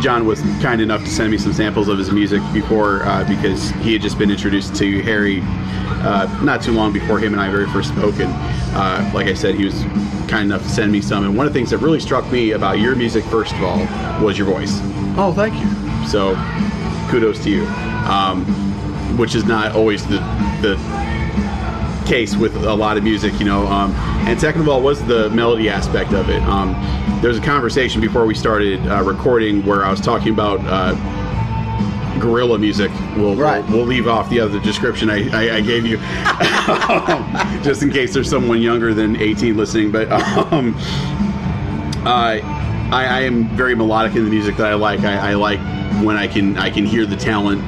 John 0.00 0.24
was 0.24 0.40
kind 0.62 0.80
enough 0.80 1.02
to 1.04 1.10
send 1.10 1.30
me 1.30 1.36
some 1.36 1.52
samples 1.52 1.88
of 1.88 1.98
his 1.98 2.10
music 2.10 2.40
before 2.52 3.02
uh, 3.04 3.24
because 3.28 3.70
he 3.82 3.92
had 3.92 4.00
just 4.00 4.18
been 4.18 4.30
introduced 4.30 4.74
to 4.76 5.02
Harry 5.02 5.40
uh, 6.02 6.26
not 6.42 6.62
too 6.62 6.72
long 6.72 6.92
before 6.92 7.18
him 7.18 7.32
and 7.32 7.42
I 7.42 7.50
very 7.50 7.66
first 7.66 7.90
spoke. 7.90 8.18
And 8.20 8.32
uh, 8.72 9.10
like 9.14 9.26
I 9.26 9.34
said, 9.34 9.54
he 9.54 9.64
was 9.64 9.82
kind 10.28 10.44
enough 10.44 10.62
to 10.62 10.68
send 10.68 10.92
me 10.92 11.00
some. 11.00 11.24
And 11.24 11.36
one 11.36 11.46
of 11.46 11.52
the 11.52 11.58
things 11.58 11.70
that 11.70 11.78
really 11.78 12.00
struck 12.00 12.30
me 12.30 12.52
about 12.52 12.78
your 12.78 12.94
music, 12.94 13.24
first 13.24 13.52
of 13.54 13.62
all, 13.62 13.78
was 14.24 14.38
your 14.38 14.46
voice. 14.46 14.78
oh, 15.18 15.32
thank 15.34 15.54
you. 15.54 16.08
So 16.08 16.34
kudos 17.10 17.42
to 17.44 17.50
you, 17.50 17.66
um, 18.08 18.44
which 19.16 19.34
is 19.34 19.44
not 19.44 19.74
always 19.74 20.06
the 20.06 20.18
the 20.62 20.76
case 22.06 22.34
with 22.36 22.56
a 22.64 22.74
lot 22.74 22.96
of 22.96 23.04
music, 23.04 23.38
you 23.38 23.44
know. 23.44 23.66
Um, 23.66 23.92
and 24.26 24.40
second 24.40 24.62
of 24.62 24.68
all, 24.68 24.82
was 24.82 25.04
the 25.06 25.30
melody 25.30 25.68
aspect 25.68 26.12
of 26.12 26.28
it. 26.28 26.42
Um, 26.42 26.72
there 27.20 27.28
was 27.28 27.38
a 27.38 27.42
conversation 27.42 28.00
before 28.00 28.26
we 28.26 28.34
started 28.34 28.84
uh, 28.86 29.02
recording 29.02 29.64
where 29.64 29.84
I 29.84 29.90
was 29.90 30.00
talking 30.00 30.32
about 30.32 30.60
uh, 30.64 30.94
gorilla 32.20 32.58
music. 32.58 32.90
We'll, 33.16 33.34
Right. 33.36 33.64
we'll 33.68 33.78
we'll 33.78 33.86
leave 33.86 34.06
off 34.08 34.28
the 34.30 34.40
other 34.40 34.60
description 34.60 35.08
I, 35.10 35.28
I, 35.30 35.56
I 35.56 35.60
gave 35.60 35.86
you, 35.86 35.96
just 37.62 37.82
in 37.82 37.90
case 37.90 38.12
there's 38.14 38.28
someone 38.28 38.60
younger 38.60 38.92
than 38.94 39.16
18 39.16 39.56
listening. 39.56 39.90
But 39.90 40.10
um, 40.52 40.74
I, 42.06 42.40
I 42.92 43.20
am 43.22 43.48
very 43.56 43.74
melodic 43.74 44.16
in 44.16 44.24
the 44.24 44.30
music 44.30 44.56
that 44.56 44.66
I 44.66 44.74
like. 44.74 45.00
I, 45.00 45.30
I 45.30 45.34
like 45.34 45.58
when 46.04 46.16
I 46.16 46.26
can 46.26 46.56
I 46.56 46.70
can 46.70 46.84
hear 46.86 47.06
the 47.06 47.16
talent 47.16 47.62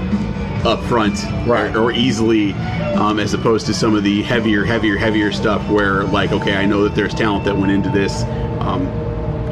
up 0.64 0.82
front 0.84 1.22
Right. 1.46 1.74
or, 1.74 1.84
or 1.84 1.92
easily, 1.92 2.52
um, 2.94 3.18
as 3.18 3.34
opposed 3.34 3.66
to 3.66 3.74
some 3.74 3.94
of 3.96 4.04
the 4.04 4.22
heavier, 4.22 4.64
heavier, 4.64 4.96
heavier 4.96 5.32
stuff 5.32 5.68
where 5.68 6.04
like 6.04 6.32
okay, 6.32 6.56
I 6.56 6.66
know 6.66 6.82
that 6.84 6.94
there's 6.94 7.14
talent 7.14 7.44
that 7.44 7.56
went 7.56 7.72
into 7.72 7.90
this. 7.90 8.22
Um, 8.60 8.86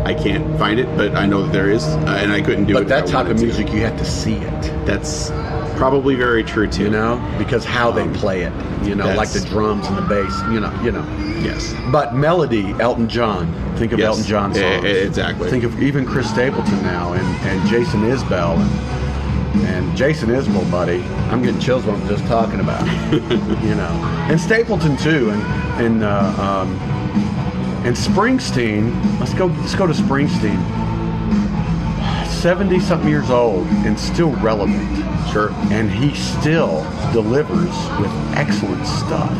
I 0.04 0.14
can't 0.14 0.58
find 0.58 0.80
it, 0.80 0.86
but 0.96 1.14
I 1.14 1.26
know 1.26 1.42
that 1.42 1.52
there 1.52 1.70
is, 1.70 1.84
uh, 1.84 2.18
and 2.20 2.32
I 2.32 2.40
couldn't 2.40 2.64
do 2.66 2.76
it. 2.76 2.80
But 2.80 2.88
that 2.88 3.06
type 3.06 3.26
of 3.28 3.36
to. 3.36 3.42
music, 3.42 3.72
you 3.72 3.80
have 3.80 3.98
to 3.98 4.04
see 4.04 4.34
it. 4.34 4.86
that's 4.86 5.30
probably 5.76 6.14
very 6.14 6.42
true 6.44 6.66
too. 6.66 6.84
you 6.84 6.90
know, 6.90 7.34
because 7.38 7.64
how 7.64 7.90
they 7.90 8.06
play 8.14 8.42
it, 8.42 8.52
you 8.84 8.94
know, 8.94 9.14
like 9.14 9.30
the 9.30 9.40
drums 9.40 9.86
and 9.86 9.96
the 9.96 10.02
bass, 10.02 10.40
you 10.52 10.60
know, 10.60 10.72
you 10.82 10.90
know. 10.92 11.04
Yes. 11.42 11.74
But 11.90 12.14
melody, 12.14 12.72
Elton 12.80 13.08
John. 13.08 13.52
Think 13.76 13.92
of 13.92 13.98
Yes. 13.98 14.08
Elton 14.08 14.24
John 14.24 14.54
songs. 14.54 14.84
exactly. 14.84 15.48
Think 15.50 15.64
of 15.64 15.82
even 15.82 16.04
Chris 16.04 16.28
Stapleton 16.28 16.82
now, 16.82 17.14
and, 17.14 17.26
and 17.46 17.68
Jason 17.68 18.02
Isbell, 18.02 18.56
and, 18.58 19.66
and 19.66 19.96
Jason 19.96 20.28
Isbell, 20.28 20.70
buddy. 20.70 21.02
I'm 21.30 21.42
getting 21.42 21.60
chills 21.60 21.84
when 21.86 21.94
I'm 22.00 22.08
just 22.08 22.26
talking 22.26 22.60
about 22.60 22.82
it. 22.86 23.22
you 23.64 23.74
know, 23.74 23.88
and 24.28 24.38
Stapleton 24.40 24.96
too, 24.98 25.30
and 25.30 25.42
and 25.82 26.04
uh, 26.04 26.34
um, 26.66 26.76
and 27.84 27.96
Springsteen. 27.96 29.18
Let's 29.20 29.34
go. 29.34 29.46
Let's 29.46 29.74
go 29.74 29.86
to 29.86 29.92
Springsteen. 29.92 30.58
Seventy 32.26 32.80
something 32.80 33.08
years 33.08 33.30
old 33.30 33.66
and 33.84 33.98
still 33.98 34.30
relevant 34.36 34.80
Sure. 35.30 35.50
and 35.70 35.90
he 35.90 36.14
still 36.14 36.82
delivers 37.12 37.68
with 38.00 38.10
excellent 38.34 38.86
stuff. 38.86 39.30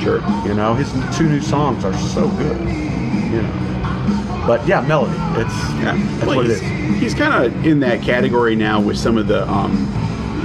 Sure. 0.00 0.20
You 0.46 0.54
know, 0.54 0.74
his 0.74 0.92
two 1.16 1.28
new 1.28 1.40
songs 1.40 1.84
are 1.84 1.92
so 1.94 2.28
good. 2.28 2.58
You 2.60 3.42
know, 3.42 4.44
but 4.46 4.66
yeah, 4.66 4.80
melody. 4.82 5.12
It's 5.40 5.52
Yeah. 5.82 5.96
that's 5.96 6.26
Well, 6.26 6.36
what 6.36 6.46
it 6.46 6.52
is. 6.52 7.00
he's 7.00 7.14
kind 7.14 7.44
of 7.44 7.66
in 7.66 7.80
that 7.80 8.00
category 8.02 8.54
now 8.54 8.80
with 8.80 8.96
some 8.96 9.18
of 9.18 9.26
the 9.26 9.48
um, 9.50 9.88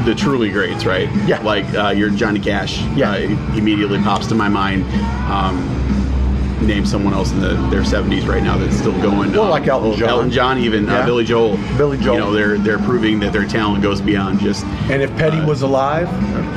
the 0.06 0.16
truly 0.16 0.50
greats, 0.50 0.86
right? 0.86 1.08
Yeah. 1.28 1.40
Like 1.42 1.72
uh, 1.76 1.90
your 1.90 2.10
Johnny 2.10 2.40
Cash. 2.40 2.82
Yeah. 2.96 3.12
Uh, 3.12 3.18
immediately 3.56 4.00
pops 4.00 4.26
to 4.28 4.36
my 4.36 4.50
mind. 4.50 4.84
Um, 5.32 5.95
name 6.62 6.86
someone 6.86 7.14
else 7.14 7.32
in 7.32 7.40
the, 7.42 7.54
their 7.70 7.82
70s 7.84 8.28
right 8.28 8.44
now 8.44 8.58
that's 8.58 8.78
still 8.78 8.94
going. 9.02 9.32
Well, 9.32 9.44
Um, 9.44 9.50
like 9.50 9.68
Elton 9.68 9.98
John. 10.00 10.10
Elton 10.10 10.32
John, 10.32 10.58
even 10.60 10.86
Yeah. 10.86 11.00
uh, 11.00 11.06
Billy 11.06 11.24
Joel. 11.26 11.58
Billy 11.78 11.98
Joel. 11.98 12.14
You 12.16 12.20
know, 12.22 12.34
they're 12.34 12.58
they're 12.58 12.80
proving 12.80 13.20
that 13.22 13.34
their 13.34 13.46
talent 13.46 13.84
goes 13.84 14.02
beyond 14.02 14.40
just. 14.40 14.66
And 14.90 15.02
if 15.02 15.16
Petty 15.18 15.40
was 15.46 15.62
alive, 15.62 16.08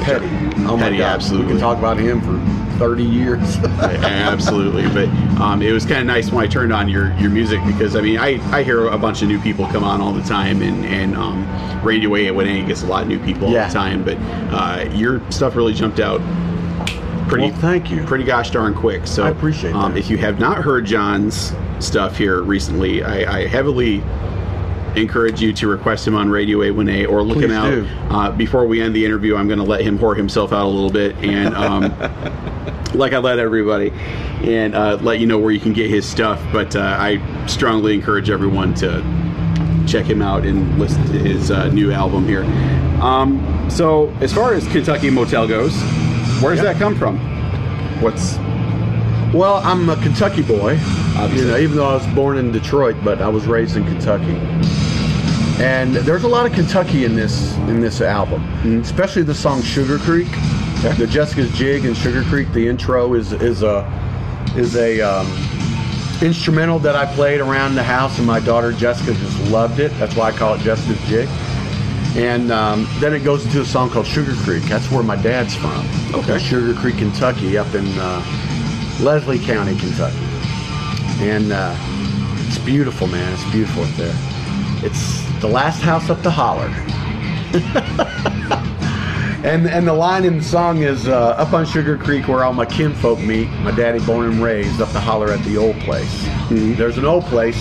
Petty. 0.03 0.26
Oh 0.66 0.76
my 0.76 0.84
Petty, 0.84 0.99
God. 0.99 1.07
absolutely. 1.14 1.46
We 1.46 1.53
can 1.53 1.61
talk 1.61 1.78
about 1.78 1.99
him 1.99 2.20
for 2.20 2.38
30 2.78 3.03
years. 3.03 3.57
Absolutely, 4.12 4.82
but 4.90 5.09
um, 5.40 5.62
it 5.62 5.72
was 5.72 5.84
kind 5.84 5.99
of 6.01 6.07
nice 6.07 6.30
when 6.30 6.44
I 6.44 6.46
turned 6.49 6.72
on 6.72 6.88
your, 6.88 7.12
your 7.18 7.28
music 7.30 7.61
because 7.66 7.96
I 7.96 8.01
mean 8.01 8.18
I, 8.18 8.38
I 8.57 8.62
hear 8.62 8.86
a 8.88 8.99
bunch 8.99 9.20
of 9.22 9.28
new 9.28 9.40
people 9.40 9.66
come 9.66 9.82
on 9.84 10.01
all 10.01 10.12
the 10.12 10.22
time 10.22 10.62
and 10.62 10.84
and 10.84 11.16
um, 11.16 11.44
Radio 11.82 12.14
A 12.14 12.28
and 12.28 12.36
when 12.36 12.46
A 12.46 12.64
gets 12.64 12.82
a 12.82 12.86
lot 12.86 13.03
of 13.03 13.09
new 13.09 13.18
people 13.18 13.49
all 13.49 13.53
the 13.53 13.74
time, 13.74 14.05
but 14.05 14.16
uh, 14.53 14.88
your 14.94 15.20
stuff 15.32 15.57
really 15.57 15.74
jumped 15.74 15.99
out 16.01 16.20
pretty. 17.29 17.51
Well, 17.51 17.61
thank 17.61 17.91
you. 17.91 18.05
Pretty 18.05 18.24
gosh 18.24 18.51
darn 18.51 18.74
quick. 18.74 19.07
So 19.07 19.24
I 19.24 19.31
appreciate 19.31 19.74
um, 19.74 19.93
that. 19.93 19.99
If 19.99 20.11
you 20.11 20.18
have 20.18 20.39
not 20.39 20.59
heard 20.59 20.85
John's 20.87 21.53
stuff 21.79 22.16
here 22.16 22.43
recently, 22.43 23.03
I, 23.03 23.41
I 23.41 23.47
heavily 23.47 24.03
encourage 24.97 25.41
you 25.41 25.53
to 25.53 25.68
request 25.68 26.07
him 26.07 26.14
on 26.14 26.29
Radio 26.29 26.59
A1A 26.59 27.09
or 27.09 27.22
look 27.22 27.43
him 27.43 27.53
out. 27.53 27.87
Uh, 28.11 28.33
before 28.33 28.66
we 28.66 28.81
end 28.81 28.95
the 28.95 29.05
interview, 29.05 29.37
I'm 29.37 29.47
going 29.47 29.59
to 29.61 29.64
let 29.64 29.83
him 29.83 29.99
whore 29.99 30.16
himself 30.16 30.53
out 30.53 30.64
a 30.64 30.68
little 30.68 30.91
bit 30.91 31.16
and. 31.18 31.55
Um, 31.55 31.95
like 32.95 33.12
I 33.12 33.18
let 33.18 33.39
everybody, 33.39 33.91
and 34.43 34.74
uh, 34.74 34.97
let 35.01 35.20
you 35.20 35.26
know 35.26 35.39
where 35.39 35.51
you 35.51 35.61
can 35.61 35.72
get 35.72 35.91
his 35.91 36.09
stuff. 36.09 36.43
But 36.53 36.76
uh, 36.76 36.81
I 36.81 37.47
strongly 37.47 37.95
encourage 37.95 38.31
everyone 38.31 38.74
to 38.76 39.03
check 39.87 40.07
him 40.07 40.22
out 40.22 40.45
and 40.45 40.79
listen 40.79 41.03
to 41.07 41.18
his 41.18 41.51
uh, 41.51 41.68
new 41.68 41.93
album 41.93 42.26
here. 42.26 42.45
Um, 43.03 43.68
so, 43.70 44.09
as 44.20 44.33
far 44.33 44.55
as 44.55 44.66
Kentucky 44.68 45.11
Motel 45.11 45.47
goes, 45.47 45.74
where 46.41 46.55
does 46.55 46.62
that 46.62 46.76
come 46.76 46.97
from? 46.97 47.18
What's 48.01 48.36
Well, 49.34 49.57
I'm 49.64 49.89
a 49.89 49.97
Kentucky 49.97 50.43
boy. 50.43 50.78
Obviously. 51.16 51.47
You 51.47 51.53
know, 51.53 51.59
even 51.59 51.76
though 51.76 51.89
I 51.89 51.95
was 51.95 52.07
born 52.09 52.39
in 52.39 52.53
Detroit, 52.53 52.97
but 53.03 53.20
I 53.20 53.28
was 53.28 53.47
raised 53.47 53.76
in 53.76 53.84
Kentucky. 53.84 54.39
And 55.61 55.97
there's 55.97 56.22
a 56.22 56.28
lot 56.28 56.47
of 56.47 56.53
Kentucky 56.53 57.05
in 57.05 57.16
this 57.16 57.57
in 57.68 57.80
this 57.80 58.01
album, 58.01 58.43
especially 58.80 59.22
the 59.22 59.34
song 59.34 59.62
Sugar 59.62 59.99
Creek. 59.99 60.28
The 60.97 61.09
Jessica's 61.11 61.51
Jig 61.59 61.84
and 61.84 61.97
Sugar 61.97 62.22
Creek. 62.24 62.53
The 62.53 62.68
intro 62.68 63.14
is 63.14 63.32
is 63.32 63.64
a 63.64 63.84
is 64.57 64.76
a 64.76 65.01
um, 65.01 65.26
instrumental 66.22 66.78
that 66.78 66.95
I 66.95 67.12
played 67.14 67.41
around 67.41 67.74
the 67.74 67.82
house, 67.82 68.18
and 68.18 68.26
my 68.26 68.39
daughter 68.39 68.72
Jessica 68.72 69.12
just 69.14 69.51
loved 69.51 69.80
it. 69.80 69.91
That's 69.99 70.14
why 70.14 70.28
I 70.28 70.32
call 70.32 70.55
it 70.55 70.61
Jessica's 70.61 71.01
Jig. 71.09 71.28
And 72.16 72.50
um, 72.50 72.88
then 73.00 73.14
it 73.14 73.20
goes 73.20 73.44
into 73.44 73.61
a 73.61 73.64
song 73.64 73.90
called 73.90 74.06
Sugar 74.06 74.34
Creek. 74.42 74.64
That's 74.64 74.90
where 74.90 75.02
my 75.02 75.16
dad's 75.16 75.54
from. 75.54 75.86
Okay. 76.14 76.38
Sugar 76.38 76.78
Creek, 76.78 76.98
Kentucky, 76.98 77.56
up 77.59 77.74
in 77.74 77.86
uh, 77.98 78.24
Leslie 79.00 79.38
County, 79.38 79.76
Kentucky. 79.76 80.16
And 81.20 81.52
uh, 81.52 81.76
it's 82.46 82.59
beautiful, 82.59 83.06
man. 83.06 83.32
It's 83.34 83.50
beautiful 83.52 83.84
up 83.84 83.94
there. 83.96 84.14
It's 84.84 85.22
the 85.40 85.48
last 85.48 85.82
house 85.82 86.09
up 86.11 86.22
the 86.22 86.30
holler. 86.30 86.72
and 89.44 89.66
and 89.66 89.86
the 89.86 89.92
line 89.92 90.24
in 90.24 90.38
the 90.38 90.44
song 90.44 90.78
is 90.82 91.09
uh, 91.09 91.30
up 91.30 91.52
on 91.52 91.64
Sugar 91.66 91.96
Creek 91.96 92.26
where 92.28 92.44
all 92.44 92.52
my 92.52 92.66
kinfolk 92.66 93.18
meet. 93.20 93.48
My 93.61 93.70
daddy 93.70 94.04
born 94.04 94.30
and 94.32 94.42
raised 94.42 94.80
up 94.80 94.90
the 94.90 95.00
holler 95.00 95.30
at 95.30 95.42
the 95.44 95.56
old 95.56 95.76
place. 95.80 96.28
There's 96.48 96.98
an 96.98 97.04
old 97.04 97.24
place, 97.24 97.61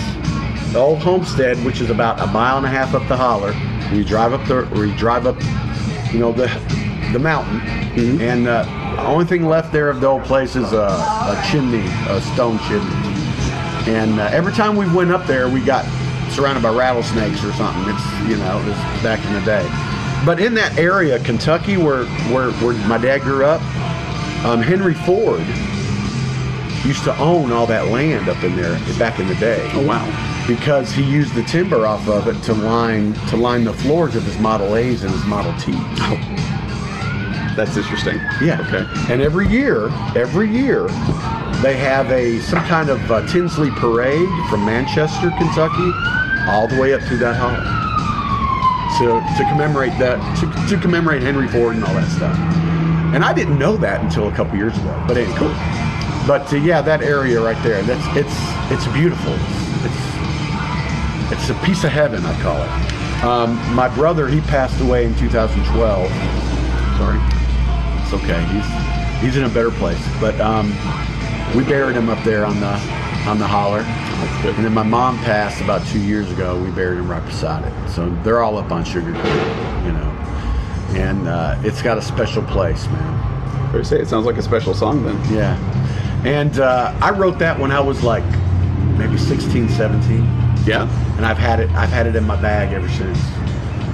the 0.71 0.79
old 0.79 0.99
homestead, 0.99 1.57
which 1.65 1.81
is 1.81 1.89
about 1.89 2.19
a 2.19 2.27
mile 2.27 2.57
and 2.57 2.65
a 2.65 2.69
half 2.69 2.93
up 2.93 3.07
the 3.07 3.17
holler. 3.17 3.53
You 3.91 4.03
drive 4.03 4.33
up 4.33 4.45
the, 4.47 4.67
you 4.75 4.95
drive 4.97 5.25
up, 5.25 5.35
you 6.13 6.19
know, 6.19 6.31
the 6.31 6.47
the 7.13 7.19
mountain, 7.19 7.61
and 8.21 8.47
uh, 8.47 8.63
the 8.95 9.07
only 9.07 9.25
thing 9.25 9.45
left 9.45 9.71
there 9.71 9.89
of 9.89 10.01
the 10.01 10.07
old 10.07 10.23
place 10.23 10.55
is 10.55 10.73
a, 10.73 10.87
a 10.87 11.43
chimney, 11.49 11.85
a 12.09 12.21
stone 12.33 12.59
chimney. 12.67 12.93
And 13.89 14.19
uh, 14.19 14.29
every 14.33 14.51
time 14.51 14.75
we 14.75 14.91
went 14.93 15.11
up 15.11 15.25
there, 15.25 15.47
we 15.47 15.61
got 15.63 15.85
surrounded 16.31 16.61
by 16.61 16.75
rattlesnakes 16.75 17.43
or 17.43 17.53
something. 17.53 17.93
It's 17.93 18.29
you 18.29 18.37
know, 18.37 18.59
it 18.59 18.65
was 18.65 18.77
back 19.01 19.25
in 19.25 19.33
the 19.33 19.41
day. 19.41 19.63
But 20.25 20.41
in 20.41 20.53
that 20.55 20.77
area, 20.77 21.19
Kentucky, 21.19 21.77
where 21.77 22.05
where, 22.31 22.51
where 22.51 22.73
my 22.87 22.97
dad 22.97 23.21
grew 23.21 23.45
up, 23.45 23.61
um, 24.43 24.61
Henry 24.61 24.93
Ford 24.93 25.45
used 26.85 27.03
to 27.03 27.17
own 27.17 27.51
all 27.51 27.67
that 27.67 27.87
land 27.87 28.29
up 28.29 28.41
in 28.43 28.55
there 28.55 28.77
back 28.97 29.19
in 29.19 29.27
the 29.27 29.35
day. 29.35 29.69
Oh, 29.73 29.85
wow. 29.85 30.05
Because 30.47 30.91
he 30.91 31.03
used 31.03 31.33
the 31.35 31.43
timber 31.43 31.85
off 31.85 32.07
of 32.07 32.27
it 32.27 32.41
to 32.43 32.53
line 32.53 33.13
to 33.29 33.37
line 33.37 33.63
the 33.65 33.73
floors 33.73 34.15
of 34.15 34.23
his 34.23 34.37
Model 34.39 34.75
A's 34.75 35.03
and 35.03 35.11
his 35.11 35.25
Model 35.25 35.51
T's. 35.59 35.75
that's 37.57 37.75
interesting. 37.75 38.15
Yeah. 38.41 38.61
Okay. 38.61 39.13
And 39.13 39.21
every 39.21 39.47
year, 39.47 39.89
every 40.15 40.49
year, 40.49 40.87
they 41.61 41.75
have 41.75 42.09
a 42.11 42.39
some 42.41 42.63
kind 42.65 42.89
of 42.89 43.11
uh, 43.11 43.27
Tinsley 43.27 43.71
parade 43.71 44.29
from 44.49 44.65
Manchester, 44.65 45.31
Kentucky, 45.31 45.91
all 46.47 46.67
the 46.67 46.79
way 46.79 46.93
up 46.93 47.01
through 47.01 47.17
that 47.17 47.35
hollow. 47.35 47.77
So 48.99 49.19
to 49.19 49.49
commemorate 49.49 49.97
that, 49.99 50.17
to, 50.39 50.75
to 50.75 50.81
commemorate 50.81 51.21
Henry 51.21 51.47
Ford 51.47 51.75
and 51.75 51.83
all 51.83 51.93
that 51.93 52.09
stuff. 52.09 52.35
And 53.13 53.23
I 53.23 53.33
didn't 53.33 53.59
know 53.59 53.77
that 53.77 54.01
until 54.01 54.27
a 54.27 54.31
couple 54.31 54.57
years 54.57 54.75
ago. 54.77 55.03
But 55.07 55.17
anyway, 55.17 55.37
cool. 55.37 55.53
But 56.27 56.51
uh, 56.51 56.57
yeah, 56.57 56.81
that 56.81 57.01
area 57.01 57.41
right 57.41 57.61
there, 57.63 57.81
that's 57.83 58.05
it's 58.17 58.35
it's 58.71 58.87
beautiful. 58.93 59.33
It's 59.85 60.16
it's 61.31 61.49
a 61.49 61.55
piece 61.65 61.83
of 61.83 61.91
heaven, 61.91 62.25
I 62.25 62.41
call 62.41 62.61
it. 62.61 63.23
Um, 63.23 63.75
my 63.75 63.93
brother, 63.93 64.27
he 64.27 64.41
passed 64.41 64.79
away 64.79 65.05
in 65.05 65.15
2012. 65.15 66.09
Sorry. 66.97 67.19
It's 68.01 68.13
okay. 68.13 68.43
He's 68.45 69.21
he's 69.21 69.37
in 69.37 69.43
a 69.43 69.49
better 69.49 69.71
place. 69.71 70.01
But 70.19 70.39
um, 70.39 70.69
we 71.55 71.63
buried 71.63 71.95
him 71.95 72.09
up 72.09 72.23
there 72.23 72.45
on 72.45 72.59
the 72.59 72.73
on 73.27 73.39
the 73.39 73.47
holler. 73.47 73.81
And 74.47 74.63
then 74.65 74.73
my 74.73 74.83
mom 74.83 75.17
passed 75.19 75.61
about 75.61 75.85
two 75.87 75.99
years 75.99 76.31
ago. 76.31 76.61
We 76.61 76.71
buried 76.71 76.99
him 76.99 77.09
right 77.09 77.25
beside 77.25 77.65
it. 77.65 77.89
So 77.89 78.09
they're 78.23 78.41
all 78.41 78.57
up 78.57 78.71
on 78.71 78.85
Sugar 78.85 79.11
Creek, 79.11 79.85
you 79.85 79.91
know. 79.91 80.13
And 80.95 81.27
uh, 81.27 81.59
it's 81.63 81.81
got 81.81 81.97
a 81.97 82.01
special 82.01 82.43
place, 82.43 82.85
man. 82.87 83.71
To 83.73 83.83
say, 83.83 83.99
it 83.99 84.07
sounds 84.07 84.25
like 84.25 84.37
a 84.37 84.41
special 84.41 84.73
song 84.73 85.03
then. 85.03 85.33
Yeah. 85.33 85.55
And 86.25 86.59
uh, 86.59 86.97
I 87.01 87.11
wrote 87.11 87.37
that 87.39 87.59
when 87.59 87.71
I 87.71 87.79
was 87.79 88.03
like 88.03 88.23
maybe 88.97 89.17
16, 89.17 89.69
17 89.69 90.23
Yeah. 90.65 90.87
And 91.17 91.25
I've 91.25 91.37
had 91.37 91.59
it. 91.59 91.69
I've 91.71 91.89
had 91.89 92.07
it 92.07 92.15
in 92.15 92.23
my 92.23 92.39
bag 92.41 92.73
ever 92.73 92.87
since. 92.89 93.19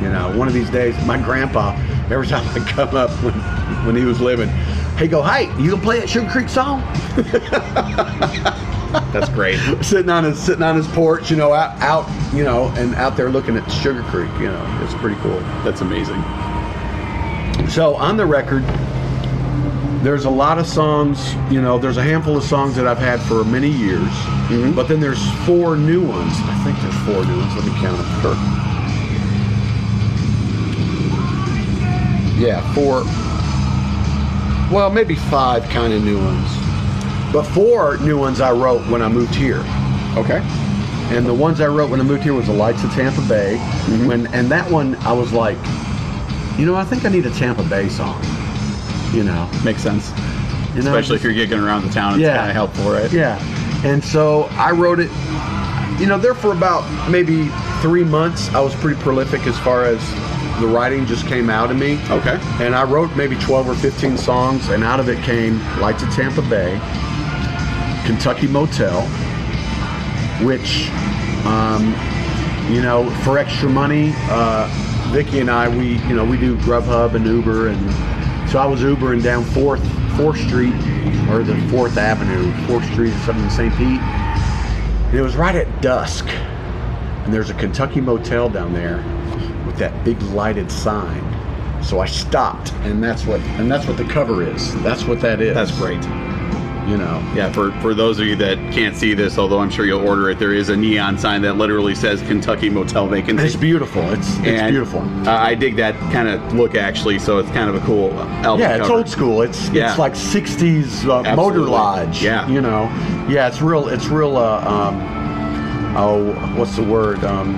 You 0.02 0.10
know, 0.10 0.38
one 0.38 0.48
of 0.48 0.54
these 0.54 0.70
days, 0.70 0.96
my 1.06 1.18
grandpa. 1.18 1.76
Every 2.12 2.28
time 2.28 2.46
I 2.50 2.60
come 2.70 2.96
up 2.96 3.10
when 3.24 3.34
when 3.86 3.96
he 3.96 4.04
was 4.04 4.20
living, 4.22 4.50
he 5.00 5.08
go, 5.08 5.24
"Hey, 5.24 5.46
you 5.62 5.72
gonna 5.72 5.82
play 5.82 6.00
that 6.00 6.10
Sugar 6.10 6.30
Creek 6.30 6.50
song?" 6.50 6.82
That's 9.12 9.30
great. 9.30 9.58
sitting 9.84 10.10
on 10.10 10.24
his 10.24 10.40
sitting 10.40 10.62
on 10.62 10.76
his 10.76 10.88
porch, 10.90 11.32
you 11.32 11.38
know, 11.38 11.54
out, 11.54 11.80
out, 11.82 12.34
you 12.34 12.44
know, 12.44 12.68
and 12.76 12.94
out 12.96 13.18
there 13.18 13.30
looking 13.30 13.58
at 13.58 13.68
Sugar 13.72 14.04
Creek. 14.04 14.30
You 14.40 14.50
know, 14.50 14.80
it's 14.84 14.94
pretty 14.96 15.20
cool. 15.22 15.40
That's 15.64 15.82
amazing. 15.82 16.22
So 17.70 17.96
on 17.96 18.18
the 18.18 18.26
record, 18.26 18.64
there's 20.04 20.26
a 20.26 20.30
lot 20.30 20.60
of 20.60 20.68
songs. 20.68 21.34
You 21.50 21.62
know, 21.62 21.80
there's 21.80 21.98
a 21.98 22.04
handful 22.04 22.36
of 22.36 22.44
songs 22.44 22.76
that 22.76 22.86
I've 22.86 22.98
had 22.98 23.22
for 23.22 23.46
many 23.46 23.70
years, 23.70 24.10
mm-hmm. 24.50 24.74
but 24.74 24.90
then 24.90 25.00
there's 25.00 25.24
four 25.46 25.78
new 25.78 26.06
ones. 26.06 26.34
I 26.36 26.62
think 26.64 26.78
there's 26.82 26.98
four 27.06 27.26
new 27.26 27.40
ones. 27.40 27.56
Let 27.56 27.66
me 27.66 27.72
count 27.80 27.98
them. 27.98 28.22
Sure. 28.22 28.36
Yeah, 32.38 32.62
four. 32.74 33.04
Well, 34.76 34.90
maybe 34.90 35.16
five 35.16 35.64
kind 35.70 35.94
of 35.94 36.04
new 36.04 36.18
ones, 36.18 36.50
but 37.32 37.44
four 37.44 37.98
new 38.00 38.18
ones 38.20 38.42
I 38.42 38.52
wrote 38.52 38.86
when 38.90 39.02
I 39.02 39.08
moved 39.08 39.36
here. 39.36 39.64
Okay. 40.18 40.42
And 41.16 41.26
the 41.26 41.34
ones 41.34 41.62
I 41.62 41.68
wrote 41.68 41.90
when 41.90 42.02
I 42.02 42.04
moved 42.04 42.24
here 42.24 42.34
was 42.34 42.48
the 42.48 42.54
Lights 42.54 42.84
of 42.84 42.92
Tampa 42.92 43.22
Bay. 43.22 43.56
Mm-hmm. 43.58 44.08
When 44.08 44.28
and 44.34 44.52
that 44.52 44.70
one 44.70 44.96
I 44.98 45.14
was 45.14 45.32
like, 45.32 45.58
you 46.58 46.66
know, 46.66 46.76
I 46.76 46.84
think 46.84 47.06
I 47.06 47.10
need 47.10 47.26
a 47.26 47.32
Tampa 47.32 47.64
Bay 47.64 47.88
song. 47.88 48.22
You 49.14 49.24
know, 49.24 49.50
Makes 49.64 49.82
sense. 49.82 50.12
you 50.76 50.82
know, 50.82 50.90
Especially 50.96 51.16
if 51.18 51.24
you're 51.24 51.34
gigging 51.34 51.64
around 51.64 51.84
the 51.84 51.90
town, 51.94 52.14
it's 52.14 52.22
Yeah. 52.22 52.38
kind 52.38 52.50
of 52.50 52.56
helpful, 52.56 52.92
right? 52.92 53.12
yeah. 53.12 53.38
And 53.84 54.04
so 54.04 54.44
I 54.58 54.72
wrote 54.72 55.00
it. 55.00 55.10
You 56.00 56.08
know, 56.08 56.18
there 56.18 56.34
for 56.34 56.52
about 56.52 56.84
maybe 57.10 57.50
three 57.82 58.04
months, 58.04 58.52
I 58.56 58.60
was 58.60 58.74
pretty 58.76 59.00
prolific 59.02 59.46
as 59.46 59.58
far 59.60 59.84
as 59.86 60.00
the 60.60 60.68
writing 60.68 61.06
just 61.06 61.28
came 61.28 61.50
out 61.50 61.70
of 61.70 61.78
me. 61.78 62.00
Okay. 62.10 62.40
And 62.60 62.74
I 62.76 62.84
wrote 62.84 63.16
maybe 63.16 63.36
12 63.38 63.70
or 63.70 63.76
15 63.76 64.18
songs, 64.18 64.70
and 64.70 64.84
out 64.84 65.00
of 65.00 65.10
it 65.10 65.22
came 65.24 65.60
Lights 65.80 66.02
of 66.04 66.10
Tampa 66.10 66.42
Bay, 66.44 66.80
Kentucky 68.06 68.48
Motel, 68.48 69.02
which, 70.42 70.90
um, 71.46 71.94
you 72.74 72.82
know, 72.82 73.10
for 73.24 73.38
extra 73.38 73.70
money, 73.70 74.14
uh, 74.30 74.68
Vicky 75.12 75.40
and 75.40 75.50
I, 75.52 75.68
we, 75.70 75.98
you 76.08 76.16
know, 76.16 76.26
we 76.26 76.38
do 76.38 76.58
Grubhub 76.58 77.14
and 77.14 77.26
Uber, 77.26 77.68
and 77.70 77.80
so 78.54 78.60
I 78.60 78.68
was 78.68 78.82
Ubering 78.82 79.24
down 79.24 79.44
Fourth 79.46 79.82
Fourth 80.16 80.38
Street 80.38 80.76
or 81.28 81.42
the 81.42 81.60
Fourth 81.72 81.98
Avenue, 81.98 82.54
Fourth 82.68 82.86
Street 82.92 83.12
or 83.12 83.18
something 83.22 83.46
in 83.46 83.50
St. 83.50 83.76
Pete. 83.76 84.00
And 84.00 85.16
it 85.16 85.24
was 85.24 85.36
right 85.36 85.56
at 85.56 85.82
dusk, 85.82 86.28
and 86.28 87.34
there's 87.34 87.50
a 87.50 87.56
Kentucky 87.56 88.00
Motel 88.00 88.50
down 88.50 88.72
there 88.72 88.98
with 89.66 89.78
that 89.78 90.04
big 90.04 90.22
lighted 90.22 90.72
sign 90.72 91.24
So 91.82 92.00
I 92.00 92.06
stopped, 92.06 92.72
and 92.84 93.04
that's 93.04 93.26
what 93.26 93.40
and 93.58 93.72
that's 93.72 93.88
what 93.88 93.98
the 93.98 94.06
cover 94.06 94.44
is. 94.44 94.80
That's 94.84 95.04
what 95.06 95.20
that 95.22 95.42
is. 95.42 95.56
That's 95.56 95.76
great. 95.80 96.04
You 96.88 96.98
know. 96.98 97.20
Yeah, 97.34 97.50
for, 97.52 97.72
for 97.80 97.94
those 97.94 98.20
of 98.20 98.28
you 98.28 98.36
that 98.38 98.58
can't 98.74 98.96
see 98.96 99.14
this, 99.14 99.38
although 99.38 99.60
I'm 99.60 99.70
sure 99.70 99.86
you'll 99.86 100.06
order 100.06 100.30
it, 100.30 100.38
there 100.38 100.54
is 100.54 100.68
a 100.68 100.76
neon 100.76 101.18
sign 101.18 101.42
that 101.44 101.56
literally 101.56 101.96
says 101.96 102.22
Kentucky 102.24 102.70
Motel 102.70 103.08
Vacancy. 103.08 103.46
It's 103.46 103.56
beautiful. 103.56 104.02
It's 104.12 104.28
it's 104.40 104.48
And, 104.48 104.72
beautiful. 104.72 105.00
Uh, 105.26 105.32
I 105.32 105.56
dig 105.56 105.78
that 105.78 105.96
kind 106.12 106.28
of 106.28 106.54
look 106.54 106.76
actually, 106.76 107.20
so 107.20 107.38
it's 107.38 107.50
kind 107.52 107.70
of 107.70 107.76
a 107.76 107.86
cool 107.86 108.12
album. 108.44 108.60
Yeah, 108.60 108.76
it's 108.76 108.82
cover. 108.88 108.94
old 109.00 109.08
school. 109.10 109.42
It's 109.44 109.70
Yeah. 109.70 109.90
it's 109.92 109.98
like 110.00 110.14
'60s 110.14 111.06
uh, 111.08 111.36
motor 111.38 111.60
lodge. 111.62 112.22
Yeah. 112.22 112.48
you 112.50 112.60
know. 112.60 112.84
Yeah, 113.30 113.48
it's 113.48 113.62
real. 113.62 113.88
It's 113.88 114.08
real. 114.08 114.36
Uh, 114.36 114.60
um, 114.68 115.96
oh, 115.96 116.34
what's 116.58 116.76
the 116.76 116.84
word? 116.84 117.24
Um, 117.24 117.58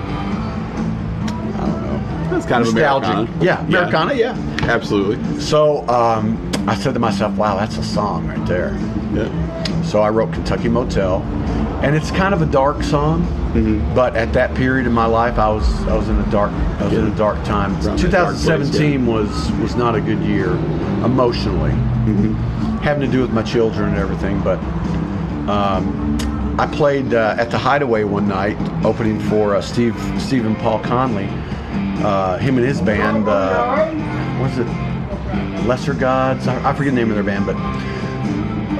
I 1.56 1.66
don't 1.66 1.82
know. 2.30 2.36
It's 2.36 2.46
kind 2.46 2.64
of 2.66 2.72
Nostalgic. 2.72 3.10
Americana. 3.10 3.44
Yeah, 3.44 3.64
Americana, 3.66 4.14
yeah. 4.14 4.36
Absolutely. 4.62 5.40
So 5.40 5.86
um, 5.88 6.36
I 6.66 6.74
said 6.74 6.94
to 6.94 7.00
myself, 7.00 7.36
"Wow, 7.36 7.56
that's 7.56 7.76
a 7.78 7.82
song 7.84 8.26
right 8.26 8.46
there." 8.46 8.76
Yeah. 9.14 9.82
So 9.82 10.00
I 10.00 10.10
wrote 10.10 10.32
Kentucky 10.32 10.68
Motel, 10.68 11.22
and 11.82 11.94
it's 11.94 12.10
kind 12.10 12.34
of 12.34 12.42
a 12.42 12.46
dark 12.46 12.82
song. 12.82 13.22
Mm-hmm. 13.54 13.94
But 13.94 14.16
at 14.16 14.32
that 14.34 14.54
period 14.54 14.86
in 14.86 14.92
my 14.92 15.06
life, 15.06 15.38
I 15.38 15.48
was 15.48 15.66
I 15.86 15.96
was 15.96 16.08
in 16.08 16.18
a 16.18 16.30
dark 16.30 16.50
I 16.80 16.84
was 16.84 16.92
in 16.92 17.06
a 17.06 17.16
dark 17.16 17.42
time. 17.44 17.72
Around 17.86 17.98
that 18.00 18.10
dark 18.10 18.34
place, 18.34 18.44
2017 18.44 19.06
was 19.06 19.52
was 19.62 19.76
not 19.76 19.94
a 19.94 20.00
good 20.00 20.20
year 20.20 20.50
emotionally, 21.04 21.70
Mm-hmm. 22.06 22.34
having 22.78 23.00
to 23.08 23.10
do 23.16 23.20
with 23.20 23.32
my 23.32 23.42
children 23.42 23.88
and 23.90 23.98
everything. 23.98 24.40
But 24.42 24.58
um, 25.48 26.16
I 26.58 26.66
played 26.66 27.14
uh, 27.14 27.36
at 27.38 27.50
the 27.50 27.58
Hideaway 27.58 28.04
one 28.04 28.28
night, 28.28 28.56
opening 28.84 29.20
for 29.20 29.54
uh, 29.56 29.60
Steve 29.60 29.96
Steve 30.18 30.46
and 30.46 30.56
Paul 30.58 30.80
Conley. 30.80 31.28
Uh, 32.02 32.38
him 32.38 32.58
and 32.58 32.66
his 32.66 32.80
band, 32.80 33.26
uh, 33.28 33.88
what 34.38 34.50
is 34.50 34.58
it? 34.58 34.66
Lesser 35.66 35.94
Gods. 35.94 36.46
I, 36.46 36.70
I 36.70 36.74
forget 36.74 36.94
the 36.94 37.00
name 37.00 37.10
of 37.10 37.16
their 37.16 37.24
band, 37.24 37.46
but 37.46 37.56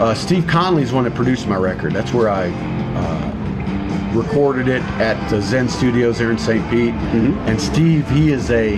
uh, 0.01 0.15
Steve 0.15 0.47
Conley's 0.47 0.93
one 0.93 1.05
that 1.05 1.15
produced 1.15 1.47
my 1.49 1.57
record. 1.57 1.93
That's 1.93 2.13
where 2.13 2.29
I 2.29 2.49
uh, 2.49 4.13
recorded 4.15 4.69
it 4.69 4.83
at 5.01 5.29
the 5.29 5.41
Zen 5.41 5.69
Studios 5.69 6.19
there 6.19 6.31
in 6.31 6.39
St. 6.39 6.69
Pete. 6.71 6.95
And 6.95 7.61
Steve, 7.61 8.09
he 8.11 8.31
is 8.31 8.51
a 8.51 8.77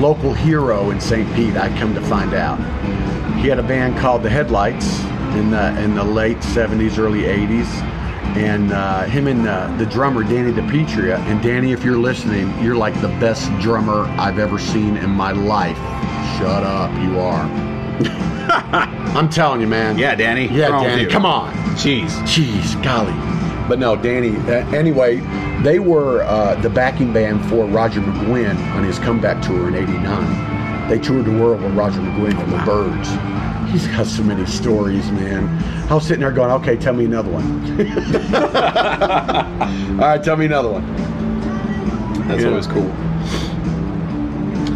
local 0.00 0.32
hero 0.32 0.90
in 0.90 1.00
St. 1.00 1.32
Pete. 1.34 1.56
I 1.56 1.68
come 1.78 1.94
to 1.94 2.00
find 2.02 2.34
out. 2.34 2.58
He 3.40 3.48
had 3.48 3.58
a 3.58 3.62
band 3.62 3.98
called 3.98 4.22
the 4.22 4.30
Headlights 4.30 5.00
in 5.36 5.50
the 5.50 5.78
in 5.80 5.94
the 5.94 6.04
late 6.04 6.38
'70s, 6.38 6.98
early 6.98 7.22
'80s, 7.22 7.66
and 8.36 8.72
uh, 8.72 9.04
him 9.04 9.26
and 9.26 9.46
uh, 9.46 9.74
the 9.76 9.86
drummer 9.86 10.22
Danny 10.22 10.52
DePetria. 10.52 11.18
And 11.18 11.42
Danny, 11.42 11.72
if 11.72 11.84
you're 11.84 11.98
listening, 11.98 12.52
you're 12.62 12.76
like 12.76 12.98
the 13.00 13.08
best 13.20 13.50
drummer 13.60 14.04
I've 14.18 14.38
ever 14.38 14.58
seen 14.58 14.96
in 14.96 15.10
my 15.10 15.32
life. 15.32 15.78
Shut 16.38 16.64
up, 16.64 16.90
you 17.02 17.18
are. 17.18 17.40
I'm 19.16 19.28
telling 19.30 19.60
you, 19.62 19.66
man. 19.66 19.98
Yeah, 19.98 20.14
Danny. 20.14 20.48
Yeah, 20.48 20.78
with 20.78 20.88
Danny. 20.90 21.02
you? 21.02 21.08
Come 21.08 21.24
on. 21.24 21.54
Jeez. 21.76 22.10
Jeez, 22.24 22.80
golly. 22.82 23.14
But 23.68 23.78
no, 23.78 23.96
Danny. 23.96 24.36
Uh, 24.36 24.66
anyway, 24.74 25.16
they 25.62 25.78
were 25.78 26.22
uh, 26.24 26.56
the 26.60 26.68
backing 26.68 27.12
band 27.12 27.44
for 27.48 27.64
Roger 27.66 28.00
McGuinn 28.00 28.56
on 28.74 28.84
his 28.84 28.98
comeback 28.98 29.42
tour 29.42 29.68
in 29.68 29.74
'89. 29.74 30.88
They 30.90 30.98
toured 30.98 31.24
the 31.24 31.32
world 31.32 31.62
with 31.62 31.72
Roger 31.74 32.00
McGuinn 32.00 32.38
from 32.38 32.50
the 32.50 32.58
Byrds. 32.64 33.08
He's 33.72 33.86
got 33.88 34.06
so 34.06 34.22
many 34.22 34.44
stories, 34.46 35.10
man. 35.12 35.48
I 35.90 35.94
was 35.94 36.04
sitting 36.06 36.20
there 36.20 36.30
going, 36.32 36.50
"Okay, 36.60 36.76
tell 36.76 36.92
me 36.94 37.06
another 37.06 37.30
one." 37.32 37.44
All 40.00 40.08
right, 40.08 40.22
tell 40.22 40.36
me 40.36 40.44
another 40.46 40.70
one. 40.70 40.84
That's 42.28 42.42
Yeah. 42.42 42.50
always 42.50 42.66
cool. 42.66 42.90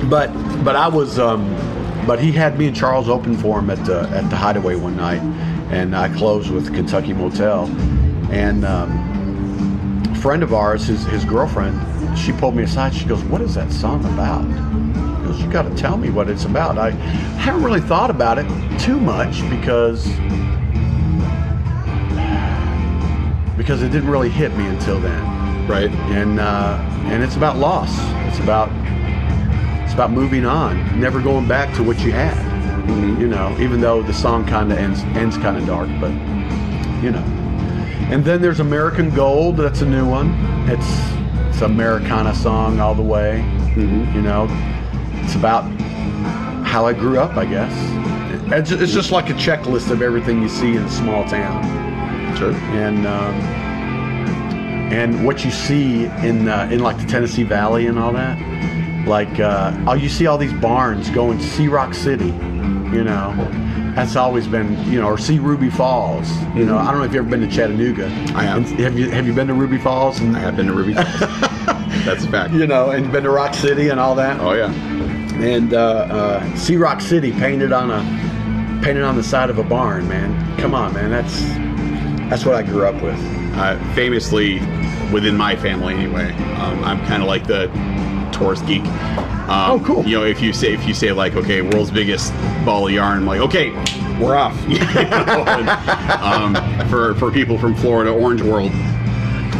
But 0.08 0.30
but 0.64 0.76
I 0.76 0.88
was 0.88 1.18
um, 1.18 1.54
but 2.06 2.18
he 2.18 2.32
had 2.32 2.58
me 2.58 2.66
and 2.66 2.76
Charles 2.76 3.08
open 3.08 3.36
for 3.36 3.58
him 3.58 3.70
at 3.70 3.84
the 3.84 4.00
at 4.10 4.28
the 4.30 4.36
Hideaway 4.36 4.74
one 4.76 4.96
night, 4.96 5.20
and 5.70 5.94
I 5.96 6.08
closed 6.16 6.50
with 6.50 6.74
Kentucky 6.74 7.12
Motel, 7.12 7.66
and 8.30 8.64
um, 8.64 10.02
a 10.10 10.14
friend 10.16 10.42
of 10.42 10.52
ours, 10.54 10.86
his 10.86 11.04
his 11.06 11.24
girlfriend, 11.24 11.78
she 12.18 12.32
pulled 12.32 12.54
me 12.54 12.62
aside. 12.64 12.94
She 12.94 13.04
goes, 13.06 13.22
"What 13.24 13.40
is 13.40 13.54
that 13.54 13.72
song 13.72 14.04
about?" 14.04 14.44
She 14.44 15.26
goes, 15.26 15.40
"You 15.42 15.50
got 15.50 15.62
to 15.62 15.74
tell 15.76 15.96
me 15.96 16.10
what 16.10 16.28
it's 16.28 16.44
about." 16.44 16.78
I 16.78 16.90
haven't 17.40 17.62
really 17.62 17.80
thought 17.80 18.10
about 18.10 18.38
it 18.38 18.46
too 18.80 18.98
much 19.00 19.48
because 19.50 20.06
because 23.56 23.82
it 23.82 23.90
didn't 23.90 24.08
really 24.10 24.30
hit 24.30 24.56
me 24.56 24.66
until 24.66 24.98
then 25.00 25.66
Right. 25.68 25.90
and 26.10 26.40
uh, 26.40 26.78
and 27.04 27.22
it's 27.22 27.36
about 27.36 27.58
loss. 27.58 27.90
It's 28.26 28.38
about 28.40 28.68
it's 29.90 29.94
about 29.96 30.12
moving 30.12 30.46
on, 30.46 31.00
never 31.00 31.20
going 31.20 31.48
back 31.48 31.74
to 31.74 31.82
what 31.82 31.98
you 31.98 32.12
had. 32.12 32.38
You 33.20 33.26
know, 33.26 33.56
even 33.58 33.80
though 33.80 34.04
the 34.04 34.14
song 34.14 34.46
kind 34.46 34.70
of 34.70 34.78
ends 34.78 35.00
ends 35.16 35.36
kind 35.36 35.56
of 35.56 35.66
dark, 35.66 35.88
but 36.00 36.12
you 37.02 37.10
know. 37.10 37.24
And 38.08 38.24
then 38.24 38.40
there's 38.40 38.60
American 38.60 39.10
Gold. 39.10 39.56
That's 39.56 39.80
a 39.82 39.86
new 39.86 40.08
one. 40.08 40.30
It's 40.70 40.86
it's 41.48 41.62
Americana 41.62 42.32
song 42.36 42.78
all 42.78 42.94
the 42.94 43.02
way. 43.02 43.38
You 43.76 44.22
know, 44.22 44.46
it's 45.24 45.34
about 45.34 45.62
how 46.64 46.86
I 46.86 46.92
grew 46.92 47.18
up, 47.18 47.36
I 47.36 47.44
guess. 47.44 47.72
It's, 48.52 48.70
it's 48.70 48.92
just 48.92 49.10
like 49.10 49.28
a 49.28 49.34
checklist 49.34 49.90
of 49.90 50.02
everything 50.02 50.40
you 50.40 50.48
see 50.48 50.76
in 50.76 50.84
a 50.84 50.90
small 50.90 51.24
town 51.24 51.64
Sure. 52.36 52.52
and 52.52 53.08
um, 53.08 53.34
and 54.92 55.26
what 55.26 55.44
you 55.44 55.50
see 55.50 56.04
in 56.04 56.48
uh, 56.48 56.68
in 56.70 56.78
like 56.78 56.96
the 56.98 57.06
Tennessee 57.06 57.42
Valley 57.42 57.86
and 57.86 57.98
all 57.98 58.12
that, 58.12 58.38
like 59.06 59.40
uh, 59.40 59.74
oh, 59.86 59.94
you 59.94 60.08
see 60.08 60.26
all 60.26 60.38
these 60.38 60.52
barns 60.54 61.10
going 61.10 61.38
to 61.38 61.44
see 61.44 61.68
Rock 61.68 61.94
City, 61.94 62.26
you 62.26 63.04
know. 63.04 63.34
That's 63.94 64.14
always 64.14 64.46
been, 64.46 64.80
you 64.90 65.00
know, 65.00 65.08
or 65.08 65.18
see 65.18 65.38
Ruby 65.38 65.68
Falls. 65.68 66.30
You 66.54 66.64
know, 66.64 66.78
I 66.78 66.90
don't 66.90 66.98
know 66.98 67.04
if 67.04 67.12
you've 67.12 67.26
ever 67.26 67.36
been 67.36 67.48
to 67.48 67.54
Chattanooga. 67.54 68.06
I 68.36 68.44
have. 68.44 68.58
And 68.58 68.80
have 68.80 68.98
you 68.98 69.10
have 69.10 69.26
you 69.26 69.32
been 69.32 69.48
to 69.48 69.54
Ruby 69.54 69.78
Falls? 69.78 70.20
And, 70.20 70.36
I 70.36 70.40
have 70.40 70.56
been 70.56 70.66
to 70.66 70.72
Ruby 70.72 70.94
Falls. 70.94 71.06
That's 72.04 72.24
a 72.24 72.30
fact. 72.30 72.54
you 72.54 72.66
know, 72.66 72.90
and 72.90 73.10
been 73.10 73.24
to 73.24 73.30
Rock 73.30 73.54
City 73.54 73.88
and 73.88 73.98
all 73.98 74.14
that. 74.14 74.40
Oh 74.40 74.52
yeah. 74.52 74.72
And 75.42 75.74
uh, 75.74 75.78
uh, 75.78 76.56
see 76.56 76.76
Rock 76.76 77.00
City 77.00 77.32
painted 77.32 77.72
on 77.72 77.90
a 77.90 78.00
painted 78.82 79.02
on 79.02 79.16
the 79.16 79.24
side 79.24 79.50
of 79.50 79.58
a 79.58 79.64
barn, 79.64 80.08
man. 80.08 80.56
Come 80.58 80.74
on, 80.74 80.94
man. 80.94 81.10
That's 81.10 81.40
that's 82.30 82.44
what 82.44 82.54
I 82.54 82.62
grew 82.62 82.86
up 82.86 83.02
with. 83.02 83.18
Uh, 83.54 83.76
famously, 83.94 84.60
within 85.12 85.36
my 85.36 85.56
family 85.56 85.94
anyway, 85.94 86.32
um, 86.54 86.84
I'm 86.84 87.04
kind 87.06 87.22
of 87.22 87.28
like 87.28 87.46
the 87.46 87.68
tourist 88.30 88.66
geek. 88.66 88.84
Um, 88.84 89.70
Oh, 89.72 89.82
cool. 89.84 90.04
You 90.06 90.18
know, 90.18 90.24
if 90.24 90.40
you 90.40 90.52
say 90.52 90.72
if 90.72 90.86
you 90.86 90.94
say 90.94 91.12
like, 91.12 91.34
okay, 91.34 91.60
world's 91.62 91.90
biggest 91.90 92.32
ball 92.64 92.86
of 92.86 92.92
yarn, 92.92 93.18
I'm 93.18 93.26
like, 93.26 93.40
okay, 93.40 93.70
we're 94.20 94.36
off. 94.36 94.56
You 94.68 94.78
know, 94.78 95.44
and, 95.46 95.68
um, 96.22 96.88
for 96.88 97.14
for 97.16 97.30
people 97.32 97.58
from 97.58 97.74
Florida, 97.74 98.10
Orange 98.10 98.42
World. 98.42 98.70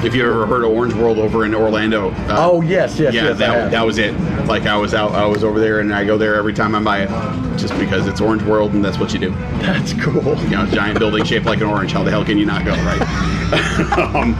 If 0.02 0.14
you 0.14 0.24
ever 0.24 0.46
heard 0.46 0.64
of 0.64 0.70
Orange 0.70 0.94
World 0.94 1.18
over 1.18 1.44
in 1.44 1.54
Orlando, 1.54 2.10
uh, 2.10 2.36
Oh 2.38 2.62
yes, 2.62 2.98
yes, 2.98 3.12
yeah, 3.12 3.24
yes. 3.24 3.38
That, 3.38 3.70
that 3.70 3.84
was 3.84 3.98
it. 3.98 4.18
Like 4.46 4.62
I 4.64 4.76
was 4.76 4.94
out, 4.94 5.12
I 5.12 5.26
was 5.26 5.44
over 5.44 5.60
there, 5.60 5.80
and 5.80 5.94
I 5.94 6.04
go 6.04 6.16
there 6.16 6.36
every 6.36 6.54
time 6.54 6.74
I 6.74 6.82
buy 6.82 7.02
it, 7.02 7.58
just 7.58 7.78
because 7.78 8.06
it's 8.06 8.20
Orange 8.20 8.42
World, 8.42 8.72
and 8.72 8.82
that's 8.82 8.98
what 8.98 9.12
you 9.12 9.18
do. 9.18 9.30
That's 9.60 9.92
cool. 10.02 10.36
You 10.44 10.50
know, 10.50 10.66
giant 10.66 10.98
building 10.98 11.24
shaped 11.24 11.44
like 11.44 11.60
an 11.60 11.66
orange. 11.66 11.92
How 11.92 12.02
the 12.02 12.10
hell 12.10 12.24
can 12.24 12.38
you 12.38 12.46
not 12.46 12.64
go, 12.64 12.72
right? 12.72 13.00
um, 14.14 14.34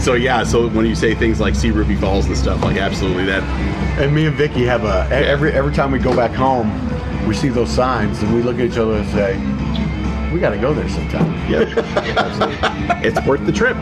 so 0.00 0.14
yeah, 0.14 0.44
so 0.44 0.68
when 0.68 0.86
you 0.86 0.94
say 0.94 1.14
things 1.14 1.40
like 1.40 1.54
see 1.54 1.70
Ruby 1.70 1.96
Falls 1.96 2.26
and 2.26 2.36
stuff, 2.36 2.62
like 2.62 2.76
absolutely 2.76 3.24
that. 3.24 3.42
And 3.98 4.14
me 4.14 4.26
and 4.26 4.36
Vicky 4.36 4.64
have 4.64 4.84
a 4.84 5.08
every 5.10 5.52
every 5.52 5.72
time 5.72 5.90
we 5.90 5.98
go 5.98 6.14
back 6.14 6.30
home, 6.30 6.70
we 7.26 7.34
see 7.34 7.48
those 7.48 7.70
signs 7.70 8.22
and 8.22 8.32
we 8.32 8.42
look 8.42 8.56
at 8.60 8.62
each 8.62 8.78
other 8.78 8.94
and 8.94 9.08
say, 9.10 9.34
"We 10.32 10.40
got 10.40 10.50
to 10.50 10.58
go 10.58 10.72
there 10.74 10.88
sometime." 10.88 11.30
It's 13.02 13.20
worth 13.26 13.44
the 13.46 13.52
trip. 13.52 13.76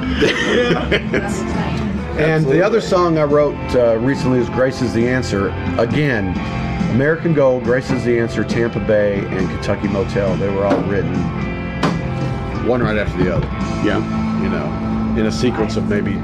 And 2.19 2.45
the 2.47 2.63
other 2.65 2.81
song 2.81 3.19
I 3.19 3.25
wrote 3.25 3.57
uh, 3.75 3.97
recently 3.99 4.39
is 4.41 4.49
"Grace 4.51 4.83
Is 4.83 4.93
the 4.93 5.09
Answer." 5.09 5.49
Again, 5.79 6.29
American 6.93 7.35
Gold, 7.35 7.65
"Grace 7.65 7.91
Is 7.91 8.05
the 8.05 8.19
Answer," 8.19 8.45
Tampa 8.45 8.81
Bay, 8.81 9.19
and 9.19 9.49
Kentucky 9.51 9.89
Motel. 9.89 10.37
They 10.37 10.49
were 10.49 10.65
all 10.65 10.81
written 10.83 11.15
one 12.67 12.83
right 12.83 12.99
after 12.99 13.23
the 13.23 13.35
other. 13.37 13.47
yeah. 13.87 13.99
You 14.43 14.49
know, 14.49 15.21
in 15.21 15.27
a 15.27 15.33
sequence 15.33 15.77
of 15.77 15.89
maybe 15.89 16.21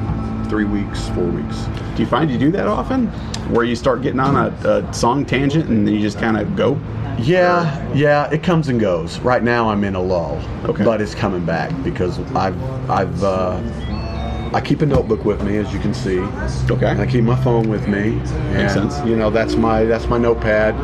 three 0.48 0.64
weeks, 0.64 1.08
four 1.08 1.24
weeks. 1.24 1.64
Do 1.96 2.02
you 2.02 2.06
find 2.06 2.30
you 2.30 2.38
do 2.38 2.50
that 2.52 2.66
often, 2.68 3.06
where 3.52 3.64
you 3.64 3.74
start 3.74 4.02
getting 4.02 4.20
on 4.20 4.36
a, 4.36 4.68
a 4.68 4.92
song 4.94 5.24
tangent 5.24 5.68
and 5.68 5.86
then 5.86 5.94
you 5.94 6.00
just 6.00 6.18
kind 6.18 6.36
of 6.36 6.54
go? 6.54 6.78
Yeah, 7.18 7.92
yeah, 7.94 8.30
it 8.30 8.42
comes 8.42 8.68
and 8.68 8.80
goes. 8.80 9.18
Right 9.20 9.42
now, 9.42 9.70
I'm 9.70 9.84
in 9.84 9.94
a 9.94 10.02
lull, 10.02 10.40
Okay. 10.64 10.84
but 10.84 11.00
it's 11.00 11.14
coming 11.14 11.44
back 11.44 11.70
because 11.82 12.18
I've 12.34 12.90
I've 12.90 13.22
uh, 13.22 13.60
I 14.52 14.60
keep 14.60 14.82
a 14.82 14.86
notebook 14.86 15.24
with 15.24 15.42
me, 15.42 15.56
as 15.58 15.72
you 15.72 15.80
can 15.80 15.94
see. 15.94 16.20
Okay. 16.70 16.86
And 16.86 17.00
I 17.00 17.06
keep 17.06 17.24
my 17.24 17.34
phone 17.42 17.68
with 17.68 17.88
me. 17.88 18.10
Makes 18.52 18.74
sense. 18.74 18.98
You 19.04 19.16
know, 19.16 19.30
that's 19.30 19.56
my 19.56 19.84
that's 19.84 20.06
my 20.06 20.18
notepad. 20.18 20.74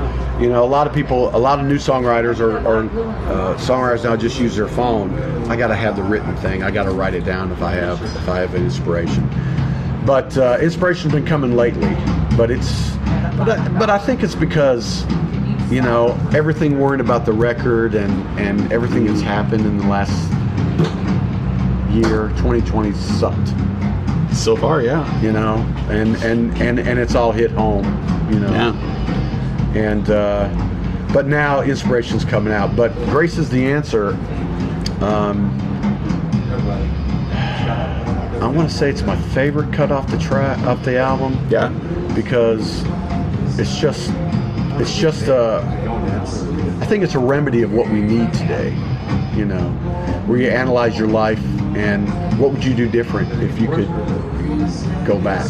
You 0.40 0.48
know, 0.48 0.64
a 0.64 0.66
lot 0.66 0.86
of 0.86 0.92
people, 0.92 1.34
a 1.36 1.38
lot 1.38 1.60
of 1.60 1.66
new 1.66 1.76
songwriters 1.76 2.40
or, 2.40 2.58
or 2.66 2.84
uh, 2.84 3.56
songwriters 3.58 4.04
now 4.04 4.16
just 4.16 4.40
use 4.40 4.56
their 4.56 4.68
phone. 4.68 5.12
I 5.48 5.56
got 5.56 5.68
to 5.68 5.76
have 5.76 5.94
the 5.96 6.02
written 6.02 6.34
thing. 6.36 6.62
I 6.62 6.70
got 6.70 6.84
to 6.84 6.90
write 6.90 7.14
it 7.14 7.24
down 7.24 7.52
if 7.52 7.62
I 7.62 7.72
have 7.72 8.02
if 8.02 8.28
I 8.28 8.38
have 8.38 8.54
an 8.54 8.64
inspiration. 8.64 9.28
But 10.06 10.36
uh, 10.38 10.58
inspiration's 10.60 11.12
been 11.12 11.26
coming 11.26 11.54
lately. 11.54 11.94
But 12.36 12.50
it's 12.50 12.96
but 13.36 13.50
I, 13.50 13.68
but 13.78 13.90
I 13.90 13.98
think 13.98 14.22
it's 14.22 14.34
because 14.34 15.04
you 15.70 15.80
know, 15.80 16.18
everything 16.34 16.78
worried 16.80 17.00
about 17.00 17.24
the 17.24 17.32
record 17.32 17.94
and 17.94 18.12
and 18.40 18.72
everything 18.72 19.06
that's 19.06 19.20
happened 19.20 19.64
in 19.64 19.78
the 19.78 19.86
last 19.86 20.10
year, 21.92 22.28
2020 22.36 22.92
sucked. 22.92 23.54
So 24.34 24.56
far, 24.56 24.82
yeah. 24.82 25.20
You 25.22 25.32
know, 25.32 25.54
and 25.88 26.16
and 26.22 26.56
and 26.60 26.78
and 26.78 26.98
it's 26.98 27.14
all 27.14 27.32
hit 27.32 27.50
home. 27.52 27.84
You 28.32 28.40
know. 28.40 28.52
Yeah. 28.52 29.74
and 29.74 30.10
uh, 30.10 30.48
but 31.12 31.26
now 31.26 31.62
inspiration's 31.62 32.24
coming 32.24 32.52
out. 32.52 32.74
But 32.76 32.94
grace 33.06 33.38
is 33.38 33.48
the 33.50 33.64
answer. 33.64 34.10
Um, 35.00 35.56
I 38.40 38.46
want 38.46 38.70
to 38.70 38.74
say 38.76 38.88
it's 38.88 39.02
my 39.02 39.16
favorite 39.32 39.72
cut 39.72 39.92
off 39.92 40.10
the 40.10 40.18
track 40.18 40.58
off 40.66 40.82
the 40.84 40.98
album 40.98 41.36
Yeah. 41.50 41.68
because 42.14 42.82
it's 43.58 43.76
just 43.78 44.10
it's 44.80 44.96
just 44.96 45.28
a 45.28 45.60
I 46.80 46.86
think 46.86 47.04
it's 47.04 47.14
a 47.14 47.18
remedy 47.18 47.62
of 47.62 47.72
what 47.72 47.88
we 47.90 48.00
need 48.00 48.32
today. 48.32 48.70
You 49.36 49.44
know, 49.44 49.70
where 50.26 50.38
you 50.38 50.48
analyze 50.48 50.98
your 50.98 51.08
life 51.08 51.42
and 51.76 52.08
what 52.38 52.52
would 52.52 52.64
you 52.64 52.74
do 52.74 52.88
different 52.88 53.30
if 53.42 53.60
you 53.60 53.68
could 53.68 53.88
go 55.06 55.20
back. 55.20 55.48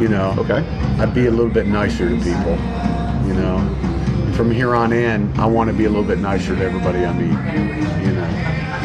You 0.00 0.08
know, 0.08 0.34
Okay. 0.38 0.64
I'd 1.00 1.12
be 1.14 1.26
a 1.26 1.30
little 1.30 1.52
bit 1.52 1.66
nicer 1.66 2.08
to 2.08 2.16
people. 2.16 2.56
You 3.26 3.34
know, 3.34 4.32
from 4.36 4.50
here 4.50 4.74
on 4.74 4.92
in, 4.92 5.32
I 5.38 5.46
want 5.46 5.68
to 5.68 5.74
be 5.74 5.86
a 5.86 5.88
little 5.88 6.04
bit 6.04 6.18
nicer 6.18 6.54
to 6.54 6.64
everybody 6.64 7.04
I 7.04 7.12
meet. 7.12 8.06
You 8.06 8.12
know, 8.12 8.28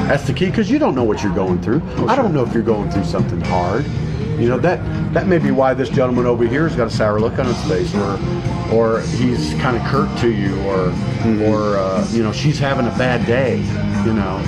that's 0.07 0.25
the 0.25 0.33
key 0.33 0.47
because 0.47 0.71
you 0.71 0.79
don't 0.79 0.95
know 0.95 1.03
what 1.03 1.21
you're 1.21 1.35
going 1.35 1.61
through. 1.61 1.81
Oh, 1.97 2.07
I 2.07 2.15
don't 2.15 2.33
know 2.33 2.43
if 2.43 2.53
you're 2.53 2.63
going 2.63 2.89
through 2.89 3.05
something 3.05 3.41
hard. 3.41 3.85
You 4.39 4.47
know 4.47 4.57
that 4.59 4.79
that 5.13 5.27
may 5.27 5.37
be 5.37 5.51
why 5.51 5.73
this 5.73 5.89
gentleman 5.89 6.25
over 6.25 6.47
here 6.47 6.67
has 6.67 6.75
got 6.75 6.87
a 6.87 6.89
sour 6.89 7.19
look 7.19 7.37
on 7.37 7.45
his 7.45 7.61
face, 7.67 7.93
or 7.93 8.17
or 8.71 9.01
he's 9.01 9.53
kind 9.55 9.75
of 9.77 9.83
curt 9.87 10.15
to 10.19 10.31
you, 10.31 10.59
or 10.61 10.89
or 11.47 11.77
uh, 11.77 12.07
you 12.11 12.23
know 12.23 12.31
she's 12.31 12.59
having 12.59 12.85
a 12.87 12.97
bad 12.97 13.25
day. 13.25 13.57
You 14.05 14.13
know, 14.13 14.41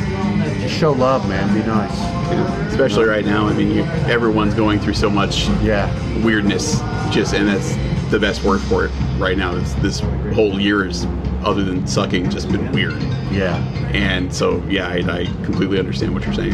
just 0.62 0.76
show 0.76 0.92
love, 0.94 1.28
man. 1.28 1.54
Be 1.54 1.66
nice. 1.68 1.98
Yeah. 2.32 2.68
Especially 2.68 3.06
right 3.06 3.26
now. 3.26 3.48
I 3.48 3.54
mean, 3.54 3.72
you, 3.76 3.84
everyone's 3.84 4.54
going 4.54 4.80
through 4.80 4.94
so 4.94 5.10
much 5.10 5.48
Yeah. 5.62 5.90
weirdness. 6.24 6.80
Just 7.12 7.34
and 7.34 7.48
that's 7.48 7.76
the 8.12 8.20
best 8.20 8.44
word 8.44 8.62
for 8.62 8.86
it 8.86 8.92
right 9.18 9.38
now. 9.38 9.54
This 9.54 9.74
this 9.76 10.00
whole 10.34 10.60
year 10.60 10.86
is, 10.88 11.06
other 11.44 11.64
than 11.64 11.86
sucking, 11.86 12.30
just 12.30 12.50
been 12.52 12.72
weird. 12.72 13.02
Yeah. 13.32 13.58
And 13.94 14.34
so, 14.34 14.64
yeah, 14.70 14.88
I, 14.88 14.98
I 15.00 15.26
completely 15.44 15.78
understand 15.80 16.14
what 16.14 16.24
you're 16.24 16.34
saying. 16.34 16.54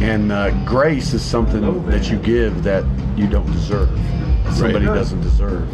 And 0.00 0.32
uh, 0.32 0.50
grace 0.64 1.12
is 1.12 1.22
something 1.22 1.84
that 1.86 2.08
you 2.10 2.16
give 2.18 2.62
that 2.62 2.84
you 3.16 3.26
don't 3.26 3.50
deserve. 3.52 3.88
Somebody 4.54 4.86
Right. 4.86 4.94
doesn't 4.94 5.20
deserve. 5.20 5.68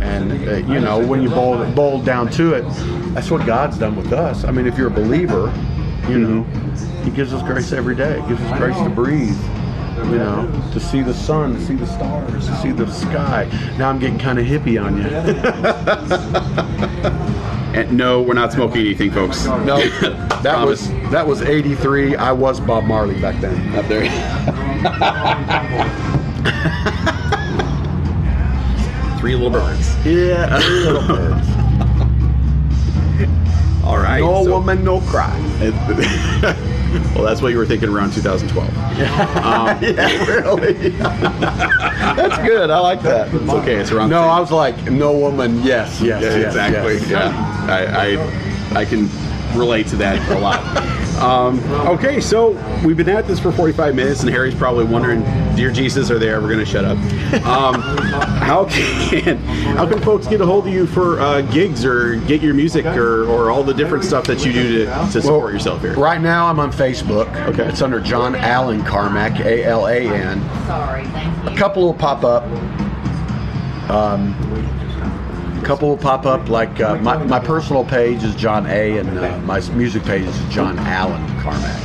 And 0.00 0.48
uh, 0.48 0.72
you 0.72 0.80
know, 0.80 1.04
when 1.04 1.22
you 1.22 1.30
boil 1.30 1.70
boil 1.72 2.02
down 2.02 2.30
to 2.32 2.54
it, 2.54 2.64
that's 3.14 3.30
what 3.30 3.46
God's 3.46 3.78
done 3.78 3.96
with 3.96 4.12
us. 4.12 4.44
I 4.44 4.50
mean, 4.50 4.66
if 4.66 4.76
you're 4.76 4.88
a 4.88 4.90
believer, 4.90 5.52
you 6.08 6.18
know, 6.18 6.42
He 7.04 7.10
gives 7.10 7.32
us 7.32 7.42
grace 7.42 7.72
every 7.72 7.94
day. 7.94 8.20
He 8.20 8.28
gives 8.28 8.40
us 8.42 8.58
grace 8.58 8.76
to 8.78 8.88
breathe. 8.88 9.38
You 9.96 10.18
know, 10.18 10.70
to 10.72 10.80
see 10.80 11.02
the 11.02 11.14
sun, 11.14 11.54
to 11.54 11.60
see 11.64 11.76
the 11.76 11.86
stars, 11.86 12.46
to 12.48 12.56
see 12.56 12.72
the 12.72 12.90
sky. 12.92 13.48
Now 13.78 13.88
I'm 13.88 13.98
getting 13.98 14.18
kind 14.18 14.38
of 14.38 14.44
hippie 14.44 14.78
on 14.82 14.98
you. 14.98 15.04
And 17.74 17.96
no, 17.96 18.22
we're 18.22 18.34
not 18.34 18.52
smoking 18.52 18.82
anything, 18.82 19.10
folks. 19.10 19.46
No, 19.46 19.84
that 20.42 20.64
was 20.64 20.88
that 21.10 21.26
was 21.26 21.42
'83. 21.42 22.14
I 22.14 22.30
was 22.30 22.60
Bob 22.60 22.84
Marley 22.84 23.20
back 23.20 23.40
then. 23.40 23.74
up 23.74 23.88
there. 23.88 24.04
Three 29.24 29.36
little 29.36 29.48
birds. 29.48 29.88
Yeah, 30.04 30.58
three 30.60 30.80
little 30.80 31.00
birds. 31.08 31.48
All 33.82 33.96
right. 33.96 34.20
No 34.20 34.44
so- 34.44 34.50
woman, 34.50 34.84
no 34.84 35.00
cry. 35.00 35.32
well, 37.14 37.24
that's 37.24 37.40
what 37.40 37.50
you 37.50 37.56
were 37.56 37.64
thinking 37.64 37.88
around 37.88 38.12
2012. 38.12 38.68
Um, 38.94 39.82
yeah, 39.82 40.24
really. 40.26 40.90
That's 40.90 42.36
good. 42.46 42.68
I 42.68 42.78
like 42.80 43.00
that. 43.00 43.32
It's 43.34 43.50
okay. 43.50 43.76
It's 43.76 43.92
around. 43.92 44.10
No, 44.10 44.24
I 44.24 44.38
was 44.40 44.52
like, 44.52 44.76
no 44.90 45.16
woman. 45.16 45.62
Yes, 45.62 46.02
yes, 46.02 46.22
Yeah, 46.22 46.28
yes, 46.36 46.46
exactly. 46.48 46.94
yes. 46.98 47.08
Yeah, 47.08 47.66
I, 47.66 48.76
I 48.76 48.80
I 48.80 48.84
can 48.84 49.08
relate 49.58 49.86
to 49.86 49.96
that 49.96 50.20
a 50.30 50.38
lot. 50.38 50.60
Um, 51.16 51.60
okay, 51.86 52.20
so 52.20 52.50
we've 52.84 52.96
been 52.96 53.08
at 53.08 53.26
this 53.26 53.38
for 53.38 53.52
45 53.52 53.94
minutes, 53.94 54.22
and 54.22 54.30
Harry's 54.30 54.54
probably 54.54 54.84
wondering, 54.84 55.22
"Dear 55.54 55.70
Jesus, 55.70 56.10
are 56.10 56.18
they 56.18 56.28
ever 56.28 56.46
going 56.46 56.58
to 56.58 56.66
shut 56.66 56.84
up?" 56.84 56.98
Um, 57.46 57.80
how 58.44 58.66
can 58.66 59.38
how 59.76 59.86
can 59.88 60.00
folks 60.00 60.26
get 60.26 60.40
a 60.40 60.46
hold 60.46 60.66
of 60.66 60.72
you 60.72 60.86
for 60.86 61.20
uh, 61.20 61.42
gigs 61.42 61.84
or 61.84 62.16
get 62.16 62.42
your 62.42 62.54
music 62.54 62.84
or, 62.86 63.24
or 63.24 63.50
all 63.50 63.62
the 63.62 63.74
different 63.74 64.04
stuff 64.04 64.26
that 64.26 64.44
you 64.44 64.52
do 64.52 64.84
to, 64.84 64.86
to 64.86 65.22
support 65.22 65.52
yourself 65.52 65.80
here? 65.82 65.94
Right 65.94 66.20
now, 66.20 66.48
I'm 66.48 66.58
on 66.58 66.72
Facebook. 66.72 67.28
Okay. 67.48 67.68
It's 67.68 67.82
under 67.82 68.00
John 68.00 68.34
Allen 68.34 68.82
Carmack, 68.84 69.40
A 69.40 69.64
L 69.64 69.86
A 69.86 70.00
N. 70.00 70.40
Sorry, 70.66 71.04
thank 71.06 71.44
you. 71.44 71.50
A 71.50 71.56
couple 71.56 71.82
will 71.82 71.94
pop 71.94 72.24
up. 72.24 72.44
Um, 73.88 74.32
a 74.32 74.73
couple 75.64 75.88
will 75.88 75.96
pop 75.96 76.26
up. 76.26 76.48
Like 76.48 76.80
uh, 76.80 76.96
my, 76.96 77.16
my 77.16 77.40
personal 77.40 77.84
page 77.84 78.22
is 78.22 78.34
John 78.36 78.66
A, 78.66 78.98
and 78.98 79.18
uh, 79.18 79.38
my 79.40 79.60
music 79.70 80.04
page 80.04 80.26
is 80.26 80.54
John 80.54 80.78
Allen 80.78 81.26
Carmack. 81.40 81.80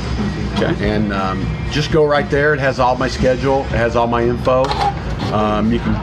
Okay. 0.54 0.90
And 0.90 1.12
um, 1.12 1.46
just 1.70 1.90
go 1.90 2.04
right 2.04 2.28
there. 2.30 2.52
It 2.52 2.60
has 2.60 2.78
all 2.78 2.96
my 2.96 3.08
schedule. 3.08 3.60
It 3.60 3.70
has 3.70 3.96
all 3.96 4.06
my 4.06 4.22
info. 4.22 4.64
Um, 5.32 5.72
you 5.72 5.78
can 5.78 5.94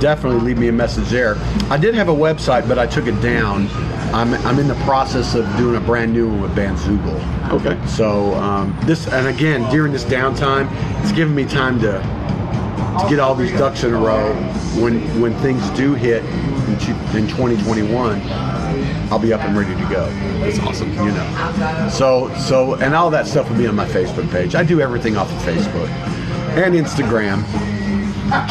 definitely 0.00 0.40
leave 0.40 0.58
me 0.58 0.68
a 0.68 0.72
message 0.72 1.08
there. 1.08 1.36
I 1.70 1.78
did 1.78 1.94
have 1.94 2.08
a 2.08 2.14
website, 2.14 2.68
but 2.68 2.78
I 2.78 2.86
took 2.86 3.06
it 3.06 3.18
down. 3.22 3.68
I'm, 4.12 4.34
I'm 4.46 4.58
in 4.58 4.68
the 4.68 4.74
process 4.84 5.34
of 5.34 5.44
doing 5.56 5.76
a 5.76 5.80
brand 5.80 6.12
new 6.12 6.28
one 6.28 6.42
with 6.42 6.54
Bandzoogle. 6.54 7.52
Okay. 7.52 7.86
So 7.86 8.34
um, 8.34 8.76
this, 8.82 9.08
and 9.08 9.26
again, 9.26 9.70
during 9.70 9.92
this 9.92 10.04
downtime, 10.04 10.68
it's 11.02 11.12
giving 11.12 11.34
me 11.34 11.44
time 11.44 11.80
to 11.80 12.26
to 13.00 13.06
get 13.10 13.20
all 13.20 13.34
these 13.34 13.52
ducks 13.52 13.84
in 13.84 13.92
a 13.92 13.98
row. 13.98 14.32
When 14.80 15.00
when 15.20 15.34
things 15.40 15.68
do 15.70 15.94
hit 15.94 16.22
in, 16.82 16.94
in 17.16 17.28
2021, 17.28 18.20
I'll 19.10 19.18
be 19.18 19.32
up 19.32 19.40
and 19.42 19.56
ready 19.56 19.74
to 19.74 19.88
go. 19.90 20.06
That's 20.40 20.58
awesome. 20.60 20.90
You 20.92 21.12
know. 21.12 21.88
So 21.92 22.34
so 22.36 22.74
and 22.74 22.94
all 22.94 23.10
that 23.10 23.26
stuff 23.26 23.48
will 23.50 23.56
be 23.58 23.66
on 23.66 23.74
my 23.74 23.86
Facebook 23.86 24.30
page. 24.30 24.54
I 24.54 24.62
do 24.64 24.80
everything 24.80 25.16
off 25.16 25.30
of 25.30 25.38
Facebook 25.42 25.88
and 26.56 26.74
Instagram. 26.74 27.44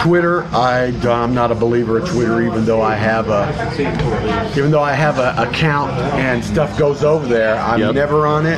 Twitter, 0.01 0.43
I, 0.53 0.85
I'm 1.03 1.33
not 1.33 1.51
a 1.51 1.55
believer 1.55 1.97
of 1.97 2.07
Twitter, 2.09 2.41
even 2.41 2.63
though 2.63 2.81
I 2.81 2.95
have 2.95 3.27
a, 3.27 4.53
even 4.57 4.71
though 4.71 4.81
I 4.81 4.93
have 4.93 5.19
an 5.19 5.37
account 5.45 5.91
and 5.91 6.41
stuff 6.43 6.77
goes 6.79 7.03
over 7.03 7.27
there. 7.27 7.57
I'm 7.57 7.81
Yep. 7.81 7.93
never 7.95 8.25
on 8.25 8.45
it. 8.45 8.55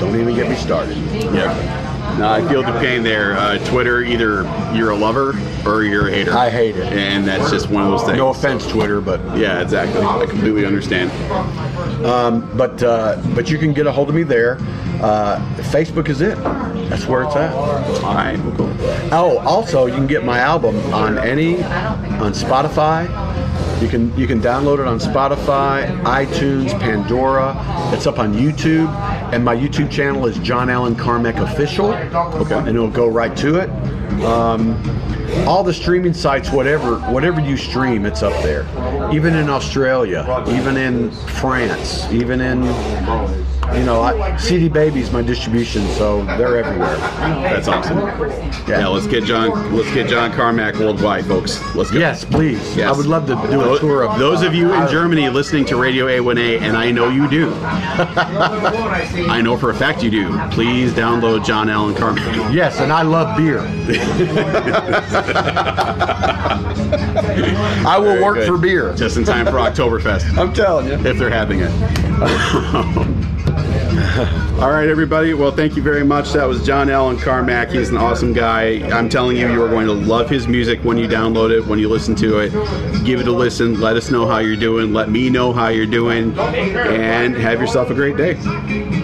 Don't 0.00 0.14
even 0.20 0.34
get 0.34 0.50
me 0.50 0.56
started. 0.56 0.98
Yep. 0.98 1.83
No, 2.18 2.28
I 2.30 2.46
feel 2.48 2.62
the 2.62 2.72
pain 2.78 3.02
there. 3.02 3.36
Uh, 3.36 3.58
Twitter, 3.66 4.02
either 4.02 4.42
you're 4.74 4.90
a 4.90 4.96
lover 4.96 5.34
or 5.66 5.82
you're 5.82 6.08
a 6.08 6.10
hater. 6.12 6.32
I 6.32 6.48
hate 6.48 6.76
it. 6.76 6.92
and 6.92 7.26
that's 7.26 7.50
just 7.50 7.68
one 7.68 7.82
of 7.84 7.90
those 7.90 8.04
things. 8.04 8.16
No 8.18 8.28
offense, 8.28 8.66
Twitter, 8.66 9.00
but 9.00 9.20
Yeah, 9.36 9.60
exactly. 9.60 10.00
I 10.00 10.26
completely 10.26 10.64
understand. 10.64 11.10
but 12.56 12.82
uh, 12.82 13.20
but 13.34 13.50
you 13.50 13.58
can 13.58 13.72
get 13.72 13.86
a 13.86 13.92
hold 13.92 14.08
of 14.08 14.14
me 14.14 14.22
there. 14.22 14.58
Uh, 15.02 15.38
Facebook 15.72 16.08
is 16.08 16.20
it. 16.20 16.36
That's 16.88 17.06
where 17.06 17.24
it's 17.24 17.34
at. 17.36 17.52
All 17.52 18.14
right, 18.14 18.38
well, 18.38 18.56
cool. 18.56 18.76
Oh, 19.12 19.38
also 19.44 19.86
you 19.86 19.94
can 19.94 20.06
get 20.06 20.24
my 20.24 20.38
album 20.38 20.76
on 20.94 21.18
any 21.18 21.62
on 21.64 22.32
Spotify. 22.32 23.08
You 23.82 23.88
can 23.88 24.16
you 24.16 24.26
can 24.26 24.40
download 24.40 24.78
it 24.78 24.86
on 24.86 24.98
Spotify, 24.98 26.00
iTunes, 26.04 26.78
Pandora. 26.78 27.54
It's 27.92 28.06
up 28.06 28.18
on 28.18 28.32
YouTube, 28.32 28.86
and 29.34 29.44
my 29.44 29.56
YouTube 29.56 29.90
channel 29.90 30.26
is 30.26 30.38
John 30.38 30.70
Allen 30.70 30.94
Carmack 30.94 31.36
Official. 31.36 31.92
Okay, 31.92 32.56
and 32.56 32.68
it'll 32.68 32.88
go 32.88 33.08
right 33.08 33.36
to 33.38 33.56
it. 33.56 33.68
Um, 34.24 34.78
all 35.48 35.64
the 35.64 35.74
streaming 35.74 36.14
sites, 36.14 36.52
whatever 36.52 37.00
whatever 37.10 37.40
you 37.40 37.56
stream, 37.56 38.06
it's 38.06 38.22
up 38.22 38.40
there. 38.44 38.62
Even 39.12 39.34
in 39.34 39.50
Australia, 39.50 40.44
even 40.48 40.76
in 40.76 41.10
France, 41.10 42.08
even 42.12 42.40
in 42.40 42.62
you 43.72 43.84
know, 43.84 44.02
I, 44.02 44.36
CD 44.36 44.68
Baby's 44.68 45.10
my 45.12 45.22
distribution, 45.22 45.86
so 45.90 46.24
they're 46.36 46.58
everywhere. 46.58 46.96
That's 46.96 47.68
awesome. 47.68 47.98
Yeah. 48.68 48.86
let's 48.88 49.06
get 49.06 49.24
John. 49.24 49.74
Let's 49.74 49.92
get 49.92 50.08
John 50.08 50.32
Carmack 50.32 50.78
worldwide, 50.78 51.26
folks. 51.26 51.60
Let's 51.74 51.90
go. 51.90 51.98
Yes, 51.98 52.24
please. 52.24 52.76
Yes. 52.76 52.92
I 52.92 52.96
would 52.96 53.06
love 53.06 53.26
to 53.26 53.34
do 53.50 53.74
a 53.74 53.78
tour 53.78 54.04
of 54.04 54.18
those 54.18 54.42
uh, 54.42 54.46
of 54.46 54.54
you 54.54 54.72
in 54.72 54.88
Germany 54.88 55.28
listening 55.28 55.64
to 55.66 55.76
Radio 55.76 56.06
A1A, 56.06 56.60
and 56.60 56.76
I 56.76 56.90
know 56.90 57.08
you 57.08 57.28
do. 57.28 57.52
I 57.64 59.40
know 59.42 59.56
for 59.56 59.70
a 59.70 59.74
fact 59.74 60.02
you 60.02 60.10
do. 60.10 60.38
Please 60.50 60.92
download 60.92 61.44
John 61.44 61.68
Allen 61.68 61.94
Carmack. 61.94 62.52
Yes, 62.52 62.80
and 62.80 62.92
I 62.92 63.02
love 63.02 63.36
beer. 63.36 63.60
I 67.86 67.98
will 67.98 68.04
Very 68.12 68.22
work 68.22 68.34
good. 68.36 68.46
for 68.46 68.58
beer. 68.58 68.94
Just 68.94 69.16
in 69.16 69.24
time 69.24 69.46
for 69.46 69.52
Oktoberfest, 69.52 70.36
I'm 70.38 70.52
telling 70.52 70.86
you. 70.86 70.94
if 70.94 71.18
they're 71.18 71.30
having 71.30 71.60
it. 71.62 71.70
All 74.60 74.70
right, 74.70 74.88
everybody. 74.88 75.34
Well, 75.34 75.50
thank 75.50 75.76
you 75.76 75.82
very 75.82 76.04
much. 76.04 76.32
That 76.32 76.44
was 76.44 76.64
John 76.64 76.88
Allen 76.88 77.18
Carmack. 77.18 77.72
He's 77.72 77.90
an 77.90 77.96
awesome 77.96 78.32
guy. 78.32 78.88
I'm 78.96 79.08
telling 79.08 79.36
you, 79.36 79.52
you 79.52 79.62
are 79.62 79.68
going 79.68 79.88
to 79.88 79.92
love 79.92 80.30
his 80.30 80.46
music 80.46 80.82
when 80.84 80.96
you 80.96 81.08
download 81.08 81.50
it, 81.50 81.66
when 81.66 81.80
you 81.80 81.88
listen 81.88 82.14
to 82.16 82.38
it. 82.38 82.50
Give 83.04 83.20
it 83.20 83.26
a 83.26 83.32
listen. 83.32 83.80
Let 83.80 83.96
us 83.96 84.10
know 84.12 84.26
how 84.26 84.38
you're 84.38 84.56
doing. 84.56 84.92
Let 84.92 85.10
me 85.10 85.28
know 85.28 85.52
how 85.52 85.68
you're 85.68 85.86
doing. 85.86 86.38
And 86.38 87.34
have 87.34 87.60
yourself 87.60 87.90
a 87.90 87.94
great 87.94 88.16
day. 88.16 89.03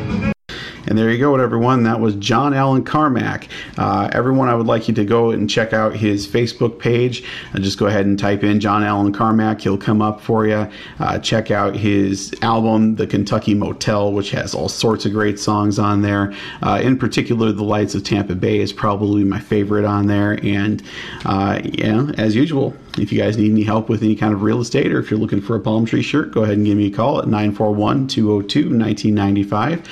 And 0.90 0.98
there 0.98 1.08
you 1.08 1.18
go, 1.18 1.36
everyone. 1.36 1.84
That 1.84 2.00
was 2.00 2.16
John 2.16 2.52
Allen 2.52 2.82
Carmack. 2.82 3.46
Uh, 3.78 4.10
everyone, 4.12 4.48
I 4.48 4.56
would 4.56 4.66
like 4.66 4.88
you 4.88 4.94
to 4.94 5.04
go 5.04 5.30
and 5.30 5.48
check 5.48 5.72
out 5.72 5.94
his 5.94 6.26
Facebook 6.26 6.80
page. 6.80 7.22
Uh, 7.54 7.60
just 7.60 7.78
go 7.78 7.86
ahead 7.86 8.06
and 8.06 8.18
type 8.18 8.42
in 8.42 8.58
John 8.58 8.82
Allen 8.82 9.12
Carmack. 9.12 9.60
He'll 9.60 9.78
come 9.78 10.02
up 10.02 10.20
for 10.20 10.48
you. 10.48 10.68
Uh, 10.98 11.20
check 11.20 11.52
out 11.52 11.76
his 11.76 12.34
album, 12.42 12.96
The 12.96 13.06
Kentucky 13.06 13.54
Motel, 13.54 14.12
which 14.12 14.32
has 14.32 14.52
all 14.52 14.68
sorts 14.68 15.06
of 15.06 15.12
great 15.12 15.38
songs 15.38 15.78
on 15.78 16.02
there. 16.02 16.34
Uh, 16.60 16.80
in 16.82 16.98
particular, 16.98 17.52
The 17.52 17.62
Lights 17.62 17.94
of 17.94 18.02
Tampa 18.02 18.34
Bay 18.34 18.58
is 18.58 18.72
probably 18.72 19.22
my 19.22 19.38
favorite 19.38 19.84
on 19.84 20.08
there. 20.08 20.44
And, 20.44 20.82
uh, 21.24 21.60
you 21.62 22.12
as 22.18 22.34
usual, 22.34 22.74
if 23.00 23.12
you 23.12 23.18
guys 23.18 23.36
need 23.36 23.50
any 23.50 23.62
help 23.62 23.88
with 23.88 24.02
any 24.02 24.14
kind 24.14 24.32
of 24.32 24.42
real 24.42 24.60
estate 24.60 24.92
or 24.92 24.98
if 24.98 25.10
you're 25.10 25.18
looking 25.18 25.40
for 25.40 25.56
a 25.56 25.60
palm 25.60 25.86
tree 25.86 26.02
shirt, 26.02 26.32
go 26.32 26.42
ahead 26.42 26.56
and 26.56 26.66
give 26.66 26.76
me 26.76 26.86
a 26.86 26.90
call 26.90 27.18
at 27.18 27.26
941 27.26 28.06
202 28.06 28.60
1995. 28.60 29.88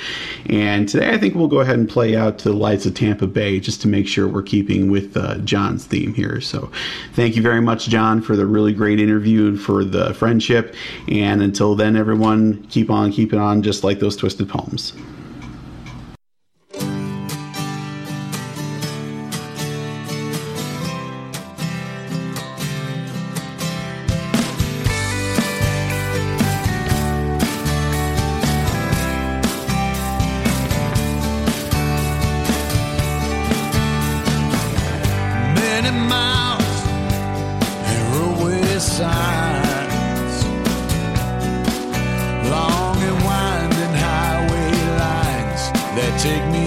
And 0.47 0.87
today 0.87 1.09
I 1.09 1.17
think 1.17 1.35
we'll 1.35 1.47
go 1.47 1.59
ahead 1.59 1.79
and 1.79 1.89
play 1.89 2.15
out 2.15 2.37
to 2.39 2.49
the 2.49 2.55
lights 2.55 2.85
of 2.85 2.93
Tampa 2.93 3.27
Bay 3.27 3.59
just 3.59 3.81
to 3.81 3.87
make 3.87 4.07
sure 4.07 4.27
we're 4.27 4.43
keeping 4.43 4.91
with 4.91 5.17
uh, 5.17 5.39
John's 5.39 5.85
theme 5.85 6.13
here. 6.13 6.39
So 6.41 6.71
thank 7.13 7.35
you 7.35 7.41
very 7.41 7.61
much, 7.61 7.87
John, 7.87 8.21
for 8.21 8.35
the 8.35 8.45
really 8.45 8.73
great 8.73 8.99
interview 8.99 9.47
and 9.47 9.59
for 9.59 9.83
the 9.83 10.13
friendship. 10.13 10.75
And 11.07 11.41
until 11.41 11.75
then, 11.75 11.95
everyone, 11.95 12.63
keep 12.67 12.89
on 12.89 13.11
keeping 13.11 13.39
on 13.39 13.63
just 13.63 13.83
like 13.83 13.99
those 13.99 14.15
twisted 14.15 14.49
palms. 14.49 14.93
Take 46.19 46.45
me 46.51 46.58